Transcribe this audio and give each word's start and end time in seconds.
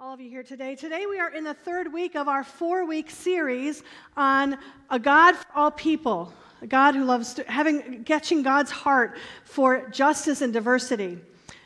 all 0.00 0.14
of 0.14 0.20
you 0.20 0.30
here 0.30 0.42
today. 0.42 0.74
Today 0.74 1.06
we 1.06 1.18
are 1.20 1.30
in 1.30 1.44
the 1.44 1.54
third 1.54 1.92
week 1.92 2.16
of 2.16 2.26
our 2.26 2.42
four 2.42 2.84
week 2.84 3.10
series 3.10 3.82
on 4.16 4.56
a 4.90 4.98
God 4.98 5.36
for 5.36 5.46
all 5.54 5.70
people, 5.70 6.32
a 6.60 6.66
God 6.66 6.94
who 6.94 7.04
loves 7.04 7.38
having, 7.46 8.02
catching 8.04 8.42
God's 8.42 8.70
heart 8.70 9.16
for 9.44 9.88
justice 9.90 10.40
and 10.40 10.52
diversity. 10.52 11.18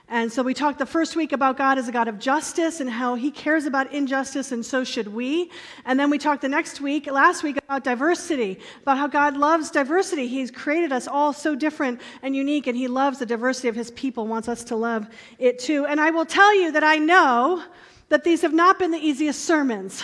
And 0.08 0.30
so 0.30 0.42
we 0.42 0.54
talked 0.54 0.78
the 0.78 0.86
first 0.86 1.16
week 1.16 1.32
about 1.32 1.56
God 1.56 1.78
as 1.78 1.88
a 1.88 1.92
God 1.92 2.08
of 2.08 2.18
justice 2.18 2.80
and 2.80 2.88
how 2.88 3.14
he 3.14 3.30
cares 3.30 3.64
about 3.64 3.92
injustice, 3.92 4.52
and 4.52 4.64
so 4.64 4.84
should 4.84 5.08
we. 5.08 5.50
And 5.84 5.98
then 5.98 6.10
we 6.10 6.18
talked 6.18 6.42
the 6.42 6.48
next 6.48 6.80
week, 6.80 7.10
last 7.10 7.42
week, 7.42 7.56
about 7.56 7.82
diversity, 7.82 8.60
about 8.82 8.98
how 8.98 9.08
God 9.08 9.36
loves 9.36 9.70
diversity. 9.70 10.28
He's 10.28 10.50
created 10.50 10.92
us 10.92 11.08
all 11.08 11.32
so 11.32 11.56
different 11.56 12.00
and 12.22 12.36
unique, 12.36 12.66
and 12.66 12.76
he 12.76 12.86
loves 12.86 13.18
the 13.18 13.26
diversity 13.26 13.68
of 13.68 13.74
his 13.74 13.90
people, 13.92 14.26
wants 14.26 14.48
us 14.48 14.62
to 14.64 14.76
love 14.76 15.08
it 15.38 15.58
too. 15.58 15.86
And 15.86 16.00
I 16.00 16.10
will 16.10 16.26
tell 16.26 16.54
you 16.54 16.70
that 16.72 16.84
I 16.84 16.98
know 16.98 17.64
that 18.08 18.24
these 18.24 18.42
have 18.42 18.52
not 18.52 18.78
been 18.78 18.90
the 18.90 18.98
easiest 18.98 19.44
sermons. 19.44 20.02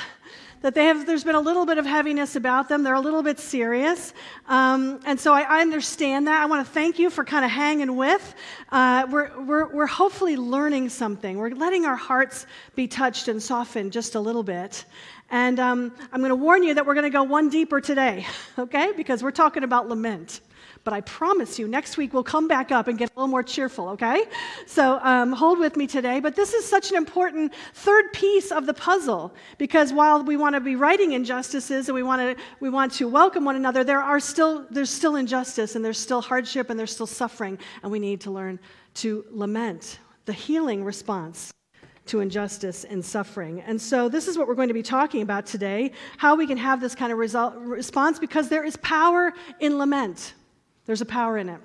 That 0.62 0.77
they 0.77 0.84
have, 0.84 1.06
there's 1.06 1.24
been 1.24 1.34
a 1.34 1.41
little 1.41 1.66
bit 1.66 1.79
of 1.79 1.87
heaviness 1.87 2.37
about 2.37 2.69
them. 2.69 2.84
They're 2.84 2.95
a 2.95 3.01
little 3.01 3.25
bit 3.25 3.41
serious. 3.41 4.15
Um, 4.47 5.01
and 5.05 5.19
so 5.19 5.33
I, 5.33 5.41
I, 5.41 5.61
understand 5.61 6.28
that. 6.28 6.41
I 6.41 6.47
want 6.47 6.65
to 6.65 6.73
thank 6.73 7.01
you 7.01 7.11
for 7.11 7.25
kind 7.25 7.45
of 7.45 7.51
hanging 7.51 7.97
with. 7.97 8.34
Uh, 8.70 9.09
we're, 9.11 9.42
we're, 9.42 9.66
we're 9.75 9.87
hopefully 9.87 10.37
learning 10.37 10.88
something. 10.88 11.37
We're 11.37 11.51
letting 11.51 11.84
our 11.84 11.97
hearts 11.97 12.47
be 12.77 12.87
touched 12.87 13.27
and 13.27 13.42
softened 13.42 13.91
just 13.92 14.14
a 14.14 14.20
little 14.20 14.45
bit. 14.45 14.84
And 15.30 15.59
um, 15.59 15.92
I'm 16.12 16.20
going 16.20 16.30
to 16.30 16.37
warn 16.37 16.62
you 16.62 16.75
that 16.75 16.87
we're 16.87 16.95
going 16.95 17.05
to 17.05 17.11
go 17.11 17.25
one 17.25 17.48
deeper 17.48 17.80
today, 17.80 18.25
okay? 18.59 18.92
Because 18.97 19.20
we're 19.20 19.33
talking 19.33 19.64
about 19.64 19.89
lament. 19.89 20.42
But 20.84 20.95
I 20.95 21.00
promise 21.02 21.59
you, 21.59 21.68
next 21.68 21.96
week 21.96 22.12
we'll 22.12 22.24
come 22.24 22.48
back 22.48 22.72
up 22.72 22.88
and 22.88 22.98
get 22.98 23.10
a 23.10 23.12
little 23.18 23.28
more 23.28 23.42
cheerful, 23.42 23.88
okay? 23.91 24.24
So 24.66 24.98
um, 25.02 25.32
hold 25.32 25.58
with 25.58 25.77
me 25.77 25.86
today. 25.86 26.18
But 26.18 26.34
this 26.34 26.55
is 26.55 26.64
such 26.64 26.91
an 26.91 26.96
important 26.96 27.52
third 27.74 28.12
piece 28.12 28.50
of 28.50 28.66
the 28.66 28.74
puzzle 28.74 29.32
because 29.58 29.92
while 29.92 30.24
we 30.24 30.36
want 30.36 30.55
to 30.55 30.60
be 30.60 30.74
righting 30.74 31.12
injustices 31.12 31.89
and 31.89 31.94
we 31.94 32.02
want 32.02 32.20
to, 32.20 32.42
we 32.61 32.69
want 32.69 32.92
to 32.94 33.08
welcome 33.08 33.44
one 33.44 33.56
another, 33.56 33.84
there 33.84 34.02
are 34.02 34.19
still, 34.19 34.66
there's 34.70 34.91
still 34.91 35.16
injustice 35.16 35.77
and 35.77 35.84
there's 35.84 35.98
still 35.98 36.20
hardship 36.20 36.69
and 36.69 36.78
there's 36.78 36.92
still 36.92 37.06
suffering, 37.06 37.58
and 37.83 37.92
we 37.92 37.98
need 37.98 38.20
to 38.22 38.30
learn 38.30 38.58
to 38.94 39.24
lament 39.30 40.00
the 40.24 40.33
healing 40.33 40.84
response 40.84 41.52
to 42.06 42.20
injustice 42.20 42.84
and 42.84 43.05
suffering. 43.05 43.61
And 43.61 43.80
so, 43.80 44.08
this 44.08 44.27
is 44.27 44.36
what 44.36 44.48
we're 44.48 44.56
going 44.56 44.69
to 44.69 44.74
be 44.74 44.83
talking 44.83 45.22
about 45.22 45.46
today 45.46 45.92
how 46.17 46.34
we 46.34 46.46
can 46.46 46.56
have 46.58 46.80
this 46.80 46.94
kind 46.94 47.12
of 47.12 47.19
result, 47.19 47.55
response 47.56 48.19
because 48.19 48.48
there 48.48 48.64
is 48.64 48.77
power 48.78 49.33
in 49.61 49.78
lament. 49.78 50.34
There's 50.86 51.00
a 51.00 51.06
power 51.06 51.38
in 51.38 51.48
it. 51.48 51.61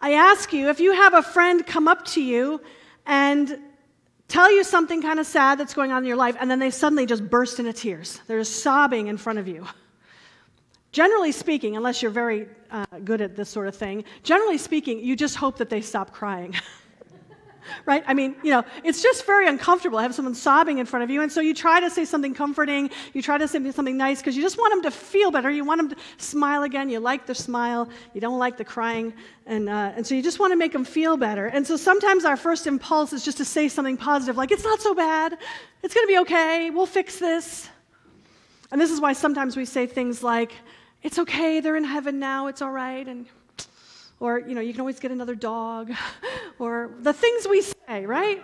I 0.00 0.14
ask 0.14 0.52
you 0.52 0.68
if 0.68 0.80
you 0.80 0.92
have 0.92 1.14
a 1.14 1.22
friend 1.22 1.64
come 1.66 1.86
up 1.86 2.04
to 2.06 2.22
you 2.22 2.60
and 3.06 3.58
tell 4.28 4.50
you 4.50 4.64
something 4.64 5.02
kind 5.02 5.20
of 5.20 5.26
sad 5.26 5.58
that's 5.58 5.74
going 5.74 5.92
on 5.92 6.02
in 6.02 6.08
your 6.08 6.16
life, 6.16 6.36
and 6.40 6.50
then 6.50 6.58
they 6.58 6.70
suddenly 6.70 7.06
just 7.06 7.28
burst 7.28 7.58
into 7.58 7.72
tears. 7.72 8.20
They're 8.26 8.40
just 8.40 8.62
sobbing 8.62 9.08
in 9.08 9.16
front 9.16 9.38
of 9.38 9.46
you. 9.46 9.66
Generally 10.90 11.32
speaking, 11.32 11.76
unless 11.76 12.02
you're 12.02 12.10
very 12.10 12.48
uh, 12.70 12.84
good 13.04 13.20
at 13.20 13.36
this 13.36 13.48
sort 13.48 13.68
of 13.68 13.74
thing, 13.74 14.04
generally 14.22 14.58
speaking, 14.58 15.00
you 15.00 15.16
just 15.16 15.36
hope 15.36 15.56
that 15.58 15.70
they 15.70 15.80
stop 15.80 16.12
crying. 16.12 16.54
right? 17.86 18.02
I 18.06 18.14
mean, 18.14 18.36
you 18.42 18.50
know, 18.50 18.64
it's 18.84 19.02
just 19.02 19.26
very 19.26 19.48
uncomfortable 19.48 19.98
to 19.98 20.02
have 20.02 20.14
someone 20.14 20.34
sobbing 20.34 20.78
in 20.78 20.86
front 20.86 21.04
of 21.04 21.10
you. 21.10 21.22
And 21.22 21.30
so 21.30 21.40
you 21.40 21.54
try 21.54 21.80
to 21.80 21.90
say 21.90 22.04
something 22.04 22.34
comforting, 22.34 22.90
you 23.12 23.22
try 23.22 23.38
to 23.38 23.48
say 23.48 23.70
something 23.70 23.96
nice 23.96 24.20
because 24.20 24.36
you 24.36 24.42
just 24.42 24.58
want 24.58 24.72
them 24.72 24.82
to 24.82 24.90
feel 24.90 25.30
better. 25.30 25.50
You 25.50 25.64
want 25.64 25.78
them 25.78 25.90
to 25.90 25.96
smile 26.18 26.62
again. 26.62 26.88
You 26.88 27.00
like 27.00 27.26
the 27.26 27.34
smile, 27.34 27.88
you 28.14 28.20
don't 28.20 28.38
like 28.38 28.56
the 28.56 28.64
crying. 28.64 29.12
And, 29.46 29.68
uh, 29.68 29.92
and 29.96 30.06
so 30.06 30.14
you 30.14 30.22
just 30.22 30.38
want 30.38 30.52
to 30.52 30.56
make 30.56 30.72
them 30.72 30.84
feel 30.84 31.16
better. 31.16 31.46
And 31.46 31.66
so 31.66 31.76
sometimes 31.76 32.24
our 32.24 32.36
first 32.36 32.66
impulse 32.66 33.12
is 33.12 33.24
just 33.24 33.38
to 33.38 33.44
say 33.44 33.68
something 33.68 33.96
positive, 33.96 34.36
like, 34.36 34.52
it's 34.52 34.64
not 34.64 34.80
so 34.80 34.94
bad, 34.94 35.36
it's 35.82 35.94
going 35.94 36.06
to 36.06 36.08
be 36.08 36.18
okay, 36.18 36.70
we'll 36.70 36.86
fix 36.86 37.18
this. 37.18 37.68
And 38.70 38.80
this 38.80 38.90
is 38.90 39.00
why 39.00 39.12
sometimes 39.12 39.56
we 39.56 39.64
say 39.64 39.86
things 39.86 40.22
like, 40.22 40.52
it's 41.02 41.18
okay, 41.18 41.60
they're 41.60 41.76
in 41.76 41.84
heaven 41.84 42.18
now, 42.18 42.46
it's 42.46 42.62
all 42.62 42.70
right. 42.70 43.06
And 43.06 43.26
or 44.22 44.38
you 44.38 44.54
know 44.54 44.60
you 44.60 44.72
can 44.72 44.80
always 44.80 45.00
get 45.00 45.10
another 45.10 45.34
dog. 45.34 45.92
Or 46.58 46.92
the 47.00 47.12
things 47.12 47.48
we 47.48 47.62
say 47.62 48.06
right? 48.06 48.40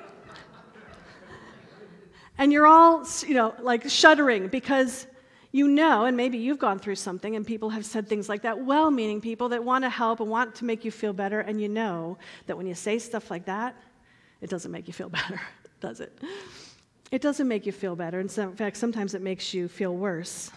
And 2.36 2.52
you're 2.52 2.66
all 2.66 3.06
you 3.24 3.34
know 3.34 3.54
like 3.60 3.88
shuddering 3.88 4.48
because 4.48 5.06
you 5.52 5.68
know 5.68 6.06
and 6.06 6.16
maybe 6.16 6.36
you've 6.38 6.58
gone 6.58 6.80
through 6.80 6.96
something 6.96 7.36
and 7.36 7.46
people 7.46 7.70
have 7.70 7.84
said 7.84 8.08
things 8.08 8.28
like 8.28 8.42
that 8.42 8.64
well-meaning 8.64 9.20
people 9.20 9.50
that 9.50 9.62
want 9.62 9.84
to 9.84 9.90
help 9.90 10.18
and 10.18 10.28
want 10.28 10.56
to 10.56 10.64
make 10.64 10.84
you 10.84 10.90
feel 10.90 11.12
better. 11.12 11.40
And 11.40 11.60
you 11.60 11.68
know 11.68 12.18
that 12.46 12.56
when 12.56 12.66
you 12.66 12.74
say 12.74 12.98
stuff 12.98 13.30
like 13.30 13.44
that 13.44 13.76
it 14.40 14.50
doesn't 14.50 14.72
make 14.72 14.88
you 14.88 14.94
feel 14.94 15.10
better 15.20 15.40
does 15.80 16.00
it? 16.00 16.18
It 17.12 17.22
doesn't 17.22 17.46
make 17.46 17.66
you 17.66 17.72
feel 17.72 17.94
better. 17.94 18.18
In 18.18 18.28
fact 18.28 18.78
sometimes 18.78 19.14
it 19.14 19.22
makes 19.22 19.54
you 19.54 19.68
feel 19.68 19.94
worse 19.94 20.50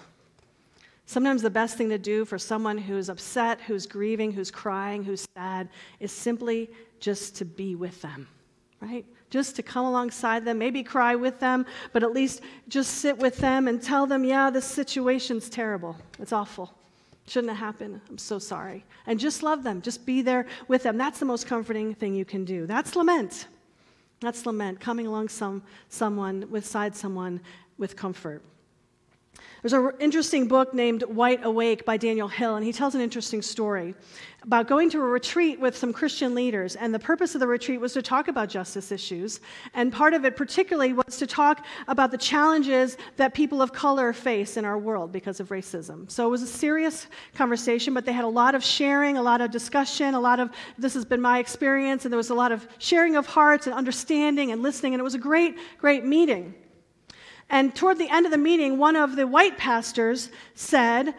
Sometimes 1.11 1.41
the 1.41 1.49
best 1.49 1.75
thing 1.77 1.89
to 1.89 1.97
do 1.97 2.23
for 2.23 2.39
someone 2.39 2.77
who's 2.77 3.09
upset, 3.09 3.59
who's 3.59 3.85
grieving, 3.85 4.31
who's 4.31 4.49
crying, 4.49 5.03
who's 5.03 5.27
sad, 5.35 5.67
is 5.99 6.09
simply 6.09 6.69
just 7.01 7.35
to 7.35 7.44
be 7.44 7.75
with 7.75 8.01
them, 8.01 8.29
right? 8.79 9.05
Just 9.29 9.57
to 9.57 9.61
come 9.61 9.85
alongside 9.85 10.45
them, 10.45 10.57
maybe 10.57 10.83
cry 10.83 11.16
with 11.16 11.38
them, 11.41 11.66
but 11.91 12.01
at 12.01 12.13
least 12.13 12.39
just 12.69 12.99
sit 12.99 13.17
with 13.17 13.35
them 13.39 13.67
and 13.67 13.83
tell 13.83 14.07
them, 14.07 14.23
yeah, 14.23 14.49
this 14.49 14.63
situation's 14.63 15.49
terrible. 15.49 15.97
It's 16.17 16.31
awful. 16.31 16.73
Shouldn't 17.28 17.51
have 17.51 17.59
happened. 17.59 17.99
I'm 18.09 18.17
so 18.17 18.39
sorry. 18.39 18.85
And 19.05 19.19
just 19.19 19.43
love 19.43 19.63
them. 19.63 19.81
Just 19.81 20.05
be 20.05 20.22
there 20.22 20.45
with 20.69 20.83
them. 20.83 20.97
That's 20.97 21.19
the 21.19 21.25
most 21.25 21.45
comforting 21.45 21.93
thing 21.93 22.16
you 22.16 22.23
can 22.23 22.45
do. 22.45 22.66
That's 22.66 22.95
lament. 22.95 23.47
That's 24.22 24.45
lament, 24.45 24.79
coming 24.79 25.07
along 25.07 25.28
some, 25.28 25.61
someone, 25.89 26.47
beside 26.49 26.95
someone 26.95 27.41
with 27.78 27.97
comfort. 27.97 28.41
There's 29.61 29.73
an 29.73 29.91
interesting 29.99 30.47
book 30.47 30.73
named 30.73 31.03
White 31.03 31.45
Awake 31.45 31.85
by 31.85 31.95
Daniel 31.95 32.27
Hill, 32.27 32.55
and 32.55 32.66
he 32.66 32.73
tells 32.73 32.95
an 32.95 33.01
interesting 33.01 33.44
story 33.44 33.94
about 34.41 34.67
going 34.67 34.89
to 34.89 34.99
a 34.99 35.05
retreat 35.05 35.59
with 35.59 35.77
some 35.77 35.94
Christian 35.94 36.33
leaders. 36.33 36.75
And 36.75 36.91
the 36.91 36.97
purpose 36.97 37.35
of 37.35 37.41
the 37.41 37.45
retreat 37.45 37.79
was 37.79 37.94
to 37.94 38.01
talk 38.01 38.27
about 38.27 38.49
justice 38.49 38.91
issues. 38.91 39.39
And 39.75 39.94
part 39.94 40.16
of 40.16 40.25
it, 40.25 40.35
particularly, 40.35 40.94
was 40.94 41.17
to 41.19 41.27
talk 41.27 41.63
about 41.88 42.09
the 42.09 42.17
challenges 42.17 42.97
that 43.17 43.35
people 43.35 43.61
of 43.61 43.72
color 43.72 44.13
face 44.13 44.57
in 44.57 44.66
our 44.66 44.79
world 44.79 45.11
because 45.11 45.39
of 45.39 45.49
racism. 45.49 46.09
So 46.09 46.25
it 46.25 46.31
was 46.31 46.41
a 46.41 46.47
serious 46.47 47.05
conversation, 47.35 47.93
but 47.93 48.03
they 48.03 48.13
had 48.13 48.25
a 48.25 48.29
lot 48.29 48.55
of 48.55 48.63
sharing, 48.63 49.17
a 49.17 49.22
lot 49.22 49.41
of 49.41 49.51
discussion, 49.51 50.16
a 50.16 50.19
lot 50.19 50.39
of 50.39 50.49
this 50.79 50.95
has 50.95 51.05
been 51.05 51.22
my 51.22 51.38
experience, 51.38 52.05
and 52.05 52.11
there 52.11 52.17
was 52.17 52.31
a 52.31 52.35
lot 52.35 52.51
of 52.51 52.67
sharing 52.79 53.16
of 53.17 53.28
hearts 53.28 53.67
and 53.67 53.75
understanding 53.75 54.51
and 54.51 54.63
listening. 54.63 54.95
And 54.95 54.99
it 54.99 55.03
was 55.03 55.13
a 55.13 55.19
great, 55.19 55.55
great 55.78 56.03
meeting. 56.03 56.55
And 57.51 57.75
toward 57.75 57.97
the 57.97 58.09
end 58.09 58.25
of 58.25 58.31
the 58.31 58.38
meeting, 58.38 58.78
one 58.78 58.95
of 58.95 59.17
the 59.17 59.28
white 59.28 59.57
pastors 59.57 60.29
said, 60.56 61.13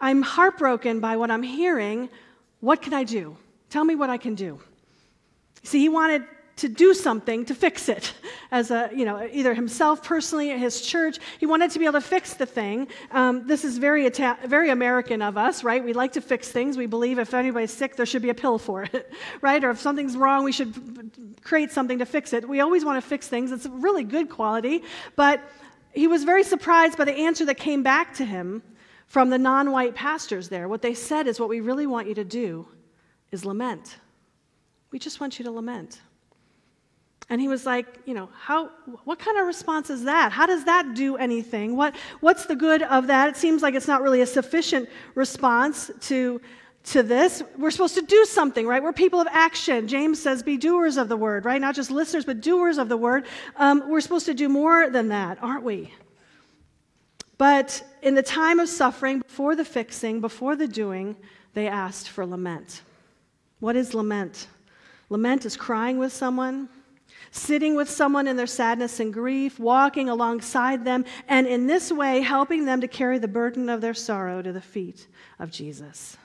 I'm 0.00 0.20
heartbroken 0.20 0.98
by 0.98 1.16
what 1.16 1.30
I'm 1.30 1.44
hearing. 1.44 2.10
What 2.58 2.82
can 2.82 2.92
I 2.92 3.04
do? 3.04 3.36
Tell 3.70 3.84
me 3.84 3.94
what 3.94 4.10
I 4.10 4.18
can 4.18 4.34
do. 4.34 4.58
See, 5.62 5.78
he 5.78 5.88
wanted 5.88 6.24
to 6.56 6.68
do 6.70 6.94
something 6.94 7.44
to 7.44 7.54
fix 7.54 7.88
it. 7.88 8.14
As 8.50 8.70
a 8.70 8.90
you 8.94 9.04
know 9.04 9.28
either 9.30 9.54
himself 9.54 10.02
personally 10.02 10.52
or 10.52 10.56
his 10.56 10.80
church 10.80 11.18
he 11.38 11.46
wanted 11.46 11.70
to 11.72 11.78
be 11.78 11.84
able 11.84 12.00
to 12.00 12.06
fix 12.06 12.34
the 12.34 12.46
thing. 12.46 12.88
Um, 13.10 13.46
this 13.46 13.64
is 13.64 13.76
very 13.78 14.06
Ita- 14.06 14.38
very 14.46 14.70
american 14.70 15.20
of 15.20 15.36
us 15.36 15.62
right? 15.62 15.84
We 15.84 15.92
like 15.92 16.12
to 16.12 16.20
fix 16.20 16.48
things. 16.48 16.76
We 16.76 16.86
believe 16.86 17.18
if 17.18 17.34
anybody's 17.34 17.72
sick 17.72 17.96
there 17.96 18.06
should 18.06 18.22
be 18.22 18.30
a 18.30 18.34
pill 18.34 18.58
for 18.58 18.84
it 18.84 19.12
right? 19.42 19.62
Or 19.62 19.70
if 19.70 19.80
something's 19.80 20.16
wrong 20.16 20.44
we 20.44 20.52
should 20.52 21.40
create 21.42 21.70
something 21.70 21.98
to 21.98 22.06
fix 22.06 22.32
it. 22.32 22.48
We 22.48 22.60
always 22.60 22.84
want 22.84 23.02
to 23.02 23.06
fix 23.06 23.28
things. 23.28 23.52
It's 23.52 23.66
a 23.66 23.70
really 23.70 24.04
good 24.04 24.30
quality. 24.30 24.82
But 25.14 25.42
he 25.92 26.06
was 26.06 26.24
very 26.24 26.42
surprised 26.42 26.96
by 26.98 27.04
the 27.04 27.14
answer 27.14 27.44
that 27.46 27.56
came 27.56 27.82
back 27.82 28.14
to 28.14 28.24
him 28.24 28.62
from 29.06 29.30
the 29.30 29.38
non-white 29.38 29.94
pastors 29.94 30.48
there. 30.48 30.68
What 30.68 30.82
they 30.82 30.94
said 30.94 31.26
is 31.26 31.38
what 31.38 31.48
we 31.48 31.60
really 31.60 31.86
want 31.86 32.08
you 32.08 32.14
to 32.14 32.24
do 32.24 32.66
is 33.30 33.44
lament. 33.44 33.96
We 34.90 34.98
just 34.98 35.20
want 35.20 35.38
you 35.38 35.44
to 35.44 35.50
lament 35.50 36.00
and 37.28 37.40
he 37.40 37.48
was 37.48 37.66
like, 37.66 37.86
you 38.04 38.14
know, 38.14 38.28
how, 38.38 38.70
what 39.04 39.18
kind 39.18 39.36
of 39.38 39.46
response 39.46 39.90
is 39.90 40.04
that? 40.04 40.30
How 40.30 40.46
does 40.46 40.64
that 40.64 40.94
do 40.94 41.16
anything? 41.16 41.76
What, 41.76 41.96
what's 42.20 42.46
the 42.46 42.54
good 42.54 42.82
of 42.82 43.08
that? 43.08 43.28
It 43.28 43.36
seems 43.36 43.62
like 43.62 43.74
it's 43.74 43.88
not 43.88 44.00
really 44.00 44.20
a 44.20 44.26
sufficient 44.26 44.88
response 45.16 45.90
to, 46.02 46.40
to 46.84 47.02
this. 47.02 47.42
We're 47.58 47.72
supposed 47.72 47.96
to 47.96 48.02
do 48.02 48.24
something, 48.26 48.64
right? 48.64 48.80
We're 48.80 48.92
people 48.92 49.20
of 49.20 49.26
action. 49.32 49.88
James 49.88 50.22
says, 50.22 50.44
be 50.44 50.56
doers 50.56 50.96
of 50.96 51.08
the 51.08 51.16
word, 51.16 51.44
right? 51.44 51.60
Not 51.60 51.74
just 51.74 51.90
listeners, 51.90 52.24
but 52.24 52.40
doers 52.40 52.78
of 52.78 52.88
the 52.88 52.96
word. 52.96 53.26
Um, 53.56 53.82
we're 53.88 54.00
supposed 54.00 54.26
to 54.26 54.34
do 54.34 54.48
more 54.48 54.88
than 54.88 55.08
that, 55.08 55.38
aren't 55.42 55.64
we? 55.64 55.92
But 57.38 57.82
in 58.02 58.14
the 58.14 58.22
time 58.22 58.60
of 58.60 58.68
suffering, 58.68 59.18
before 59.18 59.56
the 59.56 59.64
fixing, 59.64 60.20
before 60.20 60.54
the 60.54 60.68
doing, 60.68 61.16
they 61.54 61.66
asked 61.66 62.08
for 62.08 62.24
lament. 62.24 62.82
What 63.58 63.74
is 63.74 63.94
lament? 63.94 64.46
Lament 65.10 65.44
is 65.44 65.56
crying 65.56 65.98
with 65.98 66.12
someone, 66.12 66.68
sitting 67.30 67.74
with 67.74 67.88
someone 67.88 68.26
in 68.26 68.36
their 68.36 68.46
sadness 68.46 69.00
and 69.00 69.12
grief, 69.12 69.58
walking 69.58 70.08
alongside 70.08 70.84
them, 70.84 71.04
and 71.28 71.46
in 71.46 71.66
this 71.66 71.92
way 71.92 72.20
helping 72.20 72.64
them 72.64 72.80
to 72.80 72.88
carry 72.88 73.18
the 73.18 73.28
burden 73.28 73.68
of 73.68 73.80
their 73.80 73.94
sorrow 73.94 74.42
to 74.42 74.52
the 74.52 74.60
feet 74.60 75.06
of 75.38 75.50
Jesus. 75.50 76.16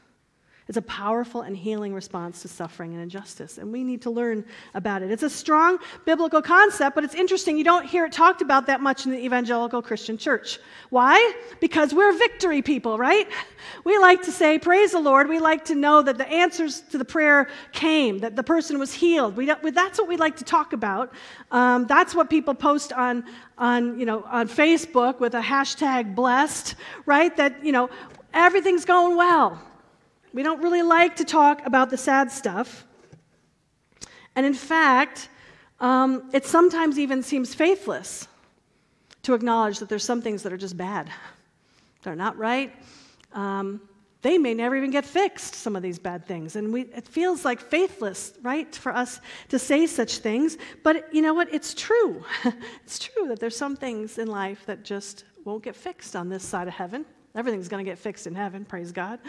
It's 0.72 0.78
a 0.78 0.82
powerful 0.84 1.42
and 1.42 1.58
healing 1.58 1.94
response 1.94 2.44
to 2.44 2.48
suffering 2.48 2.94
and 2.94 3.04
injustice, 3.04 3.58
and 3.58 3.74
we 3.74 3.84
need 3.84 4.04
to 4.04 4.10
learn 4.10 4.46
about 4.74 5.02
it. 5.02 5.12
It's 5.12 5.22
a 5.22 5.30
strong 5.30 5.80
biblical 6.06 6.42
concept, 6.42 6.96
but 6.96 7.04
it's 7.04 7.14
interesting. 7.14 7.58
You 7.58 7.66
don't 7.66 7.86
hear 7.86 8.06
it 8.06 8.14
talked 8.14 8.42
about 8.42 8.68
that 8.68 8.80
much 8.80 9.06
in 9.06 9.12
the 9.12 9.18
evangelical 9.18 9.82
Christian 9.82 10.18
church. 10.18 10.60
Why? 10.90 11.34
Because 11.60 11.94
we're 11.94 12.14
victory 12.14 12.62
people, 12.62 12.98
right? 12.98 13.28
We 13.84 13.98
like 13.98 14.22
to 14.22 14.32
say, 14.32 14.58
Praise 14.60 14.94
the 14.94 15.02
Lord. 15.02 15.28
We 15.28 15.40
like 15.40 15.66
to 15.66 15.76
know 15.76 16.02
that 16.04 16.18
the 16.18 16.26
answers 16.30 16.80
to 16.92 16.98
the 16.98 17.04
prayer 17.04 17.50
came, 17.74 18.20
that 18.20 18.38
the 18.38 18.44
person 18.44 18.80
was 18.80 18.94
healed. 18.94 19.36
We 19.36 19.48
that's 19.48 20.00
what 20.00 20.08
we 20.08 20.16
like 20.16 20.38
to 20.38 20.46
talk 20.46 20.72
about. 20.72 21.14
Um, 21.52 21.86
that's 21.86 22.16
what 22.16 22.30
people 22.30 22.54
post 22.54 22.94
on, 22.94 23.26
on, 23.58 24.00
you 24.00 24.06
know, 24.06 24.24
on 24.24 24.48
Facebook 24.48 25.20
with 25.20 25.36
a 25.36 25.42
hashtag 25.42 26.16
blessed, 26.16 26.76
right? 27.06 27.36
That, 27.36 27.62
you 27.62 27.74
know, 27.74 27.90
everything's 28.34 28.86
going 28.86 29.18
well. 29.18 29.62
We 30.34 30.44
don't 30.44 30.62
really 30.62 30.82
like 30.82 31.18
to 31.18 31.26
talk 31.26 31.66
about 31.66 31.90
the 31.90 31.98
sad 31.98 32.32
stuff. 32.32 32.86
And 34.36 34.46
in 34.46 34.54
fact, 34.54 35.30
um, 35.80 36.30
it 36.34 36.46
sometimes 36.46 36.98
even 36.98 37.22
seems 37.24 37.54
faithless 37.54 38.28
to 39.24 39.34
acknowledge 39.34 39.80
that 39.80 39.90
there's 39.90 40.04
some 40.04 40.22
things 40.22 40.44
that 40.44 40.54
are 40.54 40.58
just 40.58 40.78
bad. 40.78 41.12
They're 42.04 42.16
not 42.16 42.38
right. 42.38 42.74
Um, 43.34 43.82
they 44.22 44.38
may 44.38 44.54
never 44.54 44.76
even 44.76 44.92
get 44.92 45.04
fixed, 45.04 45.56
some 45.56 45.76
of 45.76 45.82
these 45.82 45.98
bad 45.98 46.28
things. 46.28 46.56
And 46.56 46.72
we, 46.72 46.82
it 46.82 47.08
feels 47.08 47.44
like 47.44 47.60
faithless, 47.60 48.34
right, 48.44 48.74
for 48.74 48.96
us 48.96 49.20
to 49.50 49.58
say 49.58 49.88
such 49.88 50.20
things. 50.20 50.58
But 50.84 51.14
you 51.14 51.24
know 51.24 51.34
what? 51.34 51.52
It's 51.54 51.74
true. 51.74 52.24
it's 52.86 53.00
true 53.00 53.28
that 53.28 53.40
there's 53.40 53.58
some 53.58 53.76
things 53.76 54.20
in 54.20 54.28
life 54.28 54.66
that 54.68 54.84
just 54.84 55.24
won't 55.44 55.64
get 55.64 55.76
fixed 55.76 56.16
on 56.16 56.30
this 56.30 56.44
side 56.44 56.68
of 56.68 56.74
heaven. 56.76 57.04
Everything's 57.34 57.68
going 57.68 57.84
to 57.84 57.90
get 57.90 57.98
fixed 57.98 58.28
in 58.28 58.36
heaven, 58.36 58.64
praise 58.64 58.92
God. 58.92 59.20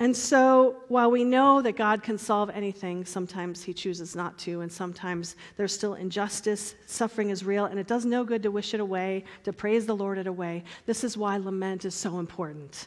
And 0.00 0.16
so, 0.16 0.76
while 0.86 1.10
we 1.10 1.24
know 1.24 1.60
that 1.60 1.72
God 1.72 2.04
can 2.04 2.18
solve 2.18 2.50
anything, 2.50 3.04
sometimes 3.04 3.64
He 3.64 3.74
chooses 3.74 4.14
not 4.14 4.38
to, 4.38 4.60
and 4.60 4.70
sometimes 4.70 5.34
there's 5.56 5.72
still 5.72 5.94
injustice, 5.94 6.76
suffering 6.86 7.30
is 7.30 7.44
real, 7.44 7.64
and 7.64 7.80
it 7.80 7.88
does 7.88 8.04
no 8.04 8.22
good 8.22 8.42
to 8.44 8.50
wish 8.52 8.74
it 8.74 8.80
away, 8.80 9.24
to 9.42 9.52
praise 9.52 9.86
the 9.86 9.96
Lord 9.96 10.18
it 10.18 10.28
away. 10.28 10.62
This 10.86 11.02
is 11.02 11.16
why 11.16 11.36
lament 11.38 11.84
is 11.84 11.96
so 11.96 12.20
important. 12.20 12.86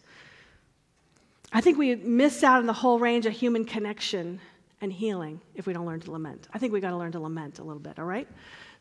I 1.51 1.59
think 1.59 1.77
we 1.77 1.95
miss 1.95 2.43
out 2.43 2.59
on 2.59 2.65
the 2.65 2.73
whole 2.73 2.97
range 2.97 3.25
of 3.25 3.33
human 3.33 3.65
connection 3.65 4.39
and 4.79 4.91
healing 4.91 5.41
if 5.53 5.67
we 5.67 5.73
don't 5.73 5.85
learn 5.85 5.99
to 5.99 6.11
lament. 6.11 6.47
I 6.53 6.59
think 6.59 6.71
we 6.71 6.79
got 6.79 6.91
to 6.91 6.97
learn 6.97 7.11
to 7.11 7.19
lament 7.19 7.59
a 7.59 7.63
little 7.63 7.81
bit, 7.81 7.99
all 7.99 8.05
right? 8.05 8.27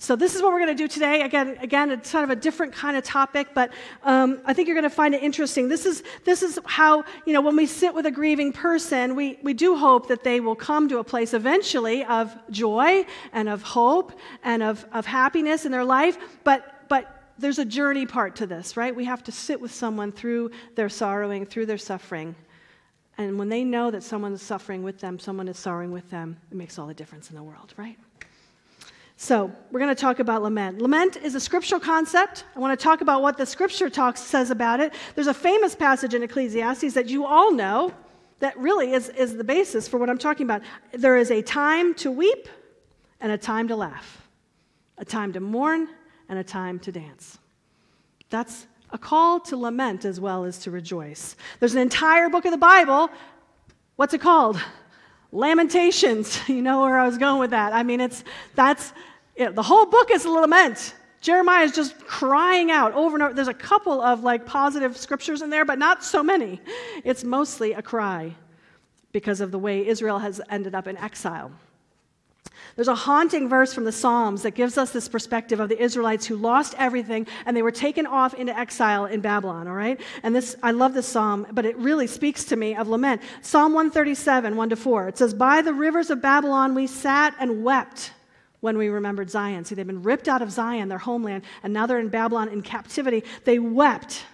So 0.03 0.17
this 0.17 0.35
is 0.35 0.41
what 0.41 0.51
we're 0.53 0.61
going 0.61 0.75
to 0.75 0.83
do 0.83 0.89
today. 0.89 1.21
Again, 1.21 1.59
again, 1.61 1.91
it's 1.91 2.11
kind 2.11 2.25
of 2.25 2.31
a 2.31 2.41
different 2.41 2.73
kind 2.73 2.97
of 2.97 3.05
topic, 3.05 3.49
but 3.53 3.71
um, 4.03 4.41
I 4.47 4.55
think 4.55 4.67
you're 4.67 4.75
going 4.75 4.89
to 4.89 4.97
find 4.97 5.15
it 5.15 5.23
interesting. 5.23 5.69
This 5.69 5.85
is 5.85 6.03
this 6.25 6.43
is 6.43 6.59
how 6.65 7.05
you 7.27 7.35
know 7.35 7.43
when 7.43 7.55
we 7.55 7.67
sit 7.67 7.95
with 7.95 8.07
a 8.07 8.11
grieving 8.11 8.51
person, 8.51 9.15
we 9.15 9.39
we 9.43 9.53
do 9.53 9.77
hope 9.77 10.09
that 10.09 10.25
they 10.25 10.41
will 10.41 10.55
come 10.55 10.89
to 10.89 11.01
a 11.01 11.05
place 11.05 11.35
eventually 11.35 12.03
of 12.07 12.35
joy 12.49 13.05
and 13.35 13.47
of 13.47 13.63
hope 13.63 14.19
and 14.43 14.63
of 14.63 14.87
of 14.91 15.05
happiness 15.05 15.67
in 15.67 15.71
their 15.71 15.85
life. 15.85 16.17
But 16.45 16.89
but 16.89 17.23
there's 17.39 17.59
a 17.59 17.67
journey 17.67 18.07
part 18.07 18.37
to 18.37 18.47
this, 18.47 18.79
right? 18.79 18.97
We 18.97 19.05
have 19.05 19.23
to 19.25 19.33
sit 19.33 19.61
with 19.61 19.71
someone 19.71 20.13
through 20.13 20.53
their 20.77 20.89
sorrowing, 20.89 21.45
through 21.45 21.67
their 21.67 21.79
suffering. 21.79 22.35
And 23.19 23.39
when 23.39 23.51
they 23.51 23.65
know 23.65 23.91
that 23.91 24.03
someone 24.03 24.33
is 24.33 24.41
suffering 24.41 24.83
with 24.83 24.99
them, 24.99 25.19
someone 25.19 25.47
is 25.47 25.59
sorrowing 25.59 25.93
with 25.93 26.09
them, 26.09 26.39
it 26.51 26.57
makes 26.57 26.79
all 26.79 26.87
the 26.87 26.95
difference 26.95 27.29
in 27.29 27.37
the 27.37 27.43
world, 27.43 27.75
right? 27.77 27.99
So, 29.23 29.53
we're 29.71 29.81
going 29.81 29.95
to 29.95 30.01
talk 30.01 30.19
about 30.19 30.43
lament. 30.43 30.81
Lament 30.81 31.19
is 31.19 31.35
a 31.35 31.41
scriptural 31.41 31.79
concept. 31.79 32.45
I 32.57 32.59
want 32.59 32.77
to 32.81 32.83
talk 32.83 33.03
about 33.03 33.21
what 33.21 33.37
the 33.37 33.45
scripture 33.45 33.91
talks 33.91 34.19
says 34.19 34.51
about 34.51 34.81
it. 34.81 34.95
There's 35.15 35.27
a 35.27 35.35
famous 35.35 35.75
passage 35.75 36.15
in 36.15 36.23
Ecclesiastes 36.23 36.95
that 36.95 37.11
you 37.11 37.27
all 37.27 37.53
know 37.53 37.93
that 38.39 38.57
really 38.57 38.95
is, 38.95 39.11
is 39.11 39.37
the 39.37 39.45
basis 39.45 39.87
for 39.87 39.99
what 39.99 40.09
I'm 40.09 40.17
talking 40.17 40.47
about. 40.47 40.63
There 40.93 41.19
is 41.19 41.31
a 41.31 41.43
time 41.43 41.93
to 41.97 42.11
weep 42.11 42.49
and 43.21 43.31
a 43.31 43.37
time 43.37 43.69
to 43.69 43.77
laugh, 43.77 44.27
a 44.97 45.05
time 45.05 45.35
to 45.35 45.41
mourn 45.41 45.87
and 46.31 46.39
a 46.39 46.45
time 46.45 46.79
to 46.79 46.91
dance. 46.91 47.39
That's 48.31 48.67
a 48.89 48.97
call 48.97 49.39
to 49.41 49.57
lament 49.59 50.07
as 50.07 50.19
well 50.19 50.45
as 50.45 50.61
to 50.61 50.71
rejoice. 50.71 51.37
There's 51.59 51.75
an 51.75 51.83
entire 51.83 52.31
book 52.31 52.47
of 52.47 52.53
the 52.53 52.57
Bible. 52.57 53.11
What's 53.97 54.15
it 54.15 54.23
called? 54.23 54.59
Lamentations. 55.33 56.39
You 56.49 56.63
know 56.63 56.83
where 56.83 56.99
I 56.99 57.07
was 57.07 57.19
going 57.19 57.39
with 57.39 57.51
that. 57.51 57.73
I 57.73 57.83
mean, 57.83 58.01
it's 58.01 58.25
that's 58.55 58.93
the 59.37 59.63
whole 59.63 59.87
book 59.87 60.11
is 60.11 60.25
a 60.25 60.31
lament. 60.31 60.95
Jeremiah 61.21 61.65
is 61.65 61.73
just 61.73 61.99
crying 62.07 62.71
out 62.71 62.95
over 62.95 63.17
and 63.17 63.23
over. 63.23 63.35
There's 63.35 63.49
a 63.49 63.55
couple 63.55 64.01
of 64.01 64.23
like 64.23 64.47
positive 64.47 64.97
scriptures 64.97 65.43
in 65.43 65.51
there, 65.51 65.65
but 65.65 65.79
not 65.79 66.03
so 66.03 66.23
many. 66.23 66.61
It's 67.05 67.25
mostly 67.25 67.73
a 67.73 67.83
cry 67.83 68.35
because 69.13 69.41
of 69.41 69.51
the 69.51 69.59
way 69.59 69.87
Israel 69.87 70.19
has 70.19 70.41
ended 70.49 70.75
up 70.75 70.87
in 70.87 70.97
exile. 70.97 71.51
There's 72.81 72.89
a 72.89 72.95
haunting 72.95 73.47
verse 73.47 73.75
from 73.75 73.85
the 73.85 73.93
Psalms 73.93 74.41
that 74.41 74.53
gives 74.53 74.79
us 74.79 74.91
this 74.91 75.07
perspective 75.07 75.61
of 75.61 75.69
the 75.69 75.79
Israelites 75.79 76.25
who 76.25 76.35
lost 76.35 76.75
everything 76.79 77.27
and 77.45 77.55
they 77.55 77.61
were 77.61 77.71
taken 77.71 78.07
off 78.07 78.33
into 78.33 78.59
exile 78.59 79.05
in 79.05 79.21
Babylon, 79.21 79.69
all 79.69 79.75
right? 79.75 80.01
And 80.23 80.35
this, 80.35 80.57
I 80.63 80.71
love 80.71 80.95
this 80.95 81.07
psalm, 81.07 81.47
but 81.53 81.67
it 81.67 81.77
really 81.77 82.07
speaks 82.07 82.43
to 82.45 82.57
me 82.57 82.75
of 82.75 82.89
lament. 82.89 83.21
Psalm 83.43 83.75
137, 83.75 84.57
1 84.57 84.71
to 84.71 84.77
4. 84.77 85.09
It 85.09 85.19
says, 85.19 85.35
By 85.35 85.61
the 85.61 85.75
rivers 85.75 86.09
of 86.09 86.23
Babylon 86.23 86.75
we 86.75 86.87
sat 86.87 87.37
and 87.39 87.63
wept 87.63 88.13
when 88.61 88.79
we 88.79 88.89
remembered 88.89 89.29
Zion. 89.29 89.67
See, 89.67 89.75
they've 89.75 89.87
been 89.87 90.03
ripped 90.03 90.27
out 90.27 90.41
of 90.41 90.51
Zion, 90.51 90.89
their 90.89 90.97
homeland, 90.97 91.45
and 91.63 91.75
now 91.75 91.85
they're 91.85 91.99
in 91.99 92.09
Babylon 92.09 92.49
in 92.49 92.63
captivity. 92.63 93.25
They 93.45 93.59
wept. 93.59 94.25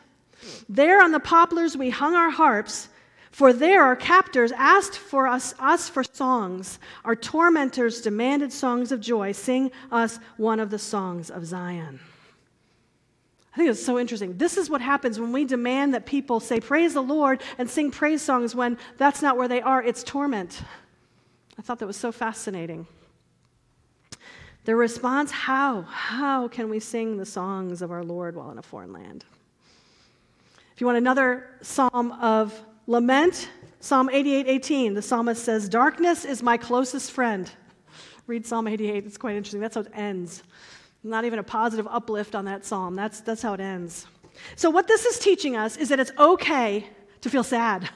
There 0.69 1.03
on 1.03 1.11
the 1.11 1.19
poplars 1.19 1.77
we 1.77 1.91
hung 1.91 2.15
our 2.15 2.31
harps, 2.31 2.91
for 3.37 3.53
there 3.53 3.83
our 3.83 3.97
captors 3.97 4.51
asked 4.53 4.97
for 4.97 5.29
us, 5.29 5.55
us 5.59 5.91
for 5.91 6.03
songs. 6.03 6.79
Our 7.05 7.15
tormentors 7.15 8.01
demanded 8.01 8.51
songs 8.51 8.93
of 8.93 9.01
joy. 9.03 9.33
Sing 9.33 9.73
us 9.93 10.19
one 10.39 10.59
of 10.59 10.71
the 10.71 10.79
songs 10.79 11.29
of 11.29 11.45
Zion. 11.45 12.01
I 13.53 13.57
think 13.59 13.69
it's 13.69 13.85
so 13.85 13.99
interesting. 13.99 14.39
This 14.39 14.57
is 14.57 14.71
what 14.71 14.81
happens 14.81 15.21
when 15.21 15.33
we 15.33 15.45
demand 15.45 15.93
that 15.93 16.07
people 16.07 16.41
say, 16.41 16.61
Praise 16.61 16.95
the 16.95 17.03
Lord, 17.03 17.43
and 17.59 17.69
sing 17.69 17.91
praise 17.91 18.23
songs 18.23 18.55
when 18.55 18.79
that's 18.97 19.21
not 19.21 19.37
where 19.37 19.49
they 19.49 19.61
are. 19.61 19.83
It's 19.83 20.03
torment. 20.03 20.63
I 21.59 21.61
thought 21.61 21.79
that 21.81 21.87
was 21.87 21.99
so 21.99 22.13
fascinating. 22.13 22.87
Their 24.65 24.79
response 24.79 25.31
how? 25.31 25.83
How 25.83 26.49
can 26.49 26.71
we 26.71 26.81
sing 26.81 27.19
the 27.19 27.27
songs 27.27 27.83
of 27.83 27.91
our 27.91 28.03
Lord 28.03 28.35
while 28.35 28.51
in 28.51 28.57
a 28.57 28.63
foreign 28.63 28.95
land? 28.95 29.27
If 30.75 30.81
you 30.81 30.87
want 30.87 30.97
another 30.97 31.51
psalm 31.61 32.13
of 32.13 32.59
lament, 32.87 33.49
Psalm 33.81 34.09
88 34.11 34.47
18, 34.49 34.95
the 34.95 35.03
psalmist 35.03 35.45
says, 35.45 35.69
Darkness 35.69 36.25
is 36.25 36.43
my 36.43 36.57
closest 36.57 37.13
friend. 37.13 37.51
Read 38.27 38.47
Psalm 38.47 38.67
88, 38.67 39.07
it's 39.07 39.17
quite 39.17 39.37
interesting. 39.37 39.61
That's 39.61 39.77
how 39.77 39.83
it 39.83 39.93
ends. 39.95 40.43
Not 41.05 41.25
even 41.25 41.39
a 41.39 41.45
positive 41.45 41.87
uplift 41.89 42.35
on 42.35 42.45
that 42.47 42.65
psalm. 42.65 42.97
That's, 42.97 43.21
that's 43.21 43.43
how 43.43 43.55
it 43.55 43.61
ends. 43.61 44.07
So, 44.57 44.71
what 44.71 44.89
this 44.89 45.05
is 45.05 45.19
teaching 45.19 45.57
us 45.57 45.77
is 45.77 45.89
that 45.91 46.01
it's 46.01 46.13
okay 46.19 46.87
to 47.21 47.31
feel 47.31 47.45
sad. 47.45 47.89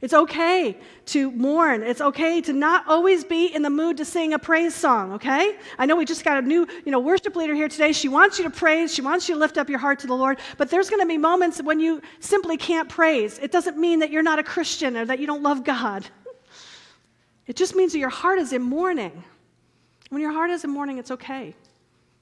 It's 0.00 0.14
okay 0.14 0.78
to 1.06 1.30
mourn. 1.32 1.82
It's 1.82 2.00
okay 2.00 2.40
to 2.42 2.54
not 2.54 2.88
always 2.88 3.22
be 3.22 3.54
in 3.54 3.60
the 3.60 3.68
mood 3.68 3.98
to 3.98 4.04
sing 4.06 4.32
a 4.32 4.38
praise 4.38 4.74
song, 4.74 5.12
okay? 5.12 5.58
I 5.78 5.84
know 5.84 5.94
we 5.94 6.06
just 6.06 6.24
got 6.24 6.42
a 6.42 6.46
new, 6.46 6.66
you 6.86 6.92
know, 6.92 7.00
worship 7.00 7.36
leader 7.36 7.54
here 7.54 7.68
today. 7.68 7.92
She 7.92 8.08
wants 8.08 8.38
you 8.38 8.44
to 8.44 8.50
praise. 8.50 8.94
She 8.94 9.02
wants 9.02 9.28
you 9.28 9.34
to 9.34 9.38
lift 9.38 9.58
up 9.58 9.68
your 9.68 9.78
heart 9.78 9.98
to 9.98 10.06
the 10.06 10.14
Lord. 10.14 10.38
But 10.56 10.70
there's 10.70 10.88
going 10.88 11.02
to 11.02 11.06
be 11.06 11.18
moments 11.18 11.62
when 11.62 11.80
you 11.80 12.00
simply 12.18 12.56
can't 12.56 12.88
praise. 12.88 13.38
It 13.38 13.52
doesn't 13.52 13.76
mean 13.76 13.98
that 13.98 14.10
you're 14.10 14.22
not 14.22 14.38
a 14.38 14.42
Christian 14.42 14.96
or 14.96 15.04
that 15.04 15.18
you 15.18 15.26
don't 15.26 15.42
love 15.42 15.64
God. 15.64 16.06
It 17.46 17.56
just 17.56 17.76
means 17.76 17.92
that 17.92 17.98
your 17.98 18.08
heart 18.08 18.38
is 18.38 18.54
in 18.54 18.62
mourning. 18.62 19.22
When 20.08 20.22
your 20.22 20.32
heart 20.32 20.50
is 20.50 20.64
in 20.64 20.70
mourning, 20.70 20.96
it's 20.96 21.10
okay. 21.10 21.54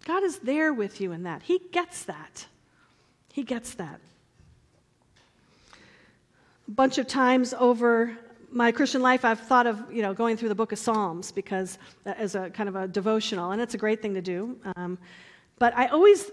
God 0.05 0.25
is 0.25 0.41
there 0.41 0.73
with 0.73 1.01
you 1.01 1.13
in 1.13 1.23
that. 1.25 1.43
He 1.43 1.61
gets 1.71 2.05
that. 2.05 2.47
He 3.33 3.45
gets 3.45 3.75
that 3.75 4.01
a 6.69 6.71
bunch 6.71 6.99
of 6.99 7.07
times 7.07 7.55
over 7.55 8.17
my 8.51 8.73
Christian 8.73 9.03
life, 9.03 9.25
I've 9.25 9.41
thought 9.41 9.67
of 9.67 9.83
you 9.93 10.03
know 10.03 10.15
going 10.15 10.37
through 10.37 10.51
the 10.51 10.55
Book 10.55 10.73
of 10.73 10.79
Psalms 10.79 11.33
because 11.33 11.79
uh, 12.07 12.15
as 12.17 12.35
a 12.35 12.51
kind 12.51 12.69
of 12.69 12.77
a 12.77 12.87
devotional, 12.87 13.53
and 13.53 13.61
it's 13.61 13.75
a 13.75 13.79
great 13.79 14.01
thing 14.03 14.15
to 14.15 14.23
do. 14.23 14.59
Um, 14.77 14.99
but 15.59 15.77
I 15.77 15.87
always 15.87 16.31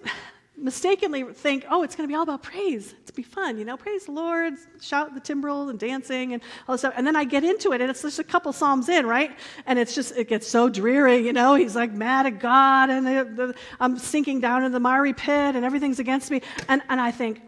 mistakenly 0.57 1.23
think, 1.23 1.65
oh, 1.69 1.83
it's 1.83 1.95
going 1.95 2.07
to 2.07 2.11
be 2.11 2.15
all 2.15 2.23
about 2.23 2.41
praise. 2.41 2.95
It's 3.01 3.11
be 3.11 3.23
fun, 3.23 3.57
you 3.57 3.65
know, 3.65 3.75
praise 3.75 4.05
the 4.05 4.11
Lord, 4.11 4.53
shout 4.81 5.13
the 5.13 5.19
timbrel 5.19 5.69
and 5.69 5.77
dancing 5.77 6.33
and 6.33 6.41
all 6.67 6.73
this 6.73 6.81
stuff. 6.81 6.93
And 6.95 7.05
then 7.05 7.15
I 7.15 7.23
get 7.25 7.43
into 7.43 7.73
it, 7.73 7.81
and 7.81 7.89
it's 7.89 8.01
just 8.01 8.19
a 8.19 8.23
couple 8.23 8.53
psalms 8.53 8.89
in, 8.89 9.05
right? 9.05 9.37
And 9.65 9.77
it's 9.77 9.95
just 9.95 10.15
it 10.15 10.27
gets 10.27 10.47
so 10.47 10.69
dreary, 10.69 11.17
you 11.17 11.33
know. 11.33 11.55
He's 11.55 11.75
like 11.75 11.91
mad 11.91 12.25
at 12.25 12.39
God, 12.39 12.89
and 12.89 13.05
the, 13.05 13.29
the, 13.35 13.55
I'm 13.79 13.97
sinking 13.97 14.39
down 14.39 14.63
in 14.63 14.71
the 14.71 14.79
miry 14.79 15.13
pit, 15.13 15.55
and 15.55 15.65
everything's 15.65 15.99
against 15.99 16.31
me. 16.31 16.41
And 16.67 16.81
and 16.89 16.99
I 16.99 17.11
think, 17.11 17.41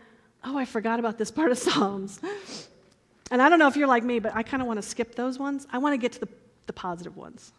oh, 0.44 0.58
I 0.58 0.66
forgot 0.66 1.00
about 1.00 1.18
this 1.18 1.32
part 1.32 1.52
of 1.52 1.58
Psalms. 1.58 2.20
And 3.32 3.42
I 3.42 3.50
don't 3.50 3.60
know 3.60 3.68
if 3.68 3.76
you're 3.76 3.88
like 3.88 4.04
me, 4.04 4.20
but 4.20 4.36
I 4.36 4.44
kind 4.44 4.62
of 4.62 4.68
want 4.68 4.82
to 4.82 4.88
skip 4.88 5.16
those 5.16 5.38
ones. 5.38 5.68
I 5.72 5.78
want 5.78 5.94
to 5.94 5.98
get 5.98 6.14
to 6.14 6.20
the, 6.20 6.30
the 6.66 6.74
positive 6.74 7.18
ones. 7.18 7.52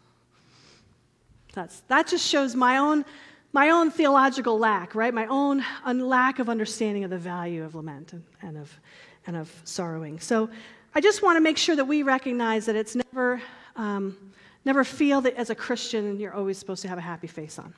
That's, 1.53 1.81
that 1.87 2.07
just 2.07 2.27
shows 2.27 2.55
my 2.55 2.77
own, 2.77 3.05
my 3.53 3.69
own 3.69 3.91
theological 3.91 4.57
lack, 4.57 4.95
right? 4.95 5.13
My 5.13 5.25
own 5.27 5.63
lack 5.85 6.39
of 6.39 6.49
understanding 6.49 7.03
of 7.03 7.09
the 7.09 7.17
value 7.17 7.63
of 7.63 7.75
lament 7.75 8.13
and, 8.13 8.23
and, 8.41 8.57
of, 8.57 8.79
and 9.27 9.35
of 9.35 9.51
sorrowing. 9.63 10.19
So 10.19 10.49
I 10.95 11.01
just 11.01 11.21
want 11.21 11.37
to 11.37 11.41
make 11.41 11.57
sure 11.57 11.75
that 11.75 11.85
we 11.85 12.03
recognize 12.03 12.65
that 12.65 12.75
it's 12.75 12.95
never, 12.95 13.41
um, 13.75 14.17
never 14.65 14.83
feel 14.83 15.21
that 15.21 15.35
as 15.35 15.49
a 15.49 15.55
Christian 15.55 16.19
you're 16.19 16.33
always 16.33 16.57
supposed 16.57 16.81
to 16.83 16.87
have 16.87 16.97
a 16.97 17.01
happy 17.01 17.27
face 17.27 17.59
on. 17.59 17.73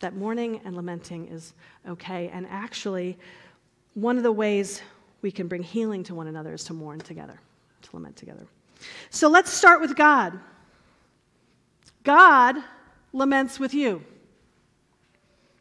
That 0.00 0.16
mourning 0.16 0.60
and 0.64 0.76
lamenting 0.76 1.28
is 1.28 1.54
okay. 1.88 2.28
And 2.28 2.46
actually, 2.50 3.16
one 3.94 4.16
of 4.16 4.24
the 4.24 4.32
ways 4.32 4.82
we 5.24 5.32
can 5.32 5.48
bring 5.48 5.62
healing 5.62 6.04
to 6.04 6.14
one 6.14 6.26
another 6.26 6.52
is 6.52 6.64
to 6.64 6.74
mourn 6.74 7.00
together, 7.00 7.40
to 7.80 7.88
lament 7.94 8.14
together. 8.14 8.46
So 9.08 9.28
let's 9.28 9.50
start 9.50 9.80
with 9.80 9.96
God. 9.96 10.38
God 12.02 12.56
laments 13.14 13.58
with 13.58 13.72
you. 13.72 14.04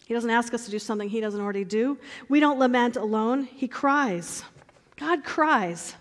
He 0.05 0.13
doesn't 0.13 0.29
ask 0.29 0.53
us 0.53 0.65
to 0.65 0.71
do 0.71 0.79
something 0.79 1.07
he 1.07 1.21
doesn't 1.21 1.39
already 1.39 1.63
do. 1.63 1.97
We 2.27 2.41
don't 2.41 2.59
lament 2.59 2.97
alone, 2.97 3.45
he 3.45 3.69
cries. 3.69 4.43
God 4.97 5.23
cries. 5.23 5.95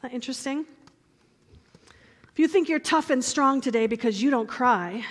That 0.00 0.14
interesting? 0.14 0.64
If 2.32 2.38
you 2.38 2.48
think 2.48 2.70
you're 2.70 2.78
tough 2.78 3.10
and 3.10 3.22
strong 3.22 3.60
today 3.60 3.86
because 3.86 4.22
you 4.22 4.30
don't 4.30 4.48
cry, 4.48 5.04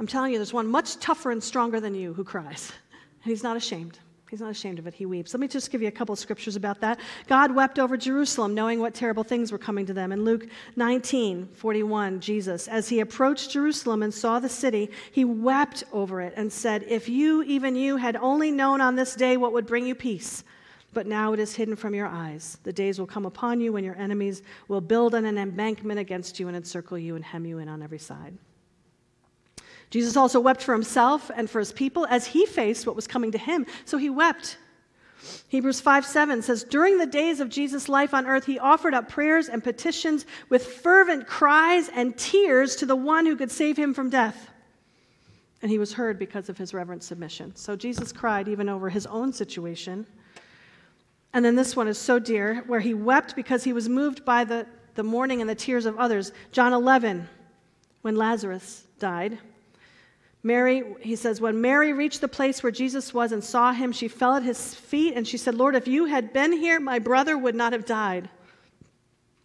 I'm 0.00 0.06
telling 0.06 0.32
you, 0.32 0.38
there's 0.38 0.54
one 0.54 0.68
much 0.68 0.96
tougher 1.00 1.30
and 1.30 1.44
stronger 1.44 1.80
than 1.80 1.94
you 1.94 2.14
who 2.14 2.24
cries. 2.24 2.72
And 3.22 3.32
he's 3.32 3.42
not 3.42 3.56
ashamed. 3.56 3.98
He's 4.30 4.40
not 4.40 4.50
ashamed 4.50 4.80
of 4.80 4.88
it. 4.88 4.94
He 4.94 5.06
weeps. 5.06 5.32
Let 5.32 5.40
me 5.40 5.46
just 5.46 5.70
give 5.70 5.80
you 5.80 5.88
a 5.88 5.92
couple 5.92 6.12
of 6.12 6.18
scriptures 6.18 6.56
about 6.56 6.80
that. 6.80 6.98
God 7.28 7.54
wept 7.54 7.78
over 7.78 7.96
Jerusalem, 7.96 8.54
knowing 8.54 8.80
what 8.80 8.92
terrible 8.92 9.22
things 9.22 9.52
were 9.52 9.58
coming 9.58 9.86
to 9.86 9.94
them. 9.94 10.10
In 10.10 10.24
Luke 10.24 10.48
19, 10.74 11.48
41, 11.54 12.18
Jesus, 12.18 12.66
as 12.66 12.88
he 12.88 12.98
approached 12.98 13.50
Jerusalem 13.50 14.02
and 14.02 14.12
saw 14.12 14.40
the 14.40 14.48
city, 14.48 14.90
he 15.12 15.24
wept 15.24 15.84
over 15.92 16.20
it 16.20 16.34
and 16.36 16.52
said, 16.52 16.84
If 16.88 17.08
you, 17.08 17.44
even 17.44 17.76
you, 17.76 17.98
had 17.98 18.16
only 18.16 18.50
known 18.50 18.80
on 18.80 18.96
this 18.96 19.14
day 19.14 19.36
what 19.36 19.52
would 19.52 19.66
bring 19.66 19.86
you 19.86 19.94
peace, 19.94 20.42
but 20.92 21.06
now 21.06 21.32
it 21.32 21.38
is 21.38 21.54
hidden 21.54 21.76
from 21.76 21.94
your 21.94 22.08
eyes. 22.08 22.58
The 22.64 22.72
days 22.72 22.98
will 22.98 23.06
come 23.06 23.26
upon 23.26 23.60
you 23.60 23.72
when 23.72 23.84
your 23.84 23.96
enemies 23.96 24.42
will 24.66 24.80
build 24.80 25.14
an 25.14 25.24
embankment 25.38 26.00
against 26.00 26.40
you 26.40 26.48
and 26.48 26.56
encircle 26.56 26.98
you 26.98 27.14
and 27.14 27.24
hem 27.24 27.46
you 27.46 27.58
in 27.58 27.68
on 27.68 27.80
every 27.80 27.98
side. 27.98 28.36
Jesus 29.90 30.16
also 30.16 30.40
wept 30.40 30.62
for 30.62 30.72
himself 30.72 31.30
and 31.34 31.48
for 31.48 31.58
his 31.58 31.72
people 31.72 32.06
as 32.06 32.26
he 32.26 32.46
faced 32.46 32.86
what 32.86 32.96
was 32.96 33.06
coming 33.06 33.32
to 33.32 33.38
him. 33.38 33.66
So 33.84 33.98
he 33.98 34.10
wept. 34.10 34.58
Hebrews 35.48 35.80
5 35.80 36.04
7 36.04 36.42
says, 36.42 36.64
During 36.64 36.98
the 36.98 37.06
days 37.06 37.40
of 37.40 37.48
Jesus' 37.48 37.88
life 37.88 38.14
on 38.14 38.26
earth, 38.26 38.46
he 38.46 38.58
offered 38.58 38.94
up 38.94 39.08
prayers 39.08 39.48
and 39.48 39.62
petitions 39.62 40.26
with 40.48 40.66
fervent 40.66 41.26
cries 41.26 41.88
and 41.88 42.16
tears 42.16 42.76
to 42.76 42.86
the 42.86 42.96
one 42.96 43.26
who 43.26 43.36
could 43.36 43.50
save 43.50 43.76
him 43.76 43.94
from 43.94 44.10
death. 44.10 44.50
And 45.62 45.70
he 45.70 45.78
was 45.78 45.92
heard 45.92 46.18
because 46.18 46.48
of 46.48 46.58
his 46.58 46.74
reverent 46.74 47.02
submission. 47.02 47.56
So 47.56 47.76
Jesus 47.76 48.12
cried 48.12 48.46
even 48.48 48.68
over 48.68 48.90
his 48.90 49.06
own 49.06 49.32
situation. 49.32 50.06
And 51.32 51.44
then 51.44 51.56
this 51.56 51.74
one 51.74 51.88
is 51.88 51.98
so 51.98 52.18
dear, 52.18 52.62
where 52.66 52.80
he 52.80 52.94
wept 52.94 53.34
because 53.34 53.64
he 53.64 53.72
was 53.72 53.88
moved 53.88 54.24
by 54.24 54.44
the, 54.44 54.66
the 54.94 55.02
mourning 55.02 55.40
and 55.40 55.50
the 55.50 55.54
tears 55.54 55.86
of 55.86 55.98
others. 55.98 56.32
John 56.52 56.72
11, 56.72 57.28
when 58.02 58.16
Lazarus 58.16 58.86
died. 58.98 59.38
Mary, 60.46 60.84
he 61.00 61.16
says, 61.16 61.40
when 61.40 61.60
Mary 61.60 61.92
reached 61.92 62.20
the 62.20 62.28
place 62.28 62.62
where 62.62 62.70
Jesus 62.70 63.12
was 63.12 63.32
and 63.32 63.42
saw 63.42 63.72
him, 63.72 63.90
she 63.90 64.06
fell 64.06 64.36
at 64.36 64.44
his 64.44 64.76
feet 64.76 65.14
and 65.16 65.26
she 65.26 65.36
said, 65.36 65.56
Lord, 65.56 65.74
if 65.74 65.88
you 65.88 66.04
had 66.04 66.32
been 66.32 66.52
here, 66.52 66.78
my 66.78 67.00
brother 67.00 67.36
would 67.36 67.56
not 67.56 67.72
have 67.72 67.84
died. 67.84 68.30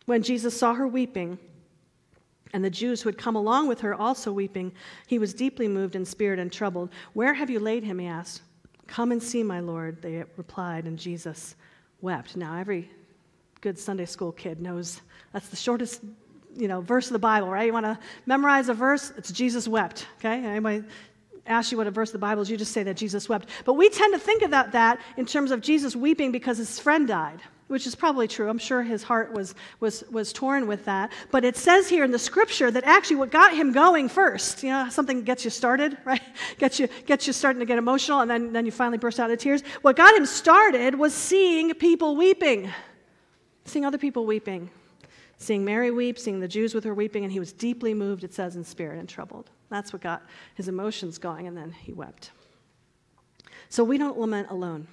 When 0.05 0.21
Jesus 0.21 0.55
saw 0.55 0.75
her 0.75 0.87
weeping, 0.87 1.39
and 2.53 2.63
the 2.63 2.69
Jews 2.69 3.01
who 3.01 3.09
had 3.09 3.17
come 3.17 3.35
along 3.35 3.67
with 3.67 3.81
her 3.81 3.95
also 3.95 4.31
weeping, 4.31 4.73
he 5.07 5.17
was 5.17 5.33
deeply 5.33 5.67
moved 5.67 5.95
in 5.95 6.05
spirit 6.05 6.37
and 6.37 6.51
troubled. 6.51 6.91
Where 7.13 7.33
have 7.33 7.49
you 7.49 7.59
laid 7.59 7.83
him? 7.83 7.97
He 7.97 8.05
asked. 8.05 8.43
Come 8.85 9.11
and 9.11 9.23
see, 9.23 9.41
my 9.41 9.59
Lord, 9.59 10.03
they 10.03 10.23
replied, 10.37 10.85
and 10.85 10.99
Jesus 10.99 11.55
wept. 12.01 12.35
Now, 12.35 12.57
every 12.57 12.91
good 13.61 13.79
Sunday 13.79 14.05
school 14.05 14.33
kid 14.33 14.61
knows 14.61 15.01
that's 15.33 15.47
the 15.47 15.55
shortest 15.55 16.01
you 16.55 16.67
know, 16.67 16.81
verse 16.81 17.07
of 17.07 17.13
the 17.13 17.19
Bible, 17.19 17.49
right? 17.49 17.65
You 17.65 17.73
want 17.73 17.85
to 17.85 17.97
memorize 18.25 18.69
a 18.69 18.73
verse? 18.73 19.11
It's 19.17 19.31
Jesus 19.31 19.67
wept, 19.67 20.07
okay? 20.19 20.43
Anybody 20.43 20.83
ask 21.45 21.71
you 21.71 21.77
what 21.77 21.87
a 21.87 21.91
verse 21.91 22.09
of 22.09 22.13
the 22.13 22.19
Bible 22.19 22.41
is, 22.41 22.49
you 22.49 22.57
just 22.57 22.71
say 22.71 22.83
that 22.83 22.95
Jesus 22.95 23.27
wept. 23.27 23.49
But 23.65 23.73
we 23.73 23.89
tend 23.89 24.13
to 24.13 24.19
think 24.19 24.43
about 24.43 24.71
that 24.73 24.99
in 25.17 25.25
terms 25.25 25.51
of 25.51 25.61
Jesus 25.61 25.95
weeping 25.95 26.31
because 26.31 26.57
his 26.57 26.79
friend 26.79 27.07
died, 27.07 27.41
which 27.67 27.87
is 27.87 27.95
probably 27.95 28.27
true. 28.27 28.49
I'm 28.49 28.57
sure 28.57 28.83
his 28.83 29.03
heart 29.03 29.33
was, 29.33 29.55
was, 29.79 30.03
was 30.11 30.31
torn 30.33 30.67
with 30.67 30.85
that. 30.85 31.11
But 31.31 31.43
it 31.43 31.57
says 31.57 31.89
here 31.89 32.03
in 32.03 32.11
the 32.11 32.19
scripture 32.19 32.69
that 32.71 32.83
actually 32.83 33.17
what 33.17 33.31
got 33.31 33.53
him 33.53 33.71
going 33.71 34.07
first, 34.07 34.63
you 34.63 34.69
know, 34.69 34.89
something 34.89 35.23
gets 35.23 35.43
you 35.43 35.49
started, 35.49 35.97
right? 36.05 36.21
Gets 36.57 36.79
you, 36.79 36.87
gets 37.05 37.27
you 37.27 37.33
starting 37.33 37.59
to 37.59 37.65
get 37.65 37.77
emotional, 37.77 38.21
and 38.21 38.29
then, 38.29 38.53
then 38.53 38.65
you 38.65 38.71
finally 38.71 38.97
burst 38.97 39.19
out 39.19 39.31
of 39.31 39.39
tears. 39.39 39.63
What 39.81 39.95
got 39.95 40.15
him 40.15 40.25
started 40.25 40.95
was 40.95 41.13
seeing 41.13 41.73
people 41.73 42.15
weeping, 42.15 42.69
seeing 43.65 43.85
other 43.85 43.97
people 43.97 44.25
weeping 44.25 44.69
seeing 45.41 45.65
Mary 45.65 45.91
weep, 45.91 46.19
seeing 46.19 46.39
the 46.39 46.47
Jews 46.47 46.73
with 46.73 46.83
her 46.83 46.93
weeping, 46.93 47.23
and 47.23 47.31
he 47.31 47.39
was 47.39 47.51
deeply 47.51 47.93
moved, 47.93 48.23
it 48.23 48.33
says, 48.33 48.55
in 48.55 48.63
spirit 48.63 48.99
and 48.99 49.09
troubled. 49.09 49.49
That's 49.69 49.93
what 49.93 50.01
got 50.01 50.23
his 50.55 50.67
emotions 50.67 51.17
going, 51.17 51.47
and 51.47 51.57
then 51.57 51.71
he 51.71 51.93
wept. 51.93 52.31
So 53.69 53.83
we 53.83 53.97
don't 53.97 54.19
lament 54.19 54.49
alone. 54.49 54.87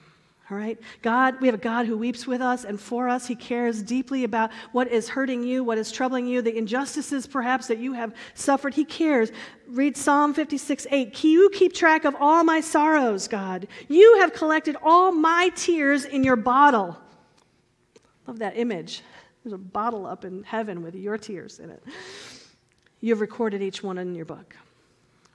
All 0.51 0.57
right? 0.57 0.79
God, 1.03 1.41
we 1.43 1.49
have 1.49 1.55
a 1.55 1.59
God 1.59 1.85
who 1.85 1.99
weeps 1.99 2.27
with 2.27 2.41
us 2.41 2.65
and 2.65 2.81
for 2.81 3.07
us. 3.07 3.27
He 3.27 3.35
cares 3.35 3.83
deeply 3.83 4.25
about 4.25 4.51
what 4.73 4.89
is 4.89 5.07
hurting 5.09 5.43
you, 5.43 5.63
what 5.63 5.77
is 5.77 5.93
troubling 5.93 6.27
you, 6.27 6.41
the 6.41 6.57
injustices 6.57 7.27
perhaps 7.27 7.67
that 7.67 7.79
you 7.79 7.93
have 7.93 8.15
suffered. 8.33 8.73
He 8.73 8.85
cares. 8.85 9.31
Read 9.67 9.95
Psalm 9.95 10.33
56 10.33 10.87
8. 10.91 11.25
You 11.25 11.51
keep 11.53 11.75
track 11.75 12.07
of 12.07 12.17
all 12.19 12.45
my 12.45 12.63
sorrows, 12.63 13.29
God. 13.29 13.69
You 13.89 14.21
have 14.21 14.33
collected 14.33 14.77
all 14.83 15.13
my 15.13 15.51
tears 15.55 16.07
in 16.07 16.25
your 16.25 16.37
bottle. 16.37 16.97
Love 18.27 18.39
that 18.39 18.57
image. 18.57 19.03
There's 19.49 19.59
a 19.59 19.65
bottle 19.65 20.05
up 20.05 20.27
in 20.27 20.43
heaven 20.43 20.83
with 20.83 20.95
your 20.95 21.17
tears 21.17 21.59
in 21.59 21.71
it. 21.71 21.83
You've 23.01 23.23
recorded 23.23 23.63
each 23.63 23.83
one 23.83 23.97
in 23.97 24.15
your 24.15 24.27
book. 24.27 24.55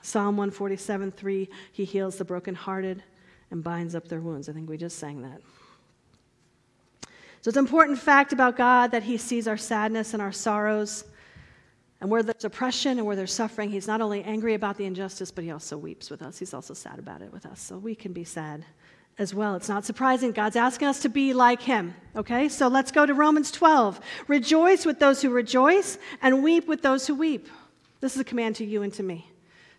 Psalm 0.03 0.37
147 0.37 1.11
3, 1.11 1.49
He 1.71 1.83
heals 1.83 2.17
the 2.17 2.23
brokenhearted 2.23 3.01
and 3.49 3.63
binds 3.63 3.95
up 3.95 4.07
their 4.07 4.19
wounds. 4.19 4.49
I 4.49 4.53
think 4.53 4.69
we 4.69 4.77
just 4.77 4.99
sang 4.99 5.23
that. 5.23 5.41
So 7.41 7.49
it's 7.49 7.57
an 7.57 7.65
important 7.65 7.97
fact 7.97 8.33
about 8.33 8.55
God 8.55 8.91
that 8.91 9.01
He 9.01 9.17
sees 9.17 9.47
our 9.47 9.57
sadness 9.57 10.13
and 10.13 10.21
our 10.21 10.31
sorrows. 10.31 11.05
And 11.99 12.11
where 12.11 12.21
there's 12.21 12.45
oppression 12.45 12.99
and 12.99 13.07
where 13.07 13.15
there's 13.15 13.33
suffering, 13.33 13.71
He's 13.71 13.87
not 13.87 13.99
only 13.99 14.21
angry 14.23 14.53
about 14.53 14.77
the 14.77 14.85
injustice, 14.85 15.31
but 15.31 15.43
He 15.43 15.49
also 15.49 15.75
weeps 15.75 16.11
with 16.11 16.21
us. 16.21 16.37
He's 16.37 16.53
also 16.53 16.75
sad 16.75 16.99
about 16.99 17.23
it 17.23 17.33
with 17.33 17.47
us. 17.47 17.59
So 17.59 17.79
we 17.79 17.95
can 17.95 18.13
be 18.13 18.25
sad 18.25 18.63
as 19.17 19.33
well. 19.33 19.55
It's 19.55 19.69
not 19.69 19.85
surprising. 19.85 20.31
God's 20.31 20.55
asking 20.55 20.87
us 20.87 21.01
to 21.01 21.09
be 21.09 21.33
like 21.33 21.61
him. 21.61 21.93
Okay? 22.15 22.49
So 22.49 22.67
let's 22.67 22.91
go 22.91 23.05
to 23.05 23.13
Romans 23.13 23.51
12. 23.51 23.99
Rejoice 24.27 24.85
with 24.85 24.99
those 24.99 25.21
who 25.21 25.29
rejoice 25.29 25.97
and 26.21 26.43
weep 26.43 26.67
with 26.67 26.81
those 26.81 27.05
who 27.07 27.15
weep. 27.15 27.47
This 27.99 28.15
is 28.15 28.21
a 28.21 28.25
command 28.25 28.55
to 28.57 28.65
you 28.65 28.81
and 28.81 28.93
to 28.93 29.03
me. 29.03 29.29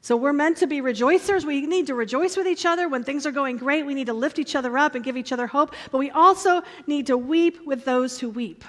So 0.00 0.16
we're 0.16 0.34
meant 0.34 0.58
to 0.58 0.66
be 0.66 0.82
rejoicers. 0.82 1.44
We 1.44 1.62
need 1.62 1.86
to 1.86 1.94
rejoice 1.94 2.36
with 2.36 2.46
each 2.46 2.66
other. 2.66 2.88
When 2.88 3.04
things 3.04 3.26
are 3.26 3.32
going 3.32 3.56
great, 3.56 3.86
we 3.86 3.94
need 3.94 4.06
to 4.06 4.12
lift 4.12 4.38
each 4.38 4.54
other 4.54 4.76
up 4.76 4.94
and 4.94 5.02
give 5.02 5.16
each 5.16 5.32
other 5.32 5.46
hope. 5.46 5.74
But 5.90 5.98
we 5.98 6.10
also 6.10 6.62
need 6.86 7.06
to 7.06 7.16
weep 7.16 7.66
with 7.66 7.84
those 7.84 8.20
who 8.20 8.28
weep. 8.28 8.64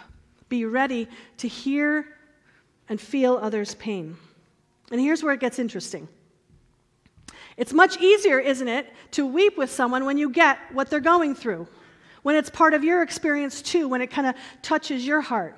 Be 0.48 0.65
ready 0.65 1.10
to 1.38 1.48
hear 1.48 2.07
and 2.88 3.01
feel 3.01 3.36
others' 3.36 3.75
pain. 3.75 4.15
And 4.91 5.01
here's 5.01 5.24
where 5.24 5.34
it 5.34 5.39
gets 5.39 5.60
interesting. 5.60 6.07
It's 7.57 7.74
much 7.74 8.00
easier, 8.01 8.39
isn't 8.39 8.67
it, 8.67 8.91
to 9.12 9.25
weep 9.25 9.57
with 9.57 9.71
someone 9.71 10.05
when 10.05 10.17
you 10.17 10.29
get 10.29 10.59
what 10.74 10.89
they're 10.89 11.00
going 11.00 11.35
through, 11.35 11.67
when 12.24 12.35
it's 12.35 12.50
part 12.50 12.74
of 12.74 12.83
your 12.83 13.01
experience 13.01 13.62
too, 13.62 13.88
when 13.88 14.01
it 14.01 14.07
kind 14.07 14.27
of 14.27 14.35
touches 14.62 15.05
your 15.07 15.21
heart. 15.21 15.55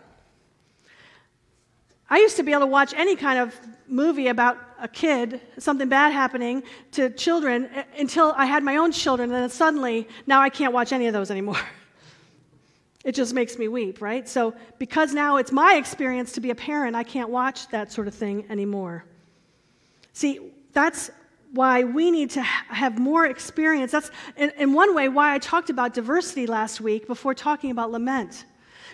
I 2.09 2.19
used 2.19 2.37
to 2.37 2.43
be 2.43 2.51
able 2.51 2.61
to 2.61 2.67
watch 2.67 2.93
any 2.95 3.15
kind 3.15 3.39
of 3.39 3.59
movie 3.87 4.27
about 4.27 4.57
a 4.79 4.87
kid, 4.87 5.41
something 5.57 5.89
bad 5.89 6.13
happening 6.13 6.63
to 6.91 7.09
children, 7.09 7.69
until 7.97 8.33
I 8.37 8.45
had 8.45 8.63
my 8.63 8.77
own 8.77 8.91
children, 8.91 9.31
and 9.31 9.43
then 9.43 9.49
suddenly, 9.49 10.07
now 10.25 10.39
I 10.41 10.49
can't 10.49 10.73
watch 10.73 10.93
any 10.93 11.07
of 11.07 11.13
those 11.13 11.31
anymore. 11.31 11.59
It 13.03 13.15
just 13.15 13.33
makes 13.33 13.57
me 13.57 13.69
weep, 13.69 14.01
right? 14.01 14.27
So, 14.27 14.53
because 14.79 15.13
now 15.13 15.37
it's 15.37 15.53
my 15.53 15.75
experience 15.75 16.33
to 16.33 16.41
be 16.41 16.49
a 16.49 16.55
parent, 16.55 16.93
I 16.93 17.03
can't 17.03 17.29
watch 17.29 17.69
that 17.69 17.89
sort 17.89 18.09
of 18.09 18.13
thing 18.13 18.45
anymore. 18.49 19.05
See, 20.11 20.51
that's 20.73 21.09
why 21.57 21.83
we 21.83 22.11
need 22.11 22.29
to 22.29 22.41
have 22.41 22.97
more 22.99 23.25
experience. 23.25 23.91
That's, 23.91 24.11
in, 24.37 24.51
in 24.57 24.73
one 24.73 24.95
way, 24.95 25.09
why 25.09 25.33
I 25.33 25.39
talked 25.39 25.69
about 25.69 25.93
diversity 25.93 26.45
last 26.47 26.79
week 26.79 27.07
before 27.07 27.33
talking 27.33 27.71
about 27.71 27.91
lament. 27.91 28.45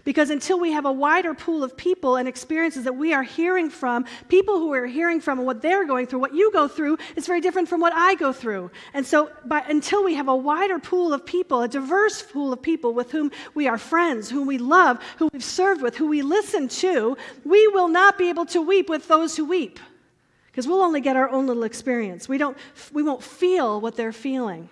Because 0.06 0.32
until 0.32 0.60
we 0.60 0.72
have 0.72 0.86
a 0.86 0.92
wider 0.92 1.34
pool 1.34 1.64
of 1.64 1.78
people 1.78 2.16
and 2.16 2.28
experiences 2.28 2.84
that 2.86 2.96
we 2.96 3.14
are 3.14 3.24
hearing 3.24 3.70
from, 3.70 4.06
people 4.28 4.58
who 4.58 4.70
we're 4.70 4.88
hearing 4.88 5.22
from 5.22 5.38
and 5.38 5.46
what 5.46 5.62
they're 5.62 5.86
going 5.86 6.08
through, 6.08 6.20
what 6.20 6.34
you 6.34 6.52
go 6.52 6.68
through 6.68 6.98
is 7.16 7.28
very 7.28 7.42
different 7.42 7.70
from 7.70 7.80
what 7.80 7.94
I 7.94 8.16
go 8.16 8.34
through. 8.34 8.72
And 8.94 9.06
so, 9.06 9.30
by, 9.46 9.60
until 9.70 10.04
we 10.04 10.16
have 10.16 10.28
a 10.28 10.36
wider 10.36 10.80
pool 10.80 11.14
of 11.14 11.26
people, 11.26 11.62
a 11.62 11.68
diverse 11.68 12.24
pool 12.24 12.52
of 12.52 12.62
people 12.62 12.94
with 12.94 13.12
whom 13.12 13.32
we 13.54 13.68
are 13.68 13.78
friends, 13.78 14.30
whom 14.30 14.48
we 14.48 14.58
love, 14.58 15.00
who 15.18 15.30
we've 15.32 15.44
served 15.44 15.82
with, 15.82 15.96
who 15.96 16.08
we 16.08 16.22
listen 16.22 16.68
to, 16.70 17.16
we 17.46 17.68
will 17.68 17.88
not 17.88 18.18
be 18.18 18.30
able 18.30 18.46
to 18.48 18.62
weep 18.62 18.90
with 18.90 19.08
those 19.08 19.38
who 19.38 19.46
weep 19.46 19.80
because 20.54 20.68
we'll 20.68 20.84
only 20.84 21.02
get 21.02 21.16
our 21.16 21.28
own 21.30 21.48
little 21.48 21.64
experience. 21.64 22.30
We, 22.30 22.38
don't, 22.38 22.56
we 22.92 23.02
won't 23.02 23.24
feel 23.24 23.82
what 23.82 23.96
they're 23.96 24.14
feeling. 24.14 24.70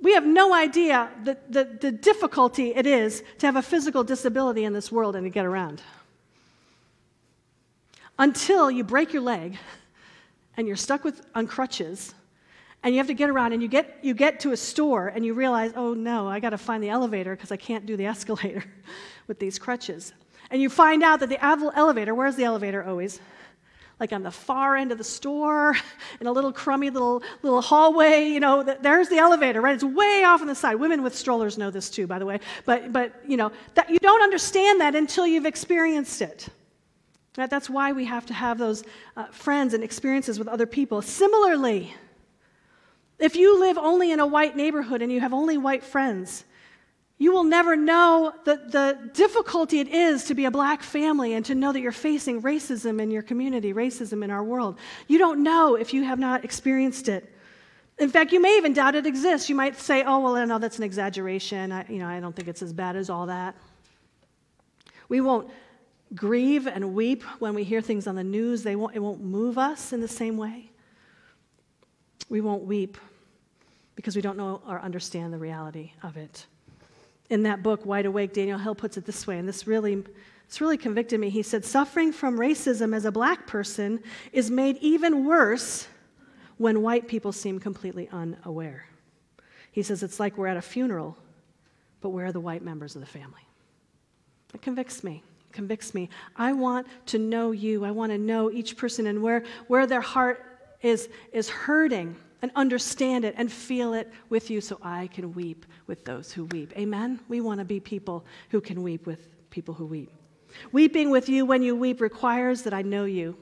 we 0.00 0.14
have 0.14 0.24
no 0.24 0.54
idea 0.54 1.10
the, 1.24 1.36
the, 1.50 1.64
the 1.64 1.92
difficulty 1.92 2.74
it 2.74 2.86
is 2.86 3.22
to 3.38 3.46
have 3.46 3.56
a 3.56 3.62
physical 3.62 4.02
disability 4.02 4.64
in 4.64 4.72
this 4.72 4.90
world 4.90 5.14
and 5.14 5.24
to 5.24 5.30
get 5.30 5.44
around. 5.44 5.82
Until 8.18 8.70
you 8.70 8.82
break 8.82 9.12
your 9.12 9.20
leg 9.20 9.58
and 10.56 10.66
you're 10.66 10.76
stuck 10.76 11.04
with, 11.04 11.20
on 11.34 11.46
crutches 11.46 12.14
and 12.82 12.94
you 12.94 12.98
have 12.98 13.08
to 13.08 13.14
get 13.14 13.28
around 13.28 13.52
and 13.52 13.60
you 13.60 13.68
get, 13.68 13.98
you 14.00 14.14
get 14.14 14.40
to 14.40 14.52
a 14.52 14.56
store 14.56 15.08
and 15.08 15.22
you 15.22 15.34
realize, 15.34 15.72
oh 15.76 15.92
no, 15.92 16.26
I 16.26 16.40
got 16.40 16.50
to 16.50 16.58
find 16.58 16.82
the 16.82 16.88
elevator 16.88 17.36
because 17.36 17.52
I 17.52 17.56
can't 17.56 17.84
do 17.84 17.94
the 17.94 18.06
escalator 18.14 18.64
with 19.26 19.38
these 19.38 19.58
crutches. 19.58 20.14
And 20.50 20.62
you 20.62 20.70
find 20.70 21.02
out 21.02 21.20
that 21.20 21.28
the 21.28 21.44
elevator, 21.44 22.14
where's 22.14 22.36
the 22.36 22.44
elevator 22.44 22.84
always? 22.84 23.20
Like 23.98 24.12
on 24.12 24.22
the 24.22 24.30
far 24.30 24.76
end 24.76 24.92
of 24.92 24.98
the 24.98 25.04
store, 25.04 25.74
in 26.20 26.26
a 26.26 26.32
little 26.32 26.52
crummy 26.52 26.90
little, 26.90 27.22
little 27.42 27.62
hallway, 27.62 28.24
you 28.24 28.40
know, 28.40 28.62
there's 28.62 29.08
the 29.08 29.18
elevator, 29.18 29.60
right? 29.60 29.74
It's 29.74 29.84
way 29.84 30.22
off 30.24 30.40
on 30.40 30.46
the 30.46 30.54
side. 30.54 30.76
Women 30.76 31.02
with 31.02 31.16
strollers 31.16 31.56
know 31.56 31.70
this 31.70 31.88
too, 31.88 32.06
by 32.06 32.18
the 32.18 32.26
way. 32.26 32.40
But, 32.64 32.92
but 32.92 33.14
you 33.26 33.36
know, 33.36 33.52
that, 33.74 33.90
you 33.90 33.98
don't 33.98 34.22
understand 34.22 34.80
that 34.80 34.94
until 34.94 35.26
you've 35.26 35.46
experienced 35.46 36.20
it. 36.22 36.48
That's 37.34 37.68
why 37.68 37.92
we 37.92 38.06
have 38.06 38.24
to 38.26 38.34
have 38.34 38.56
those 38.56 38.82
uh, 39.16 39.26
friends 39.26 39.74
and 39.74 39.84
experiences 39.84 40.38
with 40.38 40.48
other 40.48 40.66
people. 40.66 41.02
Similarly, 41.02 41.94
if 43.18 43.36
you 43.36 43.60
live 43.60 43.76
only 43.76 44.10
in 44.10 44.20
a 44.20 44.26
white 44.26 44.56
neighborhood 44.56 45.02
and 45.02 45.12
you 45.12 45.20
have 45.20 45.34
only 45.34 45.58
white 45.58 45.84
friends, 45.84 46.44
you 47.18 47.32
will 47.32 47.44
never 47.44 47.76
know 47.76 48.34
the, 48.44 48.56
the 48.56 49.10
difficulty 49.14 49.80
it 49.80 49.88
is 49.88 50.24
to 50.24 50.34
be 50.34 50.44
a 50.44 50.50
black 50.50 50.82
family 50.82 51.32
and 51.32 51.44
to 51.46 51.54
know 51.54 51.72
that 51.72 51.80
you're 51.80 51.92
facing 51.92 52.42
racism 52.42 53.00
in 53.00 53.10
your 53.10 53.22
community, 53.22 53.72
racism 53.72 54.22
in 54.22 54.30
our 54.30 54.44
world. 54.44 54.78
You 55.08 55.18
don't 55.18 55.42
know 55.42 55.76
if 55.76 55.94
you 55.94 56.04
have 56.04 56.18
not 56.18 56.44
experienced 56.44 57.08
it. 57.08 57.32
In 57.98 58.10
fact, 58.10 58.32
you 58.32 58.40
may 58.42 58.58
even 58.58 58.74
doubt 58.74 58.94
it 58.94 59.06
exists. 59.06 59.48
You 59.48 59.54
might 59.54 59.78
say, 59.78 60.02
oh, 60.02 60.20
well, 60.20 60.36
I 60.36 60.44
know 60.44 60.58
that's 60.58 60.76
an 60.76 60.84
exaggeration. 60.84 61.72
I, 61.72 61.86
you 61.88 61.98
know, 61.98 62.06
I 62.06 62.20
don't 62.20 62.36
think 62.36 62.48
it's 62.48 62.60
as 62.60 62.74
bad 62.74 62.96
as 62.96 63.08
all 63.08 63.26
that. 63.26 63.56
We 65.08 65.22
won't 65.22 65.50
grieve 66.14 66.66
and 66.66 66.94
weep 66.94 67.22
when 67.38 67.54
we 67.54 67.64
hear 67.64 67.80
things 67.80 68.06
on 68.06 68.14
the 68.14 68.24
news. 68.24 68.62
They 68.62 68.76
won't, 68.76 68.94
it 68.94 68.98
won't 68.98 69.22
move 69.22 69.56
us 69.56 69.94
in 69.94 70.02
the 70.02 70.08
same 70.08 70.36
way. 70.36 70.70
We 72.28 72.42
won't 72.42 72.64
weep 72.64 72.98
because 73.94 74.14
we 74.14 74.20
don't 74.20 74.36
know 74.36 74.60
or 74.68 74.80
understand 74.80 75.32
the 75.32 75.38
reality 75.38 75.92
of 76.02 76.18
it. 76.18 76.44
In 77.28 77.42
that 77.42 77.62
book, 77.62 77.84
White 77.84 78.06
Awake, 78.06 78.32
Daniel 78.32 78.58
Hill 78.58 78.74
puts 78.74 78.96
it 78.96 79.04
this 79.04 79.26
way, 79.26 79.38
and 79.38 79.48
this 79.48 79.66
really, 79.66 79.96
this 80.48 80.60
really 80.60 80.76
convicted 80.76 81.18
me. 81.18 81.28
He 81.28 81.42
said, 81.42 81.64
Suffering 81.64 82.12
from 82.12 82.38
racism 82.38 82.94
as 82.94 83.04
a 83.04 83.12
black 83.12 83.46
person 83.46 84.00
is 84.32 84.50
made 84.50 84.76
even 84.80 85.24
worse 85.24 85.88
when 86.58 86.82
white 86.82 87.08
people 87.08 87.32
seem 87.32 87.58
completely 87.58 88.08
unaware. 88.12 88.86
He 89.72 89.82
says, 89.82 90.02
It's 90.02 90.20
like 90.20 90.38
we're 90.38 90.46
at 90.46 90.56
a 90.56 90.62
funeral, 90.62 91.16
but 92.00 92.10
where 92.10 92.26
are 92.26 92.32
the 92.32 92.40
white 92.40 92.62
members 92.62 92.94
of 92.94 93.00
the 93.00 93.06
family? 93.06 93.42
It 94.54 94.62
convicts 94.62 95.02
me 95.02 95.22
convicts 95.56 95.94
me. 95.94 96.10
I 96.36 96.52
want 96.52 96.86
to 97.06 97.18
know 97.18 97.50
you. 97.50 97.84
I 97.84 97.90
want 97.90 98.12
to 98.12 98.18
know 98.18 98.50
each 98.50 98.76
person 98.76 99.06
and 99.06 99.22
where, 99.22 99.42
where 99.68 99.86
their 99.86 100.02
heart 100.02 100.44
is, 100.82 101.08
is 101.32 101.48
hurting 101.48 102.14
and 102.42 102.50
understand 102.54 103.24
it 103.24 103.34
and 103.38 103.50
feel 103.50 103.94
it 103.94 104.12
with 104.28 104.50
you 104.50 104.60
so 104.60 104.78
I 104.82 105.08
can 105.08 105.32
weep 105.32 105.66
with 105.86 106.04
those 106.04 106.32
who 106.32 106.44
weep. 106.46 106.72
Amen? 106.76 107.20
We 107.28 107.40
want 107.40 107.60
to 107.60 107.64
be 107.64 107.80
people 107.80 108.24
who 108.50 108.60
can 108.60 108.82
weep 108.82 109.06
with 109.06 109.28
people 109.50 109.74
who 109.74 109.86
weep. 109.86 110.10
Weeping 110.72 111.10
with 111.10 111.28
you 111.28 111.44
when 111.44 111.62
you 111.62 111.74
weep 111.74 112.00
requires 112.00 112.62
that 112.62 112.74
I 112.74 112.82
know 112.82 113.04
you, 113.04 113.36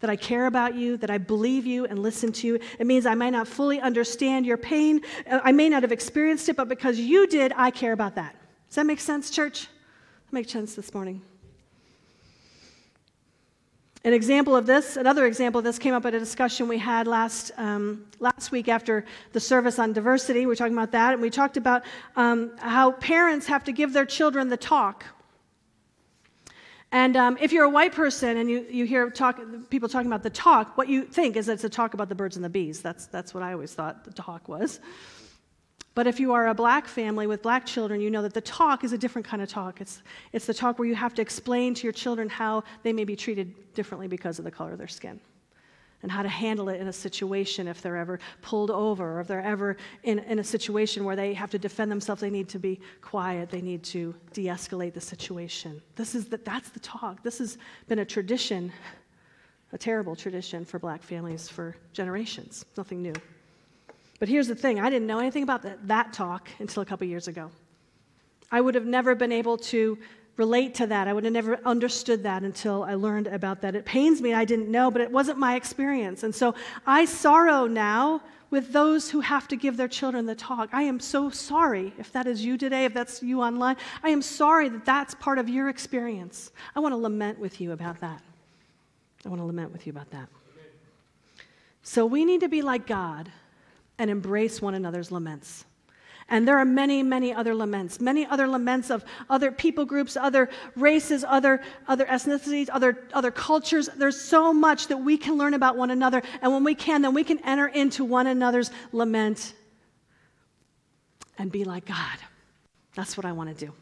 that 0.00 0.10
I 0.10 0.16
care 0.16 0.46
about 0.46 0.74
you, 0.74 0.96
that 0.98 1.10
I 1.10 1.18
believe 1.18 1.66
you 1.66 1.84
and 1.86 1.98
listen 1.98 2.32
to 2.32 2.46
you. 2.46 2.58
It 2.78 2.86
means 2.86 3.06
I 3.06 3.14
may 3.14 3.30
not 3.30 3.48
fully 3.48 3.80
understand 3.80 4.46
your 4.46 4.56
pain. 4.56 5.00
Uh, 5.30 5.40
I 5.42 5.52
may 5.52 5.68
not 5.68 5.82
have 5.82 5.92
experienced 5.92 6.48
it, 6.48 6.56
but 6.56 6.68
because 6.68 6.98
you 6.98 7.26
did, 7.26 7.52
I 7.56 7.70
care 7.70 7.92
about 7.92 8.14
that. 8.16 8.34
Does 8.68 8.76
that 8.76 8.86
make 8.86 9.00
sense, 9.00 9.30
church? 9.30 9.62
That 9.62 10.32
makes 10.32 10.52
sense 10.52 10.74
this 10.74 10.92
morning. 10.92 11.22
An 14.04 14.12
example 14.12 14.54
of 14.54 14.64
this, 14.64 14.96
another 14.96 15.26
example 15.26 15.58
of 15.58 15.64
this 15.64 15.78
came 15.78 15.92
up 15.92 16.06
at 16.06 16.14
a 16.14 16.20
discussion 16.20 16.68
we 16.68 16.78
had 16.78 17.08
last, 17.08 17.50
um, 17.56 18.06
last 18.20 18.52
week 18.52 18.68
after 18.68 19.04
the 19.32 19.40
service 19.40 19.78
on 19.80 19.92
diversity. 19.92 20.40
We 20.40 20.46
were 20.46 20.56
talking 20.56 20.72
about 20.72 20.92
that, 20.92 21.14
and 21.14 21.22
we 21.22 21.30
talked 21.30 21.56
about 21.56 21.82
um, 22.14 22.52
how 22.58 22.92
parents 22.92 23.46
have 23.48 23.64
to 23.64 23.72
give 23.72 23.92
their 23.92 24.06
children 24.06 24.48
the 24.48 24.56
talk. 24.56 25.04
And 26.92 27.16
um, 27.16 27.38
if 27.40 27.52
you're 27.52 27.64
a 27.64 27.70
white 27.70 27.92
person 27.92 28.36
and 28.36 28.48
you, 28.48 28.64
you 28.70 28.84
hear 28.86 29.10
talk, 29.10 29.40
people 29.68 29.88
talking 29.88 30.06
about 30.06 30.22
the 30.22 30.30
talk, 30.30 30.78
what 30.78 30.88
you 30.88 31.02
think 31.02 31.36
is 31.36 31.46
that 31.46 31.54
it's 31.54 31.64
a 31.64 31.68
talk 31.68 31.92
about 31.92 32.08
the 32.08 32.14
birds 32.14 32.36
and 32.36 32.44
the 32.44 32.48
bees. 32.48 32.80
That's, 32.80 33.06
that's 33.06 33.34
what 33.34 33.42
I 33.42 33.52
always 33.52 33.74
thought 33.74 34.04
the 34.04 34.12
talk 34.12 34.48
was. 34.48 34.80
But 35.98 36.06
if 36.06 36.20
you 36.20 36.32
are 36.32 36.46
a 36.46 36.54
black 36.54 36.86
family 36.86 37.26
with 37.26 37.42
black 37.42 37.66
children, 37.66 38.00
you 38.00 38.08
know 38.08 38.22
that 38.22 38.32
the 38.32 38.40
talk 38.40 38.84
is 38.84 38.92
a 38.92 38.98
different 38.98 39.26
kind 39.26 39.42
of 39.42 39.48
talk. 39.48 39.80
It's, 39.80 40.04
it's 40.32 40.46
the 40.46 40.54
talk 40.54 40.78
where 40.78 40.86
you 40.86 40.94
have 40.94 41.12
to 41.14 41.22
explain 41.22 41.74
to 41.74 41.82
your 41.82 41.92
children 41.92 42.28
how 42.28 42.62
they 42.84 42.92
may 42.92 43.02
be 43.02 43.16
treated 43.16 43.74
differently 43.74 44.06
because 44.06 44.38
of 44.38 44.44
the 44.44 44.50
color 44.52 44.70
of 44.70 44.78
their 44.78 44.86
skin 44.86 45.18
and 46.04 46.12
how 46.12 46.22
to 46.22 46.28
handle 46.28 46.68
it 46.68 46.80
in 46.80 46.86
a 46.86 46.92
situation 46.92 47.66
if 47.66 47.82
they're 47.82 47.96
ever 47.96 48.20
pulled 48.42 48.70
over 48.70 49.16
or 49.16 49.20
if 49.22 49.26
they're 49.26 49.42
ever 49.42 49.76
in, 50.04 50.20
in 50.20 50.38
a 50.38 50.44
situation 50.44 51.02
where 51.02 51.16
they 51.16 51.34
have 51.34 51.50
to 51.50 51.58
defend 51.58 51.90
themselves 51.90 52.20
they 52.20 52.30
need 52.30 52.48
to 52.48 52.60
be 52.60 52.80
quiet 53.02 53.50
they 53.50 53.60
need 53.60 53.82
to 53.82 54.14
de-escalate 54.32 54.94
the 54.94 55.00
situation. 55.00 55.82
This 55.96 56.14
is 56.14 56.26
the, 56.26 56.36
that's 56.36 56.68
the 56.68 56.78
talk. 56.78 57.24
This 57.24 57.38
has 57.38 57.58
been 57.88 57.98
a 57.98 58.04
tradition 58.04 58.72
a 59.72 59.78
terrible 59.78 60.14
tradition 60.14 60.64
for 60.64 60.78
black 60.78 61.02
families 61.02 61.48
for 61.48 61.74
generations 61.92 62.64
nothing 62.76 63.02
new 63.02 63.14
but 64.18 64.28
here's 64.28 64.48
the 64.48 64.54
thing 64.54 64.80
I 64.80 64.90
didn't 64.90 65.06
know 65.06 65.18
anything 65.18 65.42
about 65.42 65.62
that, 65.62 65.86
that 65.88 66.12
talk 66.12 66.48
until 66.58 66.82
a 66.82 66.86
couple 66.86 67.06
years 67.06 67.28
ago. 67.28 67.50
I 68.50 68.60
would 68.60 68.74
have 68.74 68.86
never 68.86 69.14
been 69.14 69.32
able 69.32 69.58
to 69.58 69.98
relate 70.36 70.74
to 70.76 70.86
that. 70.86 71.08
I 71.08 71.12
would 71.12 71.24
have 71.24 71.32
never 71.32 71.58
understood 71.64 72.22
that 72.22 72.42
until 72.42 72.84
I 72.84 72.94
learned 72.94 73.26
about 73.26 73.60
that. 73.62 73.74
It 73.74 73.84
pains 73.84 74.22
me, 74.22 74.32
I 74.32 74.44
didn't 74.44 74.70
know, 74.70 74.90
but 74.90 75.00
it 75.00 75.10
wasn't 75.10 75.38
my 75.38 75.56
experience. 75.56 76.22
And 76.22 76.34
so 76.34 76.54
I 76.86 77.04
sorrow 77.04 77.66
now 77.66 78.22
with 78.50 78.72
those 78.72 79.10
who 79.10 79.20
have 79.20 79.46
to 79.48 79.56
give 79.56 79.76
their 79.76 79.88
children 79.88 80.24
the 80.24 80.34
talk. 80.34 80.70
I 80.72 80.82
am 80.82 81.00
so 81.00 81.28
sorry 81.28 81.92
if 81.98 82.12
that 82.12 82.26
is 82.26 82.42
you 82.44 82.56
today, 82.56 82.84
if 82.86 82.94
that's 82.94 83.22
you 83.22 83.42
online. 83.42 83.76
I 84.02 84.10
am 84.10 84.22
sorry 84.22 84.68
that 84.70 84.84
that's 84.84 85.14
part 85.16 85.38
of 85.38 85.48
your 85.48 85.68
experience. 85.68 86.50
I 86.74 86.80
want 86.80 86.92
to 86.92 86.96
lament 86.96 87.38
with 87.38 87.60
you 87.60 87.72
about 87.72 88.00
that. 88.00 88.22
I 89.26 89.28
want 89.28 89.42
to 89.42 89.44
lament 89.44 89.72
with 89.72 89.86
you 89.86 89.92
about 89.92 90.10
that. 90.12 90.28
So 91.82 92.06
we 92.06 92.24
need 92.24 92.40
to 92.40 92.48
be 92.48 92.62
like 92.62 92.86
God 92.86 93.30
and 93.98 94.10
embrace 94.10 94.62
one 94.62 94.74
another's 94.74 95.10
laments. 95.10 95.64
And 96.30 96.46
there 96.46 96.58
are 96.58 96.64
many, 96.64 97.02
many 97.02 97.32
other 97.32 97.54
laments, 97.54 98.00
many 98.00 98.26
other 98.26 98.46
laments 98.46 98.90
of 98.90 99.02
other 99.30 99.50
people 99.50 99.86
groups, 99.86 100.14
other 100.14 100.50
races, 100.76 101.24
other, 101.26 101.62
other 101.86 102.04
ethnicities, 102.04 102.68
other, 102.70 102.98
other 103.14 103.30
cultures. 103.30 103.88
There's 103.96 104.20
so 104.20 104.52
much 104.52 104.88
that 104.88 104.98
we 104.98 105.16
can 105.16 105.38
learn 105.38 105.54
about 105.54 105.76
one 105.76 105.90
another. 105.90 106.22
And 106.42 106.52
when 106.52 106.64
we 106.64 106.74
can, 106.74 107.00
then 107.00 107.14
we 107.14 107.24
can 107.24 107.38
enter 107.44 107.66
into 107.66 108.04
one 108.04 108.26
another's 108.26 108.70
lament 108.92 109.54
and 111.38 111.50
be 111.50 111.64
like 111.64 111.86
God. 111.86 112.18
That's 112.94 113.16
what 113.16 113.24
I 113.24 113.32
want 113.32 113.56
to 113.56 113.66
do. 113.66 113.72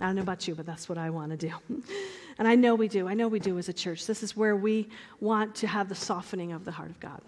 I 0.00 0.06
don't 0.06 0.16
know 0.16 0.22
about 0.22 0.48
you, 0.48 0.54
but 0.54 0.64
that's 0.64 0.88
what 0.88 0.96
I 0.96 1.10
want 1.10 1.32
to 1.32 1.36
do. 1.36 1.52
and 2.38 2.48
I 2.48 2.54
know 2.54 2.74
we 2.74 2.88
do. 2.88 3.08
I 3.08 3.14
know 3.14 3.28
we 3.28 3.40
do 3.40 3.58
as 3.58 3.68
a 3.68 3.74
church. 3.74 4.06
This 4.06 4.22
is 4.22 4.34
where 4.34 4.56
we 4.56 4.88
want 5.20 5.54
to 5.56 5.66
have 5.66 5.90
the 5.90 5.94
softening 5.94 6.52
of 6.52 6.64
the 6.64 6.70
heart 6.70 6.88
of 6.88 6.98
God. 6.98 7.20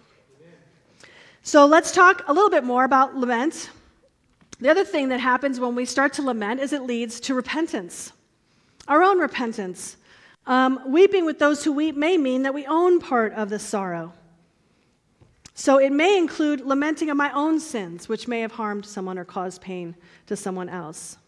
So 1.45 1.67
let's 1.67 1.91
talk 1.91 2.23
a 2.29 2.33
little 2.33 2.51
bit 2.51 2.63
more 2.63 2.85
about 2.85 3.17
lament. 3.17 3.71
The 4.61 4.69
other 4.69 4.85
thing 4.85 5.09
that 5.09 5.19
happens 5.19 5.59
when 5.59 5.75
we 5.75 5.85
start 5.85 6.13
to 6.15 6.23
lament 6.23 6.61
is 6.61 6.73
it 6.73 6.83
leads 6.83 7.19
to 7.21 7.35
repentance, 7.35 8.13
our 8.87 9.03
own 9.03 9.19
repentance. 9.19 9.97
Um, 10.47 10.81
weeping 10.87 11.25
with 11.25 11.41
those 11.41 11.65
who 11.65 11.73
weep 11.73 11.97
may 11.97 12.17
mean 12.17 12.43
that 12.43 12.55
we 12.55 12.65
own 12.67 13.01
part 13.01 13.33
of 13.33 13.51
the 13.51 13.59
sorrow. 13.59 14.13
So 15.55 15.79
it 15.79 15.91
may 15.91 16.17
include 16.17 16.61
lamenting 16.61 17.11
of 17.11 17.17
my 17.17 17.33
own 17.33 17.59
sins, 17.59 18.09
which 18.09 18.29
may 18.29 18.41
have 18.41 18.53
harmed 18.53 18.87
someone 18.87 19.19
or 19.19 19.25
caused 19.25 19.61
pain 19.61 19.97
to 20.27 20.37
someone 20.37 20.69
else. 20.69 21.19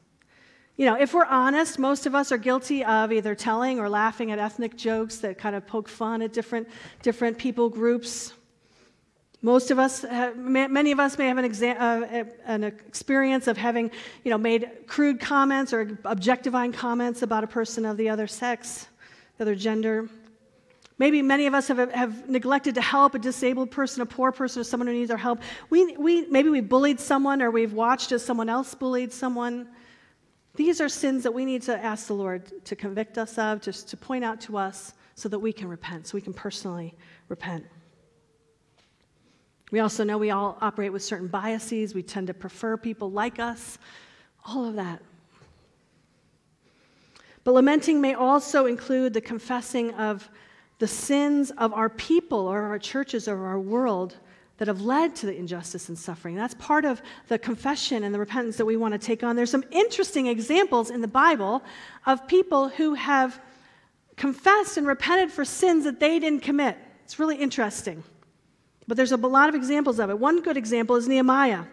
You 0.77 0.87
know, 0.87 0.95
if 0.95 1.13
we're 1.13 1.27
honest, 1.27 1.79
most 1.79 2.07
of 2.07 2.15
us 2.15 2.31
are 2.31 2.39
guilty 2.39 2.85
of 2.85 3.13
either 3.13 3.35
telling 3.35 3.81
or 3.81 3.89
laughing 3.89 4.31
at 4.31 4.39
ethnic 4.39 4.77
jokes 4.77 5.19
that 5.19 5.39
kind 5.39 5.57
of 5.57 5.67
poke 5.67 5.89
fun 5.89 6.23
at 6.23 6.33
different, 6.33 6.69
different 7.03 7.37
people 7.37 7.69
groups. 7.69 8.33
Most 9.45 9.71
of 9.71 9.79
us, 9.79 10.07
many 10.35 10.91
of 10.91 10.99
us 10.99 11.19
may 11.19 11.29
have 11.29 11.37
an, 11.37 11.45
uh, 11.45 12.25
an, 12.47 12.65
experience 12.65 13.47
of 13.47 13.59
having, 13.59 13.91
you 14.25 14.31
know, 14.31 14.39
made 14.39 14.71
crude 14.87 15.21
comments 15.21 15.75
or 15.75 15.99
objectifying 16.07 16.73
comments 16.73 17.21
about 17.21 17.45
a 17.45 17.47
person 17.47 17.85
of 17.85 17.99
the 17.99 18.09
other 18.09 18.27
sex, 18.27 18.89
the 19.37 19.45
other 19.45 19.55
gender. 19.55 20.09
Maybe 20.97 21.21
many 21.21 21.45
of 21.47 21.53
us 21.53 21.69
have, 21.69 21.93
have 21.93 22.27
neglected 22.27 22.75
to 22.77 22.81
help 22.81 23.15
a 23.15 23.19
disabled 23.19 23.71
person, 23.71 24.01
a 24.01 24.07
poor 24.07 24.33
person, 24.33 24.63
or 24.63 24.65
someone 24.65 24.87
who 24.87 24.95
needs 24.95 25.11
our 25.11 25.19
help. 25.19 25.43
We, 25.69 25.95
we, 25.99 26.27
maybe 26.29 26.49
we 26.49 26.63
bullied 26.63 26.99
someone 26.99 27.43
or 27.43 27.51
we've 27.51 27.75
watched 27.75 28.13
as 28.13 28.25
someone 28.25 28.49
else 28.49 28.75
bullied 28.75 29.13
someone. 29.13 29.69
These 30.55 30.81
are 30.81 30.89
sins 30.89 31.23
that 31.23 31.35
we 31.35 31.45
need 31.45 31.61
to 31.65 31.77
ask 31.77 32.07
the 32.07 32.15
Lord 32.15 32.65
to 32.65 32.75
convict 32.75 33.19
us 33.19 33.37
of, 33.37 33.61
just 33.61 33.89
to 33.91 33.99
point 33.99 34.25
out 34.25 34.41
to 34.41 34.57
us 34.57 34.95
so 35.17 35.29
that 35.29 35.39
we 35.39 35.53
can 35.53 35.69
repent, 35.69 36.07
so 36.07 36.15
we 36.15 36.23
can 36.23 36.33
personally 36.33 36.95
repent. 37.29 37.67
We 39.71 39.81
also 39.81 40.05
know 40.05 40.19
we 40.19 40.31
all 40.31 40.59
operate 40.61 40.93
with 40.93 41.03
certain 41.03 41.29
biases. 41.29 41.95
We 41.95 42.03
tend 42.03 42.29
to 42.29 42.35
prefer 42.35 42.77
people 42.77 43.11
like 43.11 43.39
us, 43.39 43.79
all 44.45 44.65
of 44.67 44.77
that. 44.77 45.03
But 47.43 47.53
lamenting 47.53 48.01
may 48.01 48.15
also 48.15 48.67
include 48.67 49.13
the 49.13 49.21
confessing 49.21 49.93
of 49.95 50.29
the 50.79 50.87
sins 50.87 51.51
of 51.59 51.73
our 51.73 51.89
people 51.89 52.39
or 52.39 52.63
our 52.63 52.79
churches 52.79 53.29
or 53.29 53.47
our 53.47 53.61
world 53.61 54.17
that 54.57 54.69
have 54.69 54.81
led 54.81 55.17
to 55.17 55.27
the 55.27 55.37
injustice 55.37 55.89
and 55.89 55.99
suffering. 55.99 56.37
That's 56.37 56.55
part 56.55 56.85
of 56.85 57.03
the 57.29 57.39
confession 57.39 58.05
and 58.05 58.15
the 58.15 58.19
repentance 58.19 58.57
that 58.57 58.65
we 58.65 58.77
want 58.77 58.93
to 58.93 58.99
take 58.99 59.25
on. 59.25 59.35
There's 59.35 59.51
some 59.51 59.65
interesting 59.71 60.27
examples 60.29 60.91
in 60.91 61.01
the 61.01 61.09
Bible 61.09 61.63
of 62.07 62.27
people 62.29 62.69
who 62.69 62.95
have 62.95 63.41
confessed 64.17 64.77
and 64.77 64.87
repented 64.87 65.33
for 65.33 65.45
sins 65.45 65.85
that 65.85 65.99
they 65.99 66.19
didn't 66.19 66.41
commit. 66.41 66.79
It's 67.05 67.19
really 67.19 67.37
interesting. 67.37 68.05
But 68.87 68.97
there's 68.97 69.13
a 69.13 69.17
lot 69.17 69.49
of 69.49 69.55
examples 69.55 69.99
of 69.99 70.11
it. 70.11 70.19
One 70.19 70.43
good 70.43 70.57
example 70.57 70.97
is 70.97 71.09
Nehemiah. 71.09 71.65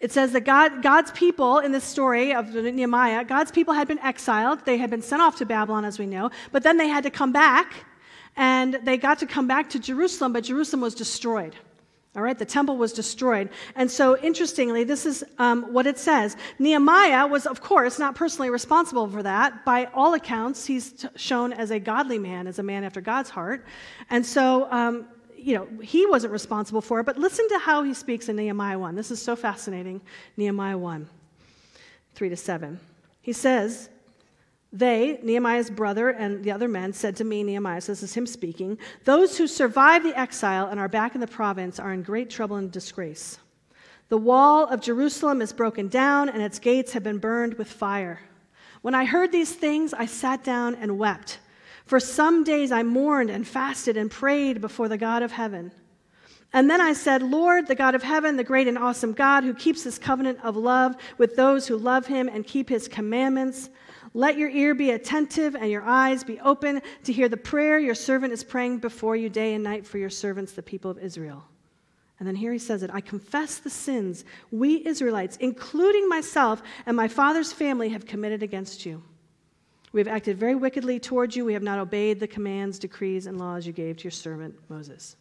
It 0.00 0.12
says 0.12 0.32
that 0.32 0.42
God, 0.42 0.82
God's 0.82 1.10
people 1.10 1.58
in 1.58 1.72
this 1.72 1.84
story 1.84 2.32
of 2.34 2.54
Nehemiah, 2.54 3.24
God's 3.24 3.50
people 3.50 3.74
had 3.74 3.86
been 3.86 3.98
exiled. 3.98 4.64
They 4.64 4.78
had 4.78 4.88
been 4.90 5.02
sent 5.02 5.20
off 5.20 5.36
to 5.36 5.46
Babylon, 5.46 5.84
as 5.84 5.98
we 5.98 6.06
know, 6.06 6.30
but 6.52 6.62
then 6.62 6.78
they 6.78 6.88
had 6.88 7.04
to 7.04 7.10
come 7.10 7.32
back 7.32 7.84
and 8.36 8.78
they 8.82 8.96
got 8.96 9.18
to 9.18 9.26
come 9.26 9.46
back 9.46 9.68
to 9.70 9.78
Jerusalem, 9.78 10.32
but 10.32 10.44
Jerusalem 10.44 10.80
was 10.80 10.94
destroyed. 10.94 11.54
All 12.16 12.22
right, 12.22 12.36
the 12.36 12.44
temple 12.44 12.76
was 12.76 12.92
destroyed. 12.92 13.50
And 13.76 13.88
so, 13.88 14.18
interestingly, 14.18 14.82
this 14.82 15.06
is 15.06 15.22
um, 15.38 15.72
what 15.72 15.86
it 15.86 15.96
says. 15.96 16.36
Nehemiah 16.58 17.24
was, 17.26 17.46
of 17.46 17.60
course, 17.60 18.00
not 18.00 18.16
personally 18.16 18.50
responsible 18.50 19.06
for 19.06 19.22
that. 19.22 19.64
By 19.64 19.84
all 19.94 20.14
accounts, 20.14 20.66
he's 20.66 20.92
t- 20.92 21.08
shown 21.14 21.52
as 21.52 21.70
a 21.70 21.78
godly 21.78 22.18
man, 22.18 22.48
as 22.48 22.58
a 22.58 22.64
man 22.64 22.82
after 22.82 23.00
God's 23.00 23.30
heart. 23.30 23.64
And 24.08 24.26
so, 24.26 24.66
um, 24.72 25.06
you 25.42 25.54
know, 25.54 25.68
he 25.82 26.06
wasn't 26.06 26.32
responsible 26.32 26.80
for 26.80 27.00
it. 27.00 27.04
But 27.06 27.18
listen 27.18 27.48
to 27.48 27.58
how 27.58 27.82
he 27.82 27.94
speaks 27.94 28.28
in 28.28 28.36
Nehemiah 28.36 28.78
1. 28.78 28.94
This 28.94 29.10
is 29.10 29.20
so 29.20 29.36
fascinating. 29.36 30.00
Nehemiah 30.36 30.78
1, 30.78 31.08
3 32.14 32.28
to 32.28 32.36
7. 32.36 32.80
He 33.22 33.32
says, 33.32 33.88
they, 34.72 35.18
Nehemiah's 35.22 35.68
brother 35.68 36.10
and 36.10 36.44
the 36.44 36.52
other 36.52 36.68
men, 36.68 36.92
said 36.92 37.16
to 37.16 37.24
me, 37.24 37.42
Nehemiah, 37.42 37.80
so 37.80 37.92
this 37.92 38.04
is 38.04 38.14
him 38.14 38.26
speaking, 38.26 38.78
those 39.04 39.36
who 39.36 39.46
survive 39.46 40.04
the 40.04 40.18
exile 40.18 40.66
and 40.66 40.78
are 40.78 40.88
back 40.88 41.14
in 41.14 41.20
the 41.20 41.26
province 41.26 41.80
are 41.80 41.92
in 41.92 42.02
great 42.02 42.30
trouble 42.30 42.56
and 42.56 42.70
disgrace. 42.70 43.38
The 44.10 44.18
wall 44.18 44.66
of 44.66 44.80
Jerusalem 44.80 45.42
is 45.42 45.52
broken 45.52 45.88
down, 45.88 46.28
and 46.28 46.42
its 46.42 46.58
gates 46.58 46.92
have 46.92 47.02
been 47.02 47.18
burned 47.18 47.54
with 47.54 47.70
fire. 47.70 48.20
When 48.82 48.94
I 48.94 49.04
heard 49.04 49.32
these 49.32 49.52
things, 49.52 49.92
I 49.92 50.06
sat 50.06 50.42
down 50.44 50.76
and 50.76 50.98
wept. 50.98 51.38
For 51.90 51.98
some 51.98 52.44
days 52.44 52.70
I 52.70 52.84
mourned 52.84 53.30
and 53.30 53.44
fasted 53.44 53.96
and 53.96 54.08
prayed 54.08 54.60
before 54.60 54.88
the 54.88 54.96
God 54.96 55.24
of 55.24 55.32
heaven. 55.32 55.72
And 56.52 56.70
then 56.70 56.80
I 56.80 56.92
said, 56.92 57.20
Lord, 57.20 57.66
the 57.66 57.74
God 57.74 57.96
of 57.96 58.02
heaven, 58.04 58.36
the 58.36 58.44
great 58.44 58.68
and 58.68 58.78
awesome 58.78 59.12
God 59.12 59.42
who 59.42 59.52
keeps 59.52 59.82
his 59.82 59.98
covenant 59.98 60.38
of 60.44 60.56
love 60.56 60.94
with 61.18 61.34
those 61.34 61.66
who 61.66 61.76
love 61.76 62.06
him 62.06 62.28
and 62.28 62.46
keep 62.46 62.68
his 62.68 62.86
commandments, 62.86 63.70
let 64.14 64.38
your 64.38 64.50
ear 64.50 64.72
be 64.72 64.92
attentive 64.92 65.56
and 65.56 65.68
your 65.68 65.82
eyes 65.82 66.22
be 66.22 66.38
open 66.38 66.80
to 67.02 67.12
hear 67.12 67.28
the 67.28 67.36
prayer 67.36 67.80
your 67.80 67.96
servant 67.96 68.32
is 68.32 68.44
praying 68.44 68.78
before 68.78 69.16
you 69.16 69.28
day 69.28 69.54
and 69.54 69.64
night 69.64 69.84
for 69.84 69.98
your 69.98 70.10
servants, 70.10 70.52
the 70.52 70.62
people 70.62 70.92
of 70.92 70.98
Israel. 71.00 71.42
And 72.20 72.28
then 72.28 72.36
here 72.36 72.52
he 72.52 72.60
says 72.60 72.84
it 72.84 72.94
I 72.94 73.00
confess 73.00 73.58
the 73.58 73.68
sins 73.68 74.24
we 74.52 74.86
Israelites, 74.86 75.38
including 75.38 76.08
myself 76.08 76.62
and 76.86 76.96
my 76.96 77.08
father's 77.08 77.52
family, 77.52 77.88
have 77.88 78.06
committed 78.06 78.44
against 78.44 78.86
you. 78.86 79.02
We 79.92 80.00
have 80.00 80.08
acted 80.08 80.38
very 80.38 80.54
wickedly 80.54 81.00
towards 81.00 81.34
you. 81.36 81.44
We 81.44 81.54
have 81.54 81.62
not 81.62 81.78
obeyed 81.78 82.20
the 82.20 82.28
commands, 82.28 82.78
decrees, 82.78 83.26
and 83.26 83.38
laws 83.38 83.66
you 83.66 83.72
gave 83.72 83.96
to 83.98 84.04
your 84.04 84.12
servant 84.12 84.54
Moses. 84.68 85.16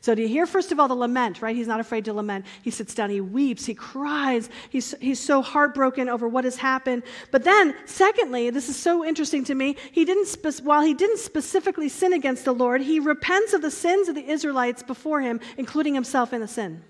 So, 0.00 0.14
do 0.14 0.22
you 0.22 0.28
hear, 0.28 0.44
first 0.44 0.72
of 0.72 0.80
all, 0.80 0.88
the 0.88 0.94
lament, 0.94 1.40
right? 1.40 1.54
He's 1.54 1.68
not 1.68 1.80
afraid 1.80 2.04
to 2.06 2.12
lament. 2.12 2.44
He 2.62 2.70
sits 2.70 2.94
down, 2.94 3.10
he 3.10 3.20
weeps, 3.20 3.64
he 3.64 3.74
cries, 3.74 4.50
he's, 4.68 4.94
he's 5.00 5.20
so 5.20 5.40
heartbroken 5.40 6.08
over 6.08 6.28
what 6.28 6.44
has 6.44 6.56
happened. 6.56 7.04
But 7.30 7.44
then, 7.44 7.74
secondly, 7.86 8.50
this 8.50 8.68
is 8.68 8.76
so 8.76 9.04
interesting 9.04 9.44
to 9.44 9.54
me, 9.54 9.76
he 9.92 10.04
didn't 10.04 10.26
spe- 10.26 10.62
while 10.62 10.82
he 10.82 10.94
didn't 10.94 11.18
specifically 11.18 11.88
sin 11.88 12.12
against 12.12 12.44
the 12.44 12.52
Lord, 12.52 12.82
he 12.82 13.00
repents 13.00 13.52
of 13.52 13.62
the 13.62 13.70
sins 13.70 14.08
of 14.08 14.14
the 14.14 14.28
Israelites 14.28 14.82
before 14.82 15.20
him, 15.20 15.40
including 15.56 15.94
himself 15.94 16.32
in 16.32 16.40
the 16.40 16.48
sin. 16.48 16.82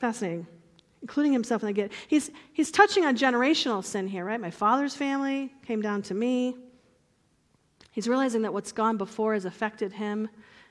Fascinating. 0.00 0.46
Including 1.02 1.32
himself 1.32 1.62
in 1.62 1.66
the 1.66 1.72
guilt. 1.72 1.92
He's, 2.08 2.30
he's 2.52 2.70
touching 2.70 3.04
on 3.04 3.16
generational 3.16 3.82
sin 3.84 4.06
here, 4.06 4.24
right? 4.24 4.40
My 4.40 4.50
father's 4.50 4.94
family 4.94 5.52
came 5.66 5.80
down 5.80 6.02
to 6.02 6.14
me. 6.14 6.56
He's 7.90 8.06
realizing 8.06 8.42
that 8.42 8.52
what's 8.52 8.72
gone 8.72 8.96
before 8.96 9.34
has 9.34 9.46
affected 9.46 9.92
him 9.92 10.28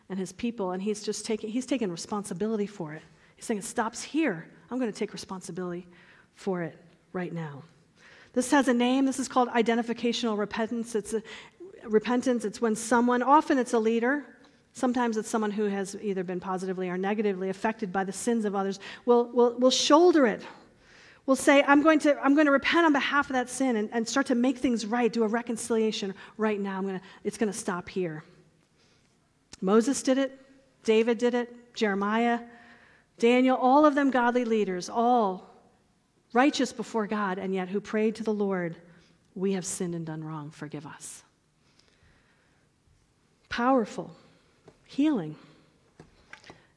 and 0.09 0.17
his 0.17 0.31
people, 0.31 0.71
and 0.71 0.81
he's 0.81 1.03
just 1.03 1.25
taking, 1.25 1.49
he's 1.49 1.65
taking 1.65 1.91
responsibility 1.91 2.67
for 2.67 2.93
it. 2.93 3.01
He's 3.35 3.45
saying, 3.45 3.59
it 3.59 3.65
stops 3.65 4.01
here. 4.03 4.49
I'm 4.69 4.79
going 4.79 4.91
to 4.91 4.97
take 4.97 5.13
responsibility 5.13 5.87
for 6.35 6.61
it 6.61 6.77
right 7.13 7.33
now. 7.33 7.63
This 8.33 8.51
has 8.51 8.67
a 8.67 8.73
name. 8.73 9.05
This 9.05 9.19
is 9.19 9.27
called 9.27 9.49
identificational 9.49 10.37
repentance. 10.37 10.95
It's 10.95 11.13
a, 11.13 11.23
repentance. 11.83 12.45
It's 12.45 12.61
when 12.61 12.75
someone, 12.75 13.23
often 13.23 13.57
it's 13.57 13.73
a 13.73 13.79
leader, 13.79 14.25
sometimes 14.79 15.17
it's 15.17 15.29
someone 15.29 15.51
who 15.51 15.65
has 15.65 15.95
either 16.01 16.23
been 16.23 16.39
positively 16.39 16.89
or 16.89 16.97
negatively 16.97 17.49
affected 17.49 17.91
by 17.91 18.03
the 18.03 18.13
sins 18.13 18.45
of 18.45 18.55
others, 18.55 18.79
will, 19.05 19.25
will, 19.31 19.53
will 19.59 19.71
shoulder 19.71 20.25
it. 20.25 20.41
Will 21.25 21.35
say, 21.35 21.63
I'm 21.63 21.83
going, 21.83 21.99
to, 21.99 22.19
I'm 22.23 22.33
going 22.33 22.47
to 22.47 22.51
repent 22.51 22.85
on 22.87 22.93
behalf 22.93 23.29
of 23.29 23.33
that 23.33 23.49
sin 23.49 23.75
and, 23.75 23.89
and 23.91 24.07
start 24.07 24.25
to 24.27 24.35
make 24.35 24.57
things 24.57 24.85
right, 24.85 25.13
do 25.13 25.23
a 25.23 25.27
reconciliation 25.27 26.15
right 26.37 26.59
now. 26.59 26.77
I'm 26.77 26.85
gonna, 26.85 27.01
it's 27.23 27.37
going 27.37 27.51
to 27.51 27.57
stop 27.57 27.87
here. 27.87 28.23
Moses 29.61 30.01
did 30.01 30.17
it, 30.17 30.39
David 30.83 31.17
did 31.19 31.35
it, 31.35 31.75
Jeremiah, 31.75 32.39
Daniel, 33.19 33.57
all 33.57 33.85
of 33.85 33.93
them 33.93 34.09
godly 34.09 34.45
leaders, 34.45 34.89
all 34.89 35.49
righteous 36.33 36.71
before 36.71 37.05
God, 37.05 37.37
and 37.37 37.53
yet 37.53 37.69
who 37.69 37.81
prayed 37.81 38.15
to 38.15 38.23
the 38.23 38.33
Lord, 38.33 38.75
We 39.35 39.53
have 39.53 39.65
sinned 39.65 39.95
and 39.95 40.05
done 40.05 40.23
wrong, 40.23 40.51
forgive 40.51 40.85
us. 40.85 41.23
Powerful, 43.49 44.15
healing. 44.89 45.35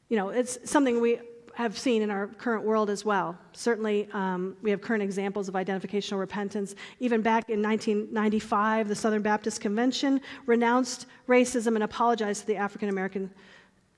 You 0.07 0.17
know, 0.17 0.29
it's 0.29 0.59
something 0.69 1.01
we 1.01 1.19
have 1.55 1.77
seen 1.77 2.03
in 2.03 2.11
our 2.11 2.27
current 2.27 2.63
world 2.63 2.91
as 2.91 3.03
well. 3.03 3.35
Certainly, 3.53 4.07
um, 4.13 4.55
we 4.61 4.69
have 4.69 4.81
current 4.81 5.01
examples 5.01 5.49
of 5.49 5.55
identificational 5.55 6.19
repentance. 6.19 6.75
Even 6.99 7.23
back 7.23 7.49
in 7.49 7.61
1995, 7.61 8.87
the 8.87 8.95
Southern 8.95 9.23
Baptist 9.23 9.61
Convention 9.61 10.21
renounced 10.45 11.07
racism 11.27 11.73
and 11.73 11.83
apologized 11.83 12.41
to 12.41 12.47
the 12.47 12.55
African 12.55 12.89
American 12.89 13.31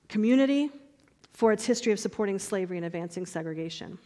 community 0.08 0.70
for 1.34 1.52
its 1.52 1.66
history 1.66 1.92
of 1.92 2.00
supporting 2.00 2.38
slavery 2.38 2.78
and 2.78 2.86
advancing 2.86 3.26
segregation. 3.26 3.98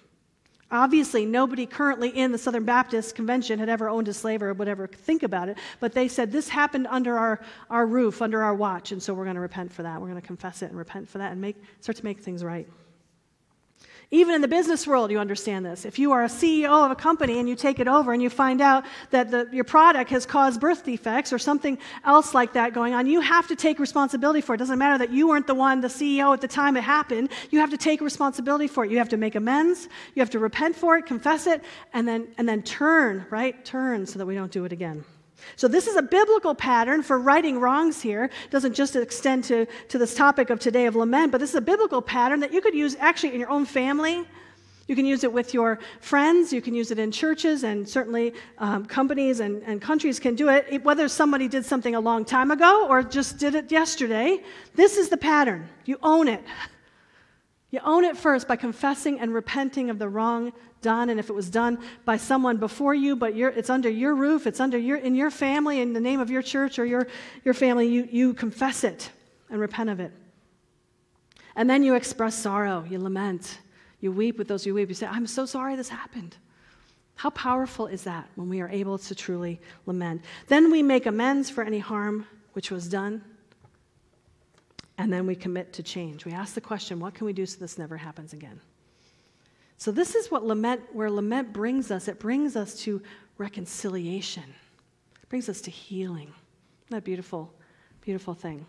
Obviously, 0.72 1.26
nobody 1.26 1.66
currently 1.66 2.11
in 2.11 2.30
the 2.30 2.38
Southern 2.38 2.64
Baptist 2.64 3.16
Convention 3.16 3.59
had 3.59 3.68
ever 3.68 3.88
owned 3.88 4.06
a 4.06 4.14
slave 4.14 4.40
or 4.42 4.52
would 4.52 4.68
ever 4.68 4.87
think 4.87 5.24
about 5.24 5.48
it, 5.48 5.59
but 5.80 5.92
they 5.92 6.06
said 6.06 6.30
this 6.30 6.48
happened 6.48 6.87
under 6.88 7.18
our, 7.18 7.40
our 7.70 7.87
roof, 7.87 8.22
under 8.22 8.42
our 8.42 8.54
watch, 8.54 8.92
and 8.92 9.02
so 9.02 9.12
we're 9.12 9.24
going 9.24 9.35
to 9.35 9.40
repent 9.40 9.72
for 9.72 9.83
that. 9.83 10.00
We're 10.00 10.09
going 10.09 10.20
to 10.20 10.26
confess 10.26 10.62
it 10.62 10.66
and 10.66 10.78
repent 10.78 11.09
for 11.09 11.18
that 11.18 11.33
and 11.33 11.40
make, 11.40 11.56
start 11.80 11.96
to 11.96 12.04
make 12.04 12.20
things 12.20 12.44
right. 12.44 12.68
Even 14.12 14.35
in 14.35 14.40
the 14.40 14.49
business 14.49 14.88
world, 14.88 15.12
you 15.12 15.20
understand 15.20 15.64
this. 15.64 15.85
If 15.85 15.96
you 15.96 16.11
are 16.11 16.25
a 16.25 16.29
CEO 16.29 16.85
of 16.85 16.90
a 16.90 16.96
company 16.96 17.38
and 17.38 17.49
you 17.49 17.55
take 17.55 17.79
it 17.79 17.87
over 17.87 18.12
and 18.12 18.20
you 18.20 18.29
find 18.29 18.61
out 18.61 18.85
that 19.11 19.31
the, 19.31 19.49
your 19.53 19.62
product 19.62 20.11
has 20.11 20.27
caused 20.27 20.61
birth 20.61 20.85
defects 20.85 21.33
or 21.33 21.38
something 21.38 21.79
else 22.05 22.35
like 22.35 22.53
that 22.55 22.75
going 22.75 22.92
on, 22.92 23.07
you 23.07 23.20
have 23.20 23.46
to 23.46 23.55
take 23.55 23.79
responsibility 23.79 24.40
for 24.40 24.55
it. 24.55 24.57
It 24.57 24.59
doesn't 24.59 24.81
matter 24.81 24.99
that 24.99 25.12
you 25.12 25.29
weren't 25.29 25.46
the 25.46 25.55
one, 25.55 25.81
the 25.81 25.87
CEO 25.87 26.35
at 26.35 26.40
the 26.40 26.49
time 26.49 26.77
it 26.77 26.83
happened. 26.83 27.31
You 27.51 27.61
have 27.61 27.70
to 27.70 27.79
take 27.79 28.01
responsibility 28.01 28.66
for 28.66 28.85
it. 28.85 28.90
You 28.90 28.99
have 28.99 29.09
to 29.11 29.16
make 29.16 29.37
amends. 29.37 29.88
You 30.16 30.20
have 30.20 30.31
to 30.31 30.40
repent 30.40 30.75
for 30.75 30.96
it, 30.96 31.07
confess 31.07 31.46
it, 31.46 31.62
and 31.92 32.09
then, 32.09 32.35
and 32.37 32.49
then 32.49 32.62
turn, 32.64 33.27
right? 33.31 33.64
Turn 33.64 34.07
so 34.07 34.18
that 34.18 34.27
we 34.27 34.35
don't 34.35 34.51
do 34.51 34.64
it 34.64 34.73
again. 34.73 35.05
So, 35.57 35.68
this 35.68 35.87
is 35.87 35.96
a 35.96 36.03
biblical 36.03 36.55
pattern 36.55 37.03
for 37.03 37.18
righting 37.18 37.59
wrongs 37.59 38.00
here. 38.00 38.24
It 38.24 38.50
doesn't 38.50 38.74
just 38.74 38.96
extend 38.96 39.44
to, 39.44 39.66
to 39.88 39.98
this 39.98 40.14
topic 40.14 40.50
of 40.50 40.61
today 40.61 40.87
of 40.87 40.96
lament, 40.96 41.33
but 41.33 41.38
this 41.38 41.50
is 41.50 41.57
a 41.57 41.61
biblical 41.61 42.03
pattern 42.03 42.40
that 42.40 42.53
you 42.53 42.61
could 42.61 42.74
use 42.74 42.96
actually 42.98 43.35
in 43.35 43.40
your 43.40 43.50
own 43.50 43.64
family. 43.64 44.26
You 44.90 44.96
can 44.96 45.07
use 45.07 45.22
it 45.22 45.33
with 45.33 45.55
your 45.55 45.79
friends, 46.00 46.53
you 46.53 46.61
can 46.61 46.74
use 46.74 46.90
it 46.90 46.98
in 46.98 47.12
churches, 47.12 47.62
and 47.62 47.88
certainly 47.88 48.35
um, 48.59 48.85
companies 48.85 49.38
and, 49.38 49.62
and 49.62 49.81
countries 49.81 50.18
can 50.18 50.35
do 50.35 50.48
it. 50.48 50.83
Whether 50.83 51.07
somebody 51.07 51.46
did 51.46 51.64
something 51.64 51.94
a 51.94 52.00
long 52.00 52.24
time 52.24 52.50
ago 52.50 52.88
or 52.88 53.05
just 53.05 53.38
did 53.38 53.55
it 53.55 53.70
yesterday, 53.70 54.42
this 54.74 54.96
is 54.96 55.09
the 55.09 55.16
pattern. 55.16 55.68
You 55.85 55.98
own 56.03 56.26
it. 56.26 56.42
You 57.70 57.80
own 57.85 58.04
it 58.04 58.16
first 58.16 58.48
by 58.48 58.56
confessing 58.56 59.20
and 59.20 59.33
repenting 59.33 59.90
of 59.90 59.98
the 59.98 60.09
wrong 60.09 60.52
done, 60.83 61.09
and 61.09 61.20
if 61.20 61.30
it 61.30 61.33
was 61.33 61.48
done 61.50 61.78
by 62.04 62.16
someone 62.16 62.56
before 62.56 62.94
you, 62.94 63.14
but 63.14 63.35
it's 63.35 63.70
under 63.70 63.88
your 63.88 64.14
roof, 64.14 64.46
it's 64.46 64.61
under 64.61 64.78
your, 64.78 64.96
in 64.96 65.14
your 65.14 65.30
family, 65.30 65.80
in 65.80 65.92
the 65.92 66.00
name 66.00 66.20
of 66.20 66.30
your 66.30 66.42
church 66.42 66.78
or 66.78 66.85
your, 66.85 67.06
your 67.44 67.54
family, 67.54 67.87
you, 67.87 68.09
you 68.11 68.35
confess 68.35 68.83
it 68.83 69.11
and 69.50 69.61
repent 69.61 69.90
of 69.90 70.00
it. 70.00 70.12
And 71.54 71.68
then 71.68 71.83
you 71.83 71.94
express 71.94 72.35
sorrow, 72.35 72.85
you 72.88 72.98
lament, 72.98 73.61
you 74.00 74.11
weep 74.11 74.38
with 74.38 74.48
those 74.48 74.64
you 74.66 74.74
weep. 74.74 74.88
You 74.88 74.94
say, 74.94 75.06
I'm 75.06 75.26
so 75.26 75.46
sorry 75.46 75.76
this 75.76 75.88
happened. 75.88 76.37
How 77.16 77.30
powerful 77.30 77.87
is 77.87 78.04
that 78.04 78.28
when 78.35 78.48
we 78.48 78.62
are 78.62 78.68
able 78.68 78.96
to 78.96 79.14
truly 79.14 79.61
lament? 79.85 80.22
Then 80.48 80.70
we 80.70 80.83
make 80.83 81.04
amends 81.04 81.50
for 81.50 81.62
any 81.62 81.78
harm 81.78 82.26
which 82.54 82.70
was 82.70 82.88
done. 82.88 83.22
And 85.00 85.10
then 85.10 85.26
we 85.26 85.34
commit 85.34 85.72
to 85.72 85.82
change. 85.82 86.26
We 86.26 86.32
ask 86.32 86.52
the 86.52 86.60
question, 86.60 87.00
what 87.00 87.14
can 87.14 87.24
we 87.24 87.32
do 87.32 87.46
so 87.46 87.58
this 87.58 87.78
never 87.78 87.96
happens 87.96 88.34
again? 88.34 88.60
So 89.78 89.90
this 89.90 90.14
is 90.14 90.30
what 90.30 90.44
lament 90.44 90.82
where 90.92 91.10
lament 91.10 91.54
brings 91.54 91.90
us. 91.90 92.06
It 92.06 92.18
brings 92.18 92.54
us 92.54 92.74
to 92.80 93.00
reconciliation. 93.38 94.44
It 95.22 95.28
brings 95.30 95.48
us 95.48 95.62
to 95.62 95.70
healing. 95.70 96.26
Isn't 96.26 96.90
that 96.90 97.04
beautiful, 97.04 97.50
beautiful 98.02 98.34
thing? 98.34 98.66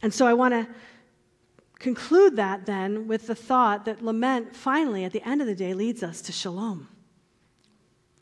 And 0.00 0.14
so 0.14 0.28
I 0.28 0.34
want 0.34 0.54
to 0.54 0.68
conclude 1.80 2.36
that 2.36 2.64
then 2.64 3.08
with 3.08 3.26
the 3.26 3.34
thought 3.34 3.84
that 3.86 4.00
lament 4.00 4.54
finally 4.54 5.02
at 5.02 5.10
the 5.10 5.28
end 5.28 5.40
of 5.40 5.48
the 5.48 5.56
day 5.56 5.74
leads 5.74 6.04
us 6.04 6.22
to 6.22 6.30
shalom. 6.30 6.86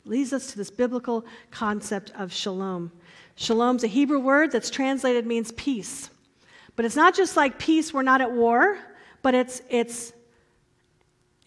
Leads 0.05 0.33
us 0.33 0.47
to 0.47 0.57
this 0.57 0.71
biblical 0.71 1.23
concept 1.51 2.11
of 2.17 2.33
shalom. 2.33 2.91
Shalom's 3.35 3.83
a 3.83 3.87
Hebrew 3.87 4.19
word 4.19 4.51
that's 4.51 4.71
translated 4.71 5.27
means 5.27 5.51
peace. 5.51 6.09
But 6.77 6.85
it's 6.85 6.95
not 6.95 7.15
just 7.15 7.35
like 7.35 7.59
peace, 7.59 7.93
we're 7.93 8.03
not 8.03 8.21
at 8.21 8.31
war, 8.31 8.77
but 9.23 9.33
it's, 9.33 9.61
it's, 9.69 10.13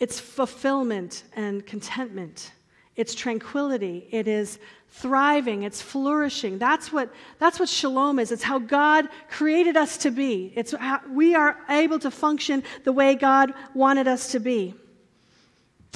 it's 0.01 0.21
fulfillment 0.21 1.23
and 1.35 1.65
contentment. 1.65 2.53
It's 2.97 3.15
tranquility. 3.15 4.09
It 4.11 4.27
is 4.27 4.59
thriving. 4.89 5.63
It's 5.63 5.81
flourishing. 5.81 6.59
That's 6.59 6.93
what, 6.93 7.15
that's 7.39 7.61
what 7.61 7.69
shalom 7.69 8.19
is. 8.19 8.33
It's 8.33 8.43
how 8.43 8.59
God 8.59 9.09
created 9.31 9.77
us 9.77 9.97
to 9.99 10.11
be. 10.11 10.53
It's 10.57 10.73
how 10.73 11.01
we 11.09 11.37
are 11.37 11.57
able 11.69 12.01
to 12.01 12.11
function 12.11 12.65
the 12.83 12.93
way 12.93 13.15
God 13.15 13.55
wanted 13.73 14.09
us 14.09 14.33
to 14.33 14.41
be. 14.41 14.75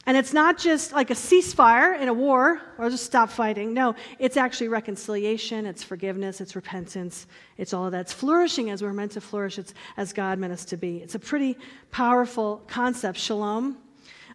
And 0.06 0.16
it's 0.16 0.34
not 0.34 0.58
just 0.58 0.92
like 0.92 1.10
a 1.10 1.14
ceasefire 1.14 1.98
in 1.98 2.08
a 2.08 2.12
war 2.12 2.60
or 2.76 2.90
just 2.90 3.04
stop 3.04 3.30
fighting. 3.30 3.72
No, 3.72 3.94
it's 4.18 4.36
actually 4.36 4.68
reconciliation, 4.68 5.64
it's 5.64 5.82
forgiveness, 5.82 6.42
it's 6.42 6.54
repentance, 6.54 7.26
it's 7.56 7.72
all 7.72 7.86
of 7.86 7.92
that. 7.92 8.02
It's 8.02 8.12
flourishing 8.12 8.68
as 8.70 8.82
we're 8.82 8.92
meant 8.92 9.12
to 9.12 9.22
flourish, 9.22 9.58
it's 9.58 9.72
as 9.96 10.12
God 10.12 10.38
meant 10.38 10.52
us 10.52 10.66
to 10.66 10.76
be. 10.76 10.98
It's 10.98 11.14
a 11.14 11.18
pretty 11.18 11.56
powerful 11.90 12.62
concept, 12.66 13.18
shalom. 13.18 13.78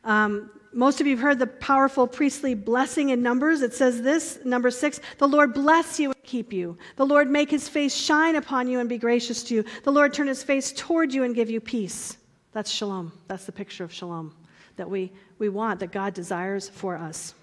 Um, 0.03 0.49
most 0.71 1.01
of 1.01 1.07
you 1.07 1.15
have 1.15 1.23
heard 1.23 1.39
the 1.39 1.47
powerful 1.47 2.07
priestly 2.07 2.55
blessing 2.55 3.09
in 3.09 3.21
Numbers. 3.21 3.61
It 3.61 3.73
says 3.73 4.01
this, 4.01 4.39
number 4.43 4.71
six 4.71 4.99
The 5.19 5.27
Lord 5.27 5.53
bless 5.53 5.99
you 5.99 6.11
and 6.11 6.23
keep 6.23 6.51
you. 6.51 6.77
The 6.95 7.05
Lord 7.05 7.29
make 7.29 7.51
his 7.51 7.69
face 7.69 7.95
shine 7.95 8.35
upon 8.35 8.67
you 8.67 8.79
and 8.79 8.89
be 8.89 8.97
gracious 8.97 9.43
to 9.45 9.55
you. 9.55 9.65
The 9.83 9.91
Lord 9.91 10.13
turn 10.13 10.27
his 10.27 10.41
face 10.41 10.71
toward 10.71 11.13
you 11.13 11.23
and 11.23 11.35
give 11.35 11.49
you 11.49 11.59
peace. 11.59 12.17
That's 12.53 12.71
shalom. 12.71 13.11
That's 13.27 13.45
the 13.45 13.51
picture 13.51 13.83
of 13.83 13.93
shalom 13.93 14.33
that 14.79 14.89
we, 14.89 15.11
we 15.37 15.47
want, 15.47 15.79
that 15.81 15.91
God 15.91 16.13
desires 16.13 16.67
for 16.67 16.97
us. 16.97 17.35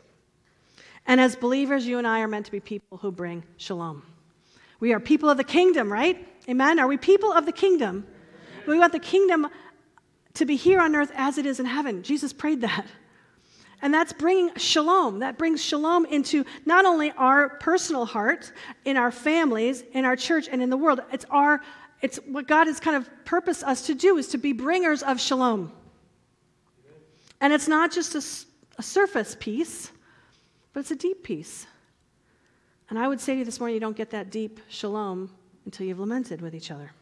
And 1.07 1.21
as 1.21 1.37
believers, 1.37 1.87
you 1.87 1.99
and 1.99 2.07
I 2.07 2.21
are 2.21 2.29
meant 2.29 2.47
to 2.47 2.53
be 2.53 2.61
people 2.61 2.99
who 2.99 3.13
bring 3.13 3.45
shalom. 3.57 4.03
We 4.81 4.93
are 4.93 5.01
people 5.01 5.31
of 5.31 5.37
the 5.37 5.45
kingdom, 5.45 5.93
right? 5.93 6.27
Amen? 6.49 6.79
Are 6.79 6.87
we 6.87 6.97
people 6.97 7.33
of 7.33 7.47
the 7.47 7.53
kingdom? 7.53 8.07
We 8.67 8.79
want 8.79 8.93
the 8.93 8.99
kingdom 8.99 9.47
to 10.35 10.45
be 10.45 10.57
here 10.57 10.81
on 10.81 10.97
earth 10.97 11.13
as 11.15 11.39
it 11.39 11.47
is 11.47 11.61
in 11.61 11.67
heaven. 11.67 12.03
Jesus 12.03 12.33
prayed 12.33 12.61
that. 12.63 12.87
And 13.83 13.93
that's 13.93 14.13
bringing 14.13 14.55
shalom. 14.57 15.21
That 15.21 15.39
brings 15.39 15.63
shalom 15.63 16.07
into 16.07 16.45
not 16.65 16.87
only 16.87 17.13
our 17.13 17.51
personal 17.59 18.07
heart, 18.07 18.53
in 18.85 18.97
our 18.97 19.13
families, 19.13 19.85
in 19.93 20.05
our 20.05 20.17
church, 20.17 20.49
and 20.51 20.63
in 20.63 20.71
the 20.71 20.77
world. 20.77 21.01
It's 21.13 21.27
our, 21.31 21.61
it's 22.01 22.17
what 22.27 22.49
God 22.49 22.67
has 22.67 22.81
kind 22.81 22.97
of 22.97 23.09
purposed 23.25 23.63
us 23.65 23.87
to 23.87 23.95
do 23.95 24.17
is 24.17 24.29
to 24.29 24.39
be 24.39 24.53
bringers 24.53 25.03
of 25.03 25.21
shalom. 25.21 25.73
And 27.41 27.53
it's 27.53 27.69
not 27.69 27.93
just 27.93 28.15
a, 28.15 28.79
a 28.79 28.83
surface 28.83 29.37
peace, 29.39 29.91
but 30.73 30.81
it's 30.81 30.91
a 30.91 30.97
deep 30.97 31.23
peace. 31.23 31.67
And 32.89 32.99
I 32.99 33.09
would 33.09 33.21
say 33.21 33.35
to 33.35 33.41
you 33.41 33.45
this 33.45 33.59
morning, 33.59 33.75
you 33.75 33.81
don't 33.81 33.97
get 33.97 34.11
that 34.11 34.31
deep 34.31 34.61
shalom 34.69 35.31
until 35.65 35.87
you've 35.87 35.99
lamented 35.99 36.41
with 36.41 36.55
each 36.55 36.71
other, 36.71 36.93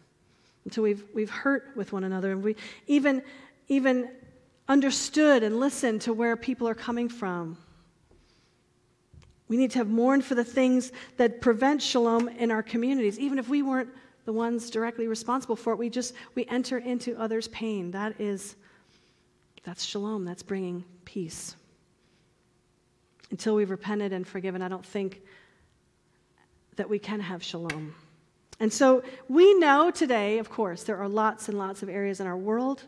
until 0.64 0.82
we've, 0.82 1.04
we've 1.14 1.30
hurt 1.30 1.70
with 1.76 1.92
one 1.92 2.04
another, 2.04 2.32
and 2.32 2.42
we 2.42 2.56
even, 2.86 3.22
even 3.68 4.10
understood 4.68 5.42
and 5.42 5.60
listened 5.60 6.00
to 6.02 6.12
where 6.12 6.36
people 6.36 6.66
are 6.66 6.74
coming 6.74 7.08
from. 7.08 7.58
We 9.48 9.58
need 9.58 9.70
to 9.72 9.78
have 9.78 9.88
mourned 9.88 10.24
for 10.24 10.34
the 10.34 10.44
things 10.44 10.90
that 11.18 11.42
prevent 11.42 11.82
shalom 11.82 12.28
in 12.28 12.50
our 12.50 12.62
communities, 12.62 13.18
even 13.18 13.38
if 13.38 13.48
we 13.48 13.62
weren't 13.62 13.90
the 14.24 14.32
ones 14.32 14.70
directly 14.70 15.06
responsible 15.06 15.54
for 15.54 15.74
it. 15.74 15.78
We 15.78 15.90
just 15.90 16.14
we 16.34 16.46
enter 16.46 16.78
into 16.78 17.14
others' 17.20 17.48
pain. 17.48 17.90
That 17.90 18.18
is 18.18 18.56
that's 19.64 19.84
shalom, 19.84 20.24
that's 20.24 20.42
bringing 20.42 20.84
peace. 21.04 21.56
Until 23.30 23.56
we've 23.56 23.70
repented 23.70 24.12
and 24.12 24.26
forgiven, 24.26 24.62
I 24.62 24.68
don't 24.68 24.84
think 24.84 25.22
that 26.76 26.88
we 26.88 26.98
can 26.98 27.20
have 27.20 27.42
shalom. 27.42 27.94
And 28.60 28.72
so 28.72 29.02
we 29.28 29.54
know 29.54 29.90
today, 29.90 30.38
of 30.38 30.50
course, 30.50 30.84
there 30.84 30.98
are 30.98 31.08
lots 31.08 31.48
and 31.48 31.58
lots 31.58 31.82
of 31.82 31.88
areas 31.88 32.20
in 32.20 32.26
our 32.26 32.36
world. 32.36 32.82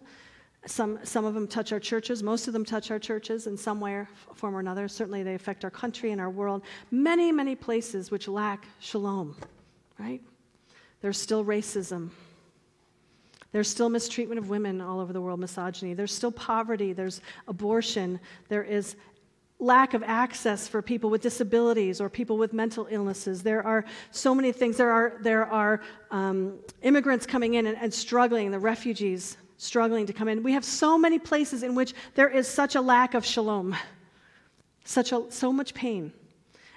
Some, 0.66 0.98
some 1.04 1.24
of 1.24 1.34
them 1.34 1.48
touch 1.48 1.72
our 1.72 1.80
churches. 1.80 2.22
Most 2.22 2.46
of 2.46 2.52
them 2.52 2.64
touch 2.64 2.90
our 2.90 2.98
churches 2.98 3.46
in 3.46 3.56
some 3.56 3.80
way, 3.80 4.04
form, 4.34 4.54
or 4.54 4.60
another. 4.60 4.88
Certainly, 4.88 5.22
they 5.22 5.34
affect 5.34 5.64
our 5.64 5.70
country 5.70 6.12
and 6.12 6.20
our 6.20 6.30
world. 6.30 6.62
Many, 6.90 7.32
many 7.32 7.54
places 7.54 8.10
which 8.10 8.28
lack 8.28 8.66
shalom, 8.80 9.36
right? 9.98 10.20
There's 11.00 11.18
still 11.18 11.44
racism. 11.44 12.10
There's 13.52 13.68
still 13.68 13.88
mistreatment 13.88 14.38
of 14.38 14.48
women 14.48 14.80
all 14.80 15.00
over 15.00 15.12
the 15.12 15.20
world, 15.20 15.40
misogyny. 15.40 15.94
There's 15.94 16.12
still 16.12 16.32
poverty. 16.32 16.92
There's 16.92 17.20
abortion. 17.48 18.20
There 18.48 18.64
is 18.64 18.96
lack 19.58 19.94
of 19.94 20.02
access 20.02 20.68
for 20.68 20.82
people 20.82 21.08
with 21.08 21.22
disabilities 21.22 22.00
or 22.00 22.10
people 22.10 22.36
with 22.36 22.52
mental 22.52 22.86
illnesses. 22.90 23.42
There 23.42 23.66
are 23.66 23.84
so 24.10 24.34
many 24.34 24.52
things. 24.52 24.76
There 24.76 24.90
are, 24.90 25.14
there 25.22 25.46
are 25.46 25.80
um, 26.10 26.58
immigrants 26.82 27.24
coming 27.24 27.54
in 27.54 27.66
and, 27.66 27.76
and 27.78 27.92
struggling, 27.92 28.50
the 28.50 28.58
refugees 28.58 29.38
struggling 29.56 30.06
to 30.06 30.12
come 30.12 30.28
in. 30.28 30.42
We 30.42 30.52
have 30.52 30.64
so 30.64 30.98
many 30.98 31.18
places 31.18 31.62
in 31.62 31.74
which 31.74 31.94
there 32.14 32.28
is 32.28 32.46
such 32.46 32.74
a 32.74 32.80
lack 32.80 33.14
of 33.14 33.24
shalom, 33.24 33.74
such 34.84 35.12
a, 35.12 35.24
so 35.30 35.52
much 35.52 35.72
pain. 35.72 36.12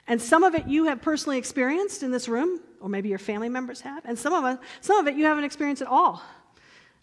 And 0.08 0.21
some 0.21 0.43
of 0.43 0.55
it 0.55 0.67
you 0.67 0.86
have 0.86 1.01
personally 1.01 1.38
experienced 1.38 2.01
in 2.03 2.12
this 2.12 2.29
room, 2.29 2.62
or 2.79 2.88
maybe 2.88 3.10
your 3.10 3.19
family 3.19 3.49
members 3.49 3.82
have, 3.82 4.05
and 4.05 4.17
some 4.17 4.34
of, 4.34 4.45
it, 4.45 4.60
some 4.79 4.97
of 4.97 5.08
it 5.08 5.15
you 5.15 5.25
haven't 5.25 5.43
experienced 5.43 5.82
at 5.82 5.88
all. 5.89 6.23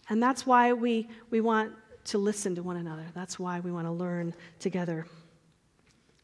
And 0.09 0.21
that's 0.21 0.45
why 0.45 0.73
we, 0.73 1.09
we 1.29 1.41
want 1.41 1.73
to 2.05 2.17
listen 2.17 2.55
to 2.55 2.63
one 2.63 2.77
another. 2.77 3.05
That's 3.13 3.37
why 3.37 3.59
we 3.59 3.71
want 3.71 3.87
to 3.87 3.91
learn 3.91 4.33
together. 4.59 5.05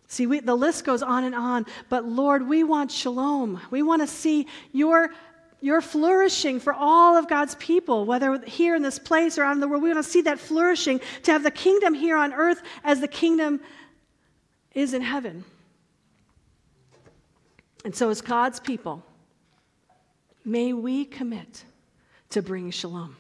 See, 0.08 0.28
we, 0.28 0.40
the 0.40 0.56
list 0.56 0.86
goes 0.86 1.02
on 1.02 1.24
and 1.24 1.36
on, 1.36 1.66
but 1.90 2.06
Lord, 2.06 2.48
we 2.48 2.64
want 2.64 2.92
shalom. 2.92 3.60
We 3.72 3.82
want 3.82 4.02
to 4.02 4.08
see 4.08 4.48
your, 4.72 5.10
your 5.60 5.82
flourishing 5.82 6.60
for 6.60 6.74
all 6.74 7.18
of 7.18 7.28
God's 7.28 7.56
people, 7.56 8.06
whether 8.06 8.40
here 8.46 8.76
in 8.76 8.82
this 8.82 9.00
place 9.00 9.38
or 9.38 9.44
out 9.44 9.54
in 9.54 9.60
the 9.60 9.68
world. 9.68 9.84
We 9.84 9.92
want 9.92 10.06
to 10.06 10.10
see 10.10 10.22
that 10.22 10.40
flourishing, 10.40 11.02
to 11.24 11.32
have 11.32 11.44
the 11.44 11.52
kingdom 11.52 11.94
here 11.94 12.16
on 12.16 12.34
earth 12.34 12.62
as 12.84 13.02
the 13.02 13.08
kingdom 13.08 13.60
is 14.74 14.94
in 14.94 15.02
heaven. 15.02 15.44
And 17.84 17.94
so, 17.94 18.10
as 18.10 18.22
God's 18.22 18.62
people, 18.62 19.04
may 20.46 20.72
we 20.72 21.04
commit 21.04 21.66
to 22.30 22.42
bring 22.42 22.72
shalom 22.72 23.18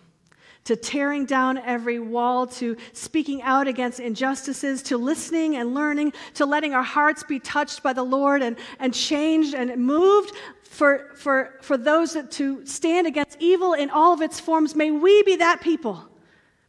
to 0.65 0.75
tearing 0.75 1.25
down 1.25 1.57
every 1.57 1.99
wall, 1.99 2.47
to 2.47 2.77
speaking 2.93 3.41
out 3.41 3.67
against 3.67 3.99
injustices, 3.99 4.81
to 4.83 4.97
listening 4.97 5.57
and 5.57 5.73
learning, 5.73 6.13
to 6.35 6.45
letting 6.45 6.73
our 6.73 6.83
hearts 6.83 7.23
be 7.23 7.39
touched 7.39 7.83
by 7.83 7.91
the 7.91 8.03
Lord 8.03 8.41
and, 8.41 8.55
and 8.79 8.93
changed 8.93 9.53
and 9.53 9.75
moved 9.77 10.31
for, 10.63 11.11
for, 11.15 11.59
for 11.61 11.77
those 11.77 12.13
that, 12.13 12.31
to 12.31 12.65
stand 12.65 13.07
against 13.07 13.37
evil 13.39 13.73
in 13.73 13.89
all 13.89 14.13
of 14.13 14.21
its 14.21 14.39
forms. 14.39 14.75
May 14.75 14.91
we 14.91 15.21
be 15.23 15.35
that 15.35 15.61
people 15.61 16.03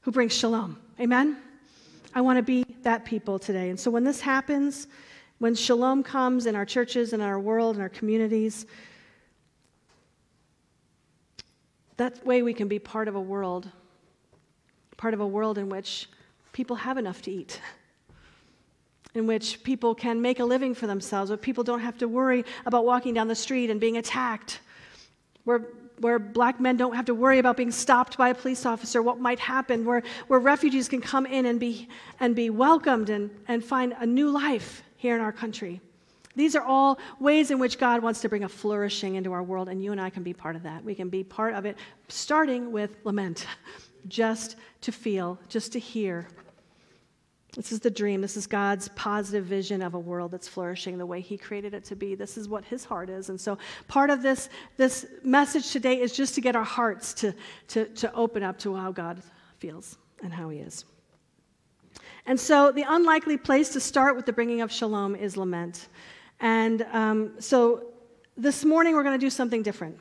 who 0.02 0.10
bring 0.10 0.28
shalom. 0.28 0.78
Amen? 1.00 1.38
I 2.14 2.20
want 2.20 2.36
to 2.36 2.42
be 2.42 2.64
that 2.82 3.04
people 3.04 3.38
today. 3.38 3.70
And 3.70 3.78
so 3.78 3.90
when 3.90 4.04
this 4.04 4.20
happens, 4.20 4.88
when 5.38 5.54
shalom 5.54 6.02
comes 6.02 6.46
in 6.46 6.54
our 6.54 6.64
churches 6.64 7.12
and 7.12 7.22
our 7.22 7.40
world 7.40 7.76
and 7.76 7.82
our 7.82 7.88
communities, 7.88 8.66
that 11.96 12.24
way 12.26 12.42
we 12.42 12.54
can 12.54 12.68
be 12.68 12.78
part 12.78 13.08
of 13.08 13.14
a 13.14 13.20
world 13.20 13.70
part 14.96 15.14
of 15.14 15.20
a 15.20 15.26
world 15.26 15.58
in 15.58 15.68
which 15.68 16.08
people 16.52 16.76
have 16.76 16.98
enough 16.98 17.22
to 17.22 17.30
eat, 17.30 17.60
in 19.14 19.26
which 19.26 19.62
people 19.62 19.94
can 19.94 20.20
make 20.20 20.40
a 20.40 20.44
living 20.44 20.74
for 20.74 20.86
themselves, 20.86 21.30
where 21.30 21.36
people 21.36 21.64
don't 21.64 21.80
have 21.80 21.98
to 21.98 22.08
worry 22.08 22.44
about 22.66 22.84
walking 22.84 23.14
down 23.14 23.28
the 23.28 23.34
street 23.34 23.70
and 23.70 23.80
being 23.80 23.96
attacked, 23.96 24.60
where, 25.44 25.62
where 25.98 26.18
black 26.18 26.60
men 26.60 26.76
don't 26.76 26.94
have 26.94 27.04
to 27.04 27.14
worry 27.14 27.38
about 27.38 27.56
being 27.56 27.70
stopped 27.70 28.16
by 28.16 28.30
a 28.30 28.34
police 28.34 28.66
officer, 28.66 29.02
what 29.02 29.20
might 29.20 29.38
happen, 29.38 29.84
where, 29.84 30.02
where 30.28 30.40
refugees 30.40 30.88
can 30.88 31.00
come 31.00 31.26
in 31.26 31.46
and 31.46 31.60
be, 31.60 31.88
and 32.20 32.34
be 32.34 32.50
welcomed 32.50 33.10
and, 33.10 33.30
and 33.48 33.64
find 33.64 33.94
a 34.00 34.06
new 34.06 34.30
life 34.30 34.82
here 34.96 35.14
in 35.14 35.20
our 35.20 35.32
country. 35.32 35.80
These 36.36 36.56
are 36.56 36.62
all 36.62 36.98
ways 37.20 37.50
in 37.50 37.58
which 37.58 37.78
God 37.78 38.02
wants 38.02 38.20
to 38.22 38.28
bring 38.28 38.42
a 38.42 38.48
flourishing 38.48 39.14
into 39.14 39.32
our 39.32 39.42
world, 39.42 39.68
and 39.68 39.82
you 39.82 39.92
and 39.92 40.00
I 40.00 40.10
can 40.10 40.22
be 40.22 40.32
part 40.32 40.56
of 40.56 40.64
that. 40.64 40.84
We 40.84 40.94
can 40.94 41.08
be 41.08 41.22
part 41.22 41.54
of 41.54 41.64
it, 41.64 41.76
starting 42.08 42.72
with 42.72 42.96
lament, 43.04 43.46
just 44.08 44.56
to 44.82 44.92
feel, 44.92 45.38
just 45.48 45.72
to 45.72 45.78
hear. 45.78 46.28
This 47.56 47.70
is 47.70 47.80
the 47.80 47.90
dream. 47.90 48.20
This 48.20 48.36
is 48.36 48.46
God's 48.46 48.88
positive 48.88 49.44
vision 49.44 49.80
of 49.80 49.94
a 49.94 49.98
world 49.98 50.32
that's 50.32 50.48
flourishing 50.48 50.98
the 50.98 51.06
way 51.06 51.20
He 51.20 51.36
created 51.36 51.72
it 51.72 51.84
to 51.84 51.96
be. 51.96 52.14
This 52.14 52.36
is 52.36 52.48
what 52.48 52.64
His 52.64 52.84
heart 52.84 53.08
is. 53.08 53.28
And 53.28 53.40
so, 53.40 53.58
part 53.86 54.10
of 54.10 54.22
this, 54.22 54.48
this 54.76 55.06
message 55.22 55.70
today 55.70 56.00
is 56.00 56.12
just 56.12 56.34
to 56.34 56.40
get 56.40 56.56
our 56.56 56.64
hearts 56.64 57.14
to, 57.14 57.34
to, 57.68 57.86
to 57.86 58.12
open 58.14 58.42
up 58.42 58.58
to 58.60 58.74
how 58.74 58.90
God 58.90 59.22
feels 59.58 59.98
and 60.22 60.32
how 60.32 60.48
He 60.48 60.58
is. 60.58 60.84
And 62.26 62.38
so, 62.38 62.72
the 62.72 62.84
unlikely 62.88 63.36
place 63.36 63.68
to 63.70 63.80
start 63.80 64.16
with 64.16 64.26
the 64.26 64.32
bringing 64.32 64.60
of 64.60 64.72
shalom 64.72 65.14
is 65.14 65.36
lament. 65.36 65.88
And 66.40 66.82
um, 66.92 67.34
so, 67.38 67.92
this 68.36 68.64
morning 68.64 68.94
we're 68.94 69.04
going 69.04 69.18
to 69.18 69.24
do 69.24 69.30
something 69.30 69.62
different. 69.62 69.96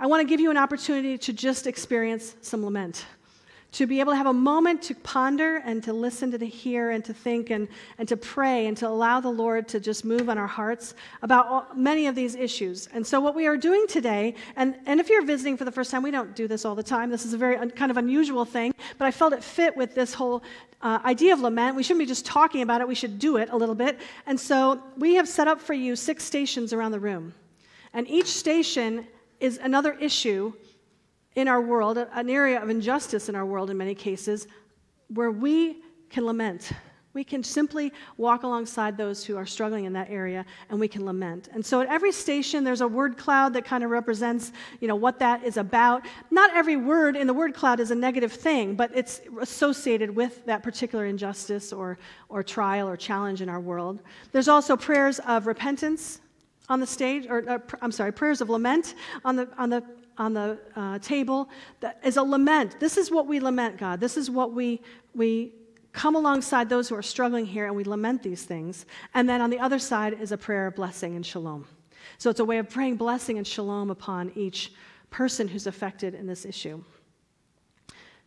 I 0.00 0.06
want 0.06 0.22
to 0.22 0.26
give 0.26 0.40
you 0.40 0.50
an 0.50 0.56
opportunity 0.56 1.18
to 1.18 1.32
just 1.32 1.66
experience 1.66 2.34
some 2.40 2.64
lament 2.64 3.04
to 3.72 3.86
be 3.86 4.00
able 4.00 4.12
to 4.12 4.16
have 4.16 4.26
a 4.26 4.32
moment 4.32 4.82
to 4.82 4.94
ponder 4.96 5.58
and 5.58 5.82
to 5.84 5.92
listen 5.92 6.30
to 6.32 6.38
to 6.38 6.46
hear 6.46 6.90
and 6.90 7.04
to 7.04 7.14
think 7.14 7.50
and, 7.50 7.68
and 7.98 8.08
to 8.08 8.16
pray 8.16 8.66
and 8.66 8.76
to 8.76 8.88
allow 8.88 9.20
the 9.20 9.30
Lord 9.30 9.68
to 9.68 9.78
just 9.78 10.04
move 10.04 10.28
on 10.28 10.38
our 10.38 10.46
hearts 10.46 10.94
about 11.22 11.46
all, 11.46 11.66
many 11.74 12.06
of 12.06 12.14
these 12.14 12.34
issues. 12.34 12.88
And 12.92 13.06
so, 13.06 13.20
what 13.20 13.34
we 13.34 13.46
are 13.46 13.56
doing 13.56 13.86
today, 13.86 14.34
and, 14.56 14.74
and 14.86 14.98
if 14.98 15.08
you're 15.08 15.24
visiting 15.24 15.56
for 15.56 15.64
the 15.64 15.70
first 15.70 15.90
time, 15.90 16.02
we 16.02 16.10
don't 16.10 16.34
do 16.34 16.48
this 16.48 16.64
all 16.64 16.74
the 16.74 16.82
time. 16.82 17.10
This 17.10 17.24
is 17.24 17.32
a 17.32 17.38
very 17.38 17.56
un, 17.56 17.70
kind 17.70 17.90
of 17.90 17.96
unusual 17.96 18.44
thing, 18.44 18.74
but 18.98 19.04
I 19.04 19.10
felt 19.10 19.32
it 19.32 19.44
fit 19.44 19.76
with 19.76 19.94
this 19.94 20.14
whole 20.14 20.42
uh, 20.82 20.98
idea 21.04 21.32
of 21.32 21.40
lament. 21.40 21.76
We 21.76 21.82
shouldn't 21.82 22.00
be 22.00 22.06
just 22.06 22.26
talking 22.26 22.62
about 22.62 22.80
it, 22.80 22.88
we 22.88 22.94
should 22.94 23.18
do 23.18 23.36
it 23.36 23.50
a 23.50 23.56
little 23.56 23.74
bit. 23.76 24.00
And 24.26 24.40
so, 24.40 24.82
we 24.96 25.14
have 25.14 25.28
set 25.28 25.46
up 25.46 25.60
for 25.60 25.74
you 25.74 25.94
six 25.94 26.24
stations 26.24 26.72
around 26.72 26.90
the 26.90 27.00
room. 27.00 27.34
And 27.92 28.08
each 28.08 28.28
station 28.28 29.06
is 29.40 29.58
another 29.58 29.94
issue 29.94 30.52
in 31.34 31.48
our 31.48 31.60
world, 31.60 31.98
an 31.98 32.30
area 32.30 32.62
of 32.62 32.68
injustice 32.70 33.28
in 33.28 33.34
our 33.34 33.46
world 33.46 33.70
in 33.70 33.76
many 33.76 33.94
cases, 33.94 34.46
where 35.08 35.30
we 35.30 35.82
can 36.08 36.26
lament. 36.26 36.72
We 37.12 37.24
can 37.24 37.42
simply 37.42 37.92
walk 38.18 38.44
alongside 38.44 38.96
those 38.96 39.24
who 39.24 39.36
are 39.36 39.46
struggling 39.46 39.84
in 39.84 39.92
that 39.94 40.10
area 40.10 40.46
and 40.68 40.78
we 40.78 40.86
can 40.86 41.04
lament. 41.04 41.48
And 41.52 41.64
so 41.64 41.80
at 41.80 41.88
every 41.88 42.12
station 42.12 42.62
there's 42.62 42.82
a 42.82 42.88
word 42.88 43.16
cloud 43.16 43.52
that 43.54 43.64
kind 43.64 43.82
of 43.82 43.90
represents, 43.90 44.52
you 44.80 44.86
know, 44.86 44.94
what 44.94 45.18
that 45.18 45.42
is 45.42 45.56
about. 45.56 46.06
Not 46.30 46.54
every 46.54 46.76
word 46.76 47.16
in 47.16 47.26
the 47.26 47.34
word 47.34 47.52
cloud 47.52 47.80
is 47.80 47.90
a 47.90 47.96
negative 47.96 48.32
thing, 48.32 48.76
but 48.76 48.92
it's 48.94 49.22
associated 49.40 50.14
with 50.14 50.44
that 50.46 50.62
particular 50.62 51.06
injustice 51.06 51.72
or 51.72 51.98
or 52.28 52.44
trial 52.44 52.88
or 52.88 52.96
challenge 52.96 53.42
in 53.42 53.48
our 53.48 53.60
world. 53.60 54.02
There's 54.30 54.48
also 54.48 54.76
prayers 54.76 55.18
of 55.20 55.48
repentance 55.48 56.20
on 56.70 56.80
the 56.80 56.86
stage 56.86 57.26
or, 57.28 57.44
or 57.46 57.62
I'm 57.82 57.92
sorry, 57.92 58.12
prayers 58.12 58.40
of 58.40 58.48
lament 58.48 58.94
on 59.24 59.36
the 59.36 59.48
on 59.58 59.68
the 59.68 59.84
on 60.20 60.34
the 60.34 60.58
uh, 60.76 60.98
table 60.98 61.48
that 61.80 61.98
is 62.04 62.18
a 62.18 62.22
lament. 62.22 62.78
This 62.78 62.96
is 62.98 63.10
what 63.10 63.26
we 63.26 63.40
lament, 63.40 63.78
God. 63.78 64.00
This 64.00 64.18
is 64.18 64.30
what 64.30 64.52
we, 64.52 64.82
we 65.14 65.54
come 65.92 66.14
alongside 66.14 66.68
those 66.68 66.90
who 66.90 66.94
are 66.94 67.02
struggling 67.02 67.46
here 67.46 67.66
and 67.66 67.74
we 67.74 67.84
lament 67.84 68.22
these 68.22 68.44
things. 68.44 68.84
And 69.14 69.26
then 69.26 69.40
on 69.40 69.48
the 69.48 69.58
other 69.58 69.78
side 69.78 70.20
is 70.20 70.30
a 70.30 70.36
prayer 70.36 70.66
of 70.66 70.76
blessing 70.76 71.16
and 71.16 71.24
shalom. 71.24 71.66
So 72.18 72.28
it's 72.28 72.40
a 72.40 72.44
way 72.44 72.58
of 72.58 72.68
praying 72.68 72.96
blessing 72.96 73.38
and 73.38 73.46
shalom 73.46 73.90
upon 73.90 74.30
each 74.36 74.72
person 75.08 75.48
who's 75.48 75.66
affected 75.66 76.14
in 76.14 76.26
this 76.26 76.44
issue. 76.44 76.84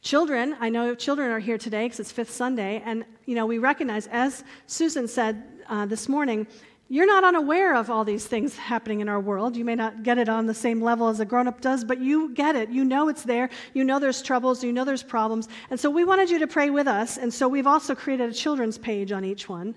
Children, 0.01 0.57
I 0.59 0.69
know 0.69 0.95
children 0.95 1.31
are 1.31 1.39
here 1.39 1.59
today 1.59 1.85
because 1.85 1.99
it's 2.01 2.11
Fifth 2.11 2.31
Sunday, 2.31 2.81
and 2.83 3.05
you 3.25 3.35
know 3.35 3.45
we 3.45 3.57
recognize, 3.57 4.07
as 4.07 4.43
Susan 4.67 5.07
said 5.07 5.41
uh, 5.69 5.85
this 5.85 6.09
morning, 6.09 6.45
you're 6.93 7.07
not 7.07 7.23
unaware 7.23 7.73
of 7.73 7.89
all 7.89 8.03
these 8.03 8.27
things 8.27 8.55
happening 8.55 8.99
in 8.99 9.09
our 9.09 9.19
world. 9.19 9.57
You 9.57 9.65
may 9.65 9.73
not 9.73 10.03
get 10.03 10.19
it 10.19 10.29
on 10.29 10.45
the 10.45 10.53
same 10.53 10.79
level 10.79 11.07
as 11.07 11.19
a 11.19 11.25
grown 11.25 11.47
up 11.47 11.59
does, 11.59 11.83
but 11.83 11.99
you 11.99 12.29
get 12.35 12.55
it. 12.55 12.69
You 12.69 12.85
know 12.85 13.09
it's 13.09 13.23
there. 13.23 13.49
You 13.73 13.83
know 13.83 13.97
there's 13.97 14.21
troubles. 14.21 14.63
You 14.63 14.71
know 14.71 14.85
there's 14.85 15.01
problems. 15.01 15.47
And 15.71 15.79
so 15.79 15.89
we 15.89 16.03
wanted 16.03 16.29
you 16.29 16.37
to 16.37 16.45
pray 16.45 16.69
with 16.69 16.87
us. 16.87 17.17
And 17.17 17.33
so 17.33 17.47
we've 17.47 17.65
also 17.65 17.95
created 17.95 18.29
a 18.29 18.33
children's 18.33 18.77
page 18.77 19.11
on 19.11 19.25
each 19.25 19.49
one. 19.49 19.73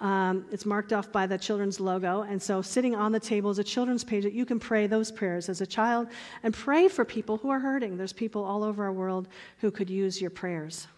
Um, 0.00 0.44
it's 0.52 0.66
marked 0.66 0.92
off 0.92 1.10
by 1.10 1.26
the 1.26 1.38
children's 1.38 1.80
logo. 1.80 2.24
And 2.28 2.42
so 2.42 2.60
sitting 2.60 2.94
on 2.94 3.10
the 3.10 3.20
table 3.20 3.48
is 3.48 3.58
a 3.58 3.64
children's 3.64 4.04
page 4.04 4.24
that 4.24 4.34
you 4.34 4.44
can 4.44 4.60
pray 4.60 4.86
those 4.86 5.10
prayers 5.10 5.48
as 5.48 5.62
a 5.62 5.66
child 5.66 6.08
and 6.42 6.52
pray 6.52 6.88
for 6.88 7.06
people 7.06 7.38
who 7.38 7.48
are 7.48 7.60
hurting. 7.60 7.96
There's 7.96 8.12
people 8.12 8.44
all 8.44 8.64
over 8.64 8.84
our 8.84 8.92
world 8.92 9.28
who 9.60 9.70
could 9.70 9.88
use 9.88 10.20
your 10.20 10.30
prayers. 10.30 10.88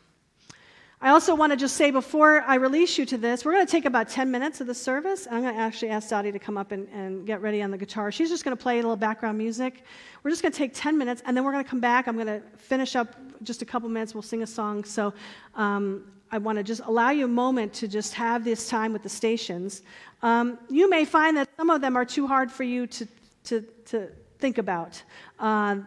I 1.05 1.09
also 1.09 1.35
want 1.35 1.51
to 1.51 1.57
just 1.57 1.77
say 1.77 1.91
before 1.91 2.43
I 2.43 2.55
release 2.55 2.97
you 2.97 3.05
to 3.07 3.19
this, 3.19 3.45
we're 3.45 3.55
going 3.55 3.67
to 3.67 3.71
take 3.71 3.87
about 3.87 4.09
10 4.09 4.31
minutes 4.31 4.61
of 4.61 4.69
the 4.69 4.75
service. 4.75 5.27
I'm 5.29 5.43
going 5.43 5.53
to 5.53 5.61
actually 5.61 5.89
ask 5.89 6.09
Dottie 6.09 6.31
to 6.31 6.39
come 6.39 6.57
up 6.57 6.71
and, 6.71 6.89
and 6.91 7.27
get 7.27 7.43
ready 7.43 7.61
on 7.61 7.73
the 7.73 7.77
guitar. 7.77 8.13
She's 8.13 8.29
just 8.29 8.45
going 8.45 8.57
to 8.57 8.63
play 8.63 8.75
a 8.75 8.83
little 8.83 8.95
background 8.95 9.37
music. 9.37 9.83
We're 10.23 10.31
just 10.31 10.43
going 10.43 10.53
to 10.53 10.59
take 10.59 10.75
10 10.75 10.97
minutes, 10.97 11.21
and 11.27 11.37
then 11.37 11.43
we're 11.43 11.51
going 11.51 11.65
to 11.65 11.69
come 11.69 11.81
back. 11.81 12.07
I'm 12.07 12.15
going 12.15 12.29
to 12.29 12.41
finish 12.57 12.95
up 12.95 13.17
just 13.43 13.63
a 13.63 13.65
couple 13.65 13.89
minutes. 13.89 14.15
We'll 14.15 14.23
sing 14.23 14.45
a 14.45 14.47
song. 14.47 14.85
So 14.85 15.13
um, 15.57 16.05
I 16.31 16.39
want 16.39 16.59
to 16.59 16.63
just 16.63 16.83
allow 16.85 17.11
you 17.11 17.25
a 17.25 17.29
moment 17.29 17.73
to 17.75 17.89
just 17.89 18.15
have 18.15 18.45
this 18.45 18.69
time 18.69 18.93
with 18.93 19.03
the 19.03 19.09
stations. 19.09 19.83
Um, 20.23 20.57
you 20.71 20.89
may 20.89 21.05
find 21.05 21.37
that 21.37 21.49
some 21.57 21.69
of 21.69 21.81
them 21.81 21.97
are 21.97 22.05
too 22.05 22.29
hard 22.29 22.53
for 22.53 22.63
you 22.63 22.87
to, 22.87 23.09
to, 23.47 23.63
to 23.87 24.09
think 24.39 24.59
about. 24.59 25.03
Uh, 25.41 25.79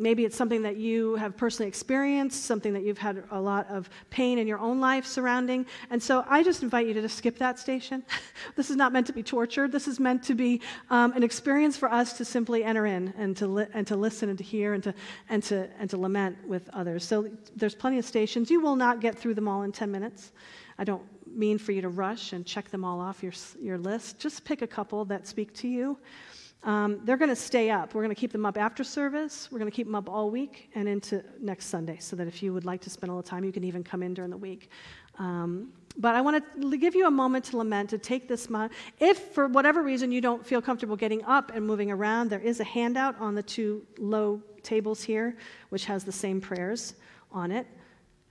maybe 0.00 0.24
it's 0.24 0.36
something 0.36 0.62
that 0.62 0.76
you 0.76 1.14
have 1.16 1.36
personally 1.36 1.68
experienced, 1.68 2.44
something 2.44 2.72
that 2.72 2.82
you've 2.82 2.98
had 2.98 3.22
a 3.30 3.40
lot 3.40 3.68
of 3.68 3.88
pain 4.08 4.38
in 4.38 4.46
your 4.46 4.58
own 4.58 4.80
life 4.80 5.04
surrounding. 5.04 5.66
And 5.90 6.02
so 6.02 6.24
I 6.28 6.42
just 6.42 6.62
invite 6.62 6.86
you 6.86 6.94
to 6.94 7.02
just 7.02 7.18
skip 7.18 7.38
that 7.38 7.58
station. 7.58 8.02
this 8.56 8.70
is 8.70 8.76
not 8.76 8.92
meant 8.92 9.06
to 9.08 9.12
be 9.12 9.22
tortured. 9.22 9.72
This 9.72 9.86
is 9.86 10.00
meant 10.00 10.22
to 10.24 10.34
be 10.34 10.60
um, 10.88 11.12
an 11.12 11.22
experience 11.22 11.76
for 11.76 11.92
us 11.92 12.14
to 12.14 12.24
simply 12.24 12.64
enter 12.64 12.86
in 12.86 13.12
and 13.16 13.36
to, 13.36 13.46
li- 13.46 13.66
and 13.74 13.86
to 13.86 13.96
listen 13.96 14.28
and 14.30 14.38
to 14.38 14.44
hear 14.44 14.72
and 14.72 14.82
to, 14.82 14.94
and, 15.28 15.42
to, 15.44 15.68
and 15.78 15.90
to 15.90 15.96
lament 15.96 16.36
with 16.46 16.68
others. 16.72 17.04
So 17.04 17.28
there's 17.54 17.74
plenty 17.74 17.98
of 17.98 18.04
stations. 18.04 18.50
You 18.50 18.60
will 18.60 18.76
not 18.76 19.00
get 19.00 19.18
through 19.18 19.34
them 19.34 19.46
all 19.46 19.62
in 19.62 19.72
10 19.72 19.90
minutes. 19.90 20.32
I 20.78 20.84
don't 20.84 21.02
mean 21.26 21.58
for 21.58 21.72
you 21.72 21.82
to 21.82 21.88
rush 21.88 22.32
and 22.32 22.44
check 22.44 22.70
them 22.70 22.84
all 22.84 23.00
off 23.00 23.22
your, 23.22 23.32
your 23.60 23.78
list. 23.78 24.18
Just 24.18 24.44
pick 24.44 24.62
a 24.62 24.66
couple 24.66 25.04
that 25.06 25.26
speak 25.26 25.52
to 25.54 25.68
you. 25.68 25.98
Um, 26.62 27.00
they're 27.04 27.16
going 27.16 27.30
to 27.30 27.36
stay 27.36 27.70
up. 27.70 27.94
We're 27.94 28.02
going 28.02 28.14
to 28.14 28.20
keep 28.20 28.32
them 28.32 28.44
up 28.44 28.58
after 28.58 28.84
service. 28.84 29.48
We're 29.50 29.58
going 29.58 29.70
to 29.70 29.74
keep 29.74 29.86
them 29.86 29.94
up 29.94 30.10
all 30.10 30.30
week 30.30 30.70
and 30.74 30.86
into 30.86 31.24
next 31.40 31.66
Sunday, 31.66 31.96
so 31.98 32.16
that 32.16 32.26
if 32.26 32.42
you 32.42 32.52
would 32.52 32.66
like 32.66 32.82
to 32.82 32.90
spend 32.90 33.10
a 33.10 33.14
little 33.14 33.22
time, 33.22 33.44
you 33.44 33.52
can 33.52 33.64
even 33.64 33.82
come 33.82 34.02
in 34.02 34.12
during 34.12 34.30
the 34.30 34.36
week. 34.36 34.70
Um, 35.18 35.72
but 35.96 36.14
I 36.14 36.20
want 36.20 36.44
to 36.60 36.76
give 36.76 36.94
you 36.94 37.06
a 37.06 37.10
moment 37.10 37.46
to 37.46 37.56
lament, 37.56 37.90
to 37.90 37.98
take 37.98 38.28
this 38.28 38.48
month. 38.48 38.72
If 39.00 39.18
for 39.32 39.48
whatever 39.48 39.82
reason 39.82 40.12
you 40.12 40.20
don't 40.20 40.44
feel 40.46 40.62
comfortable 40.62 40.96
getting 40.96 41.24
up 41.24 41.52
and 41.54 41.66
moving 41.66 41.90
around, 41.90 42.30
there 42.30 42.40
is 42.40 42.60
a 42.60 42.64
handout 42.64 43.18
on 43.18 43.34
the 43.34 43.42
two 43.42 43.84
low 43.98 44.40
tables 44.62 45.02
here, 45.02 45.36
which 45.70 45.86
has 45.86 46.04
the 46.04 46.12
same 46.12 46.40
prayers 46.40 46.94
on 47.32 47.50
it. 47.50 47.66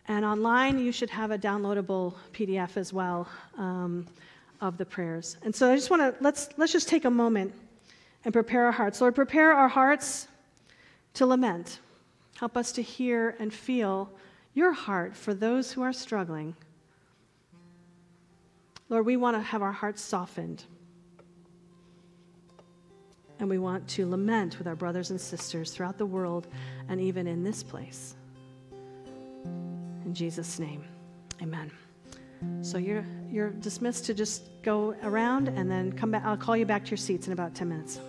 And 0.07 0.23
online, 0.23 0.79
you 0.79 0.91
should 0.91 1.09
have 1.09 1.31
a 1.31 1.37
downloadable 1.37 2.15
PDF 2.33 2.77
as 2.77 2.93
well 2.93 3.27
um, 3.57 4.07
of 4.61 4.77
the 4.77 4.85
prayers. 4.85 5.37
And 5.43 5.53
so 5.53 5.71
I 5.71 5.75
just 5.75 5.89
want 5.89 6.01
to 6.01 6.23
let's 6.23 6.49
let's 6.57 6.71
just 6.71 6.87
take 6.87 7.05
a 7.05 7.11
moment 7.11 7.53
and 8.25 8.33
prepare 8.33 8.65
our 8.65 8.71
hearts. 8.71 9.01
Lord, 9.01 9.15
prepare 9.15 9.53
our 9.53 9.67
hearts 9.67 10.27
to 11.15 11.25
lament. 11.25 11.79
Help 12.37 12.57
us 12.57 12.71
to 12.73 12.81
hear 12.81 13.35
and 13.39 13.53
feel 13.53 14.11
your 14.53 14.71
heart 14.71 15.15
for 15.15 15.33
those 15.33 15.71
who 15.71 15.81
are 15.81 15.93
struggling. 15.93 16.55
Lord, 18.89 19.05
we 19.05 19.17
want 19.17 19.37
to 19.37 19.41
have 19.41 19.61
our 19.61 19.71
hearts 19.71 20.01
softened. 20.01 20.63
And 23.39 23.49
we 23.49 23.57
want 23.57 23.87
to 23.89 24.09
lament 24.09 24.57
with 24.57 24.67
our 24.67 24.75
brothers 24.75 25.11
and 25.11 25.21
sisters 25.21 25.71
throughout 25.71 25.97
the 25.97 26.05
world 26.05 26.47
and 26.89 26.99
even 26.99 27.27
in 27.27 27.43
this 27.43 27.63
place. 27.63 28.15
In 29.43 30.13
Jesus' 30.13 30.59
name, 30.59 30.83
amen. 31.41 31.71
So 32.61 32.77
you're, 32.77 33.05
you're 33.29 33.51
dismissed 33.51 34.05
to 34.05 34.13
just 34.13 34.43
go 34.61 34.95
around 35.03 35.49
and 35.49 35.69
then 35.69 35.91
come 35.91 36.11
back. 36.11 36.25
I'll 36.25 36.37
call 36.37 36.57
you 36.57 36.65
back 36.65 36.83
to 36.85 36.91
your 36.91 36.97
seats 36.97 37.27
in 37.27 37.33
about 37.33 37.53
10 37.53 37.69
minutes. 37.69 37.99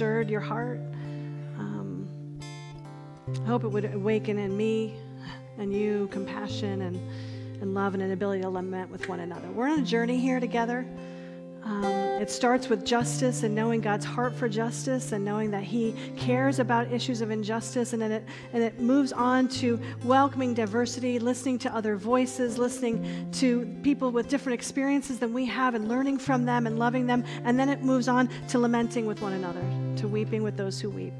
Stirred 0.00 0.30
your 0.30 0.40
heart. 0.40 0.80
Um, 1.58 2.08
I 3.44 3.46
hope 3.46 3.64
it 3.64 3.68
would 3.68 3.84
awaken 3.84 4.38
in 4.38 4.56
me 4.56 4.94
and 5.58 5.74
you 5.74 6.08
compassion 6.10 6.80
and, 6.80 6.96
and 7.60 7.74
love 7.74 7.92
and 7.92 8.02
an 8.02 8.10
ability 8.10 8.40
to 8.40 8.48
lament 8.48 8.90
with 8.90 9.10
one 9.10 9.20
another. 9.20 9.50
We're 9.50 9.68
on 9.68 9.80
a 9.80 9.82
journey 9.82 10.18
here 10.18 10.40
together. 10.40 10.86
Um, 11.62 11.84
it 11.84 12.30
starts 12.30 12.68
with 12.68 12.84
justice 12.84 13.42
and 13.42 13.54
knowing 13.54 13.80
God's 13.80 14.04
heart 14.04 14.34
for 14.34 14.48
justice 14.48 15.12
and 15.12 15.24
knowing 15.24 15.50
that 15.50 15.62
He 15.62 15.94
cares 16.16 16.58
about 16.58 16.90
issues 16.90 17.20
of 17.20 17.30
injustice. 17.30 17.92
And 17.92 18.00
then 18.00 18.12
it, 18.12 18.24
and 18.52 18.62
it 18.62 18.80
moves 18.80 19.12
on 19.12 19.48
to 19.48 19.78
welcoming 20.04 20.54
diversity, 20.54 21.18
listening 21.18 21.58
to 21.60 21.74
other 21.74 21.96
voices, 21.96 22.58
listening 22.58 23.30
to 23.32 23.66
people 23.82 24.10
with 24.10 24.28
different 24.28 24.54
experiences 24.54 25.18
than 25.18 25.32
we 25.32 25.44
have 25.46 25.74
and 25.74 25.88
learning 25.88 26.18
from 26.18 26.44
them 26.44 26.66
and 26.66 26.78
loving 26.78 27.06
them. 27.06 27.24
And 27.44 27.58
then 27.58 27.68
it 27.68 27.82
moves 27.82 28.08
on 28.08 28.28
to 28.48 28.58
lamenting 28.58 29.06
with 29.06 29.20
one 29.20 29.34
another, 29.34 29.62
to 30.00 30.08
weeping 30.08 30.42
with 30.42 30.56
those 30.56 30.80
who 30.80 30.90
weep, 30.90 31.14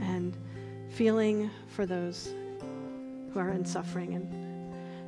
and 0.00 0.36
feeling 0.90 1.50
for 1.68 1.86
those 1.86 2.32
who 3.32 3.40
are 3.40 3.50
in 3.50 3.64
suffering 3.64 4.14
and 4.14 4.44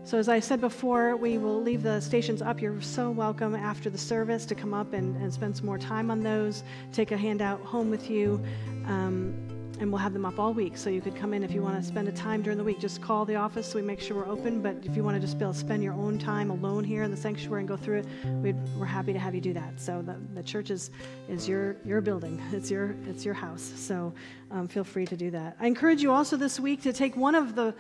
so, 0.07 0.19
as 0.19 0.29
I 0.29 0.39
said 0.39 0.61
before, 0.61 1.17
we 1.17 1.37
will 1.37 1.61
leave 1.61 1.83
the 1.83 2.01
stations 2.01 2.41
up. 2.41 2.63
You're 2.63 2.81
so 2.81 3.11
welcome 3.11 3.57
after 3.57 3.91
the 3.91 3.99
service 3.99 4.47
to 4.47 4.55
come 4.55 4.73
up 4.73 4.93
and, 4.93 5.21
and 5.21 5.35
spend 5.35 5.57
some 5.57 5.67
more 5.67 5.79
time 5.79 6.13
on 6.13 6.21
those. 6.21 6.63
Take 6.93 7.11
a 7.11 7.17
handout 7.17 7.61
home 7.63 7.91
with 7.91 8.09
you. 8.09 8.41
Um, 8.87 9.35
and 9.79 9.91
we'll 9.91 10.01
have 10.01 10.13
them 10.13 10.25
up 10.25 10.39
all 10.39 10.53
week. 10.53 10.77
So 10.77 10.91
you 10.91 11.01
could 11.01 11.17
come 11.17 11.35
in 11.35 11.43
if 11.43 11.53
you 11.53 11.63
want 11.63 11.81
to 11.81 11.87
spend 11.87 12.09
a 12.09 12.13
time 12.13 12.43
during 12.43 12.59
the 12.59 12.65
week. 12.65 12.81
Just 12.81 13.03
call 13.03 13.25
the 13.25 13.37
office 13.37 13.67
so 13.69 13.79
we 13.79 13.83
make 13.83 14.01
sure 14.01 14.17
we're 14.17 14.29
open. 14.29 14.63
But 14.63 14.77
if 14.85 14.97
you 14.97 15.05
want 15.05 15.17
to 15.17 15.21
just 15.21 15.39
be 15.39 15.45
able 15.45 15.53
to 15.53 15.59
spend 15.59 15.83
your 15.83 15.95
own 15.95 16.19
time 16.19 16.51
alone 16.51 16.85
here 16.85 17.03
in 17.03 17.11
the 17.11 17.17
sanctuary 17.17 17.63
and 17.63 17.69
go 17.69 17.77
through 17.77 17.99
it, 17.99 18.07
we 18.43 18.55
are 18.81 18.87
happy 18.87 19.13
to 19.13 19.19
have 19.19 19.35
you 19.35 19.41
do 19.41 19.53
that. 19.53 19.79
So 19.81 20.03
the, 20.03 20.17
the 20.35 20.43
church 20.43 20.71
is, 20.71 20.91
is 21.29 21.49
your, 21.49 21.77
your 21.85 22.01
building. 22.01 22.43
It's 22.57 22.71
your, 22.71 22.97
it's 23.07 23.25
your 23.25 23.35
house. 23.35 23.73
So 23.77 24.15
um, 24.51 24.67
feel 24.67 24.85
free 24.85 25.07
to 25.07 25.17
do 25.17 25.31
that. 25.33 25.57
I 25.61 25.67
encourage 25.67 26.03
you 26.03 26.11
also 26.11 26.37
this 26.37 26.59
week 26.59 26.81
to 26.83 26.93
take 26.93 27.17
one 27.17 27.35
of 27.35 27.55
the 27.55 27.75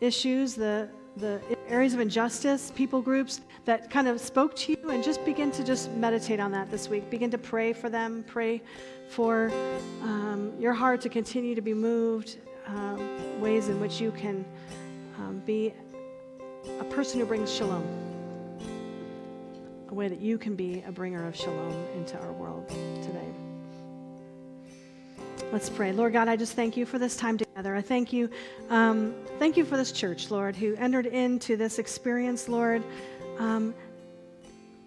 issues, 0.00 0.54
the 0.54 0.90
the 1.18 1.40
areas 1.68 1.94
of 1.94 2.00
injustice, 2.00 2.72
people 2.74 3.00
groups 3.00 3.40
that 3.64 3.90
kind 3.90 4.08
of 4.08 4.20
spoke 4.20 4.56
to 4.56 4.72
you, 4.72 4.90
and 4.90 5.04
just 5.04 5.24
begin 5.24 5.50
to 5.52 5.62
just 5.62 5.90
meditate 5.92 6.40
on 6.40 6.50
that 6.52 6.70
this 6.70 6.88
week. 6.88 7.08
Begin 7.10 7.30
to 7.30 7.38
pray 7.38 7.72
for 7.72 7.88
them, 7.90 8.24
pray 8.26 8.62
for 9.08 9.50
um, 10.02 10.52
your 10.58 10.72
heart 10.72 11.00
to 11.02 11.08
continue 11.08 11.54
to 11.54 11.60
be 11.60 11.74
moved, 11.74 12.38
um, 12.66 13.40
ways 13.40 13.68
in 13.68 13.80
which 13.80 14.00
you 14.00 14.10
can 14.12 14.44
um, 15.18 15.42
be 15.44 15.72
a 16.80 16.84
person 16.84 17.20
who 17.20 17.26
brings 17.26 17.52
shalom, 17.52 17.86
a 19.90 19.94
way 19.94 20.08
that 20.08 20.20
you 20.20 20.38
can 20.38 20.54
be 20.54 20.82
a 20.86 20.92
bringer 20.92 21.26
of 21.26 21.36
shalom 21.36 21.74
into 21.96 22.18
our 22.18 22.32
world 22.32 22.68
today. 23.02 23.47
Let's 25.50 25.70
pray. 25.70 25.92
Lord 25.92 26.12
God, 26.12 26.28
I 26.28 26.36
just 26.36 26.52
thank 26.52 26.76
you 26.76 26.84
for 26.84 26.98
this 26.98 27.16
time 27.16 27.38
together. 27.38 27.74
I 27.74 27.80
thank 27.80 28.12
you. 28.12 28.28
Um, 28.68 29.14
thank 29.38 29.56
you 29.56 29.64
for 29.64 29.78
this 29.78 29.92
church, 29.92 30.30
Lord, 30.30 30.54
who 30.54 30.74
entered 30.76 31.06
into 31.06 31.56
this 31.56 31.78
experience, 31.78 32.50
Lord. 32.50 32.84
Um, 33.38 33.74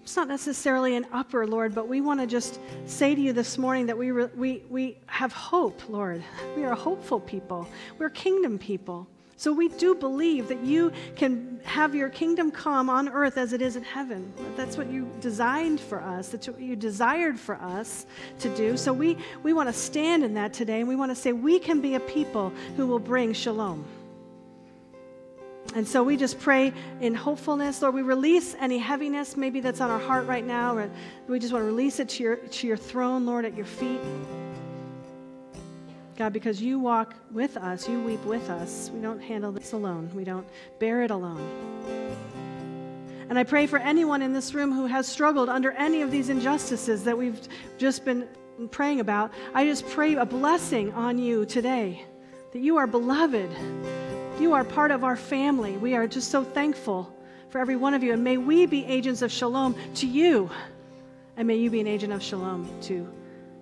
it's 0.03 0.15
not 0.15 0.27
necessarily 0.27 0.95
an 0.95 1.07
upper, 1.11 1.47
Lord, 1.47 1.73
but 1.73 1.87
we 1.87 1.99
want 1.99 2.19
to 2.19 2.27
just 2.27 2.59
say 2.85 3.15
to 3.15 3.19
you 3.19 3.33
this 3.33 3.57
morning 3.57 3.87
that 3.87 3.97
we, 3.97 4.11
re- 4.11 4.29
we, 4.35 4.61
we 4.69 4.97
have 5.07 5.33
hope, 5.33 5.81
Lord. 5.89 6.23
We 6.55 6.63
are 6.63 6.75
hopeful 6.75 7.19
people, 7.19 7.67
we're 7.97 8.11
kingdom 8.11 8.59
people. 8.59 9.07
So 9.41 9.51
we 9.51 9.69
do 9.69 9.95
believe 9.95 10.49
that 10.49 10.63
you 10.63 10.91
can 11.15 11.59
have 11.63 11.95
your 11.95 12.09
kingdom 12.09 12.51
come 12.51 12.91
on 12.91 13.09
earth 13.09 13.39
as 13.39 13.53
it 13.53 13.61
is 13.63 13.75
in 13.75 13.81
heaven. 13.81 14.31
That's 14.55 14.77
what 14.77 14.87
you 14.87 15.11
designed 15.19 15.79
for 15.79 15.99
us. 15.99 16.29
That's 16.29 16.47
what 16.47 16.61
you 16.61 16.75
desired 16.75 17.39
for 17.39 17.55
us 17.55 18.05
to 18.37 18.55
do. 18.55 18.77
So 18.77 18.93
we, 18.93 19.17
we 19.41 19.53
want 19.53 19.67
to 19.67 19.73
stand 19.73 20.23
in 20.23 20.35
that 20.35 20.53
today 20.53 20.81
and 20.81 20.87
we 20.87 20.95
want 20.95 21.09
to 21.09 21.15
say 21.15 21.31
we 21.33 21.57
can 21.57 21.81
be 21.81 21.95
a 21.95 21.99
people 22.01 22.53
who 22.77 22.85
will 22.85 22.99
bring 22.99 23.33
shalom. 23.33 23.83
And 25.73 25.87
so 25.87 26.03
we 26.03 26.17
just 26.17 26.39
pray 26.39 26.71
in 26.99 27.15
hopefulness. 27.15 27.81
Lord, 27.81 27.95
we 27.95 28.03
release 28.03 28.55
any 28.59 28.77
heaviness 28.77 29.35
maybe 29.35 29.59
that's 29.59 29.81
on 29.81 29.89
our 29.89 29.97
heart 29.97 30.27
right 30.27 30.45
now, 30.45 30.77
or 30.77 30.91
we 31.27 31.39
just 31.39 31.51
want 31.51 31.63
to 31.63 31.67
release 31.67 31.99
it 31.99 32.09
to 32.09 32.21
your, 32.21 32.35
to 32.35 32.67
your 32.67 32.77
throne, 32.77 33.25
Lord, 33.25 33.45
at 33.45 33.57
your 33.57 33.65
feet. 33.65 34.01
God, 36.17 36.33
because 36.33 36.61
you 36.61 36.79
walk 36.79 37.15
with 37.31 37.57
us, 37.57 37.87
you 37.87 38.01
weep 38.01 38.23
with 38.25 38.49
us. 38.49 38.91
We 38.93 39.01
don't 39.01 39.19
handle 39.19 39.51
this 39.51 39.73
alone, 39.73 40.11
we 40.13 40.23
don't 40.23 40.47
bear 40.79 41.03
it 41.03 41.11
alone. 41.11 41.41
And 43.29 43.39
I 43.39 43.45
pray 43.45 43.65
for 43.65 43.79
anyone 43.79 44.21
in 44.21 44.33
this 44.33 44.53
room 44.53 44.73
who 44.73 44.87
has 44.87 45.07
struggled 45.07 45.47
under 45.47 45.71
any 45.71 46.01
of 46.01 46.11
these 46.11 46.27
injustices 46.27 47.05
that 47.05 47.17
we've 47.17 47.39
just 47.77 48.03
been 48.03 48.27
praying 48.71 48.99
about. 48.99 49.31
I 49.53 49.65
just 49.65 49.87
pray 49.87 50.15
a 50.15 50.25
blessing 50.25 50.91
on 50.93 51.17
you 51.17 51.45
today 51.45 52.03
that 52.51 52.59
you 52.59 52.75
are 52.75 52.87
beloved. 52.87 53.49
You 54.37 54.53
are 54.53 54.65
part 54.65 54.91
of 54.91 55.05
our 55.05 55.15
family. 55.15 55.77
We 55.77 55.95
are 55.95 56.07
just 56.07 56.29
so 56.29 56.43
thankful 56.43 57.15
for 57.49 57.59
every 57.59 57.77
one 57.77 57.93
of 57.93 58.03
you. 58.03 58.11
And 58.11 58.23
may 58.23 58.37
we 58.37 58.65
be 58.65 58.85
agents 58.85 59.21
of 59.21 59.31
shalom 59.31 59.75
to 59.95 60.07
you. 60.07 60.49
And 61.37 61.47
may 61.47 61.55
you 61.55 61.69
be 61.69 61.79
an 61.79 61.87
agent 61.87 62.11
of 62.11 62.21
shalom 62.21 62.69
to, 62.81 63.07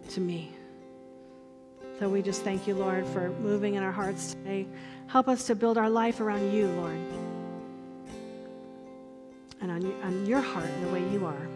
to 0.10 0.20
me. 0.20 0.52
So 2.00 2.08
we 2.08 2.22
just 2.22 2.44
thank 2.44 2.66
you, 2.66 2.76
Lord, 2.76 3.06
for 3.08 3.30
moving 3.42 3.76
in 3.76 3.84
our 3.84 3.92
hearts 3.92 4.34
today. 4.34 4.66
Help 5.08 5.28
us 5.28 5.44
to 5.48 5.56
build 5.56 5.78
our 5.78 5.90
life 5.90 6.22
around 6.22 6.54
you, 6.54 6.68
Lord, 6.68 6.98
and 9.60 9.70
on, 9.70 10.04
on 10.04 10.26
your 10.26 10.40
heart 10.40 10.70
and 10.70 10.88
the 10.88 10.94
way 10.94 11.06
you 11.12 11.26
are. 11.26 11.48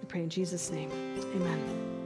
We 0.00 0.06
pray 0.08 0.22
in 0.22 0.28
Jesus' 0.28 0.72
name. 0.72 0.90
Amen. 1.36 1.97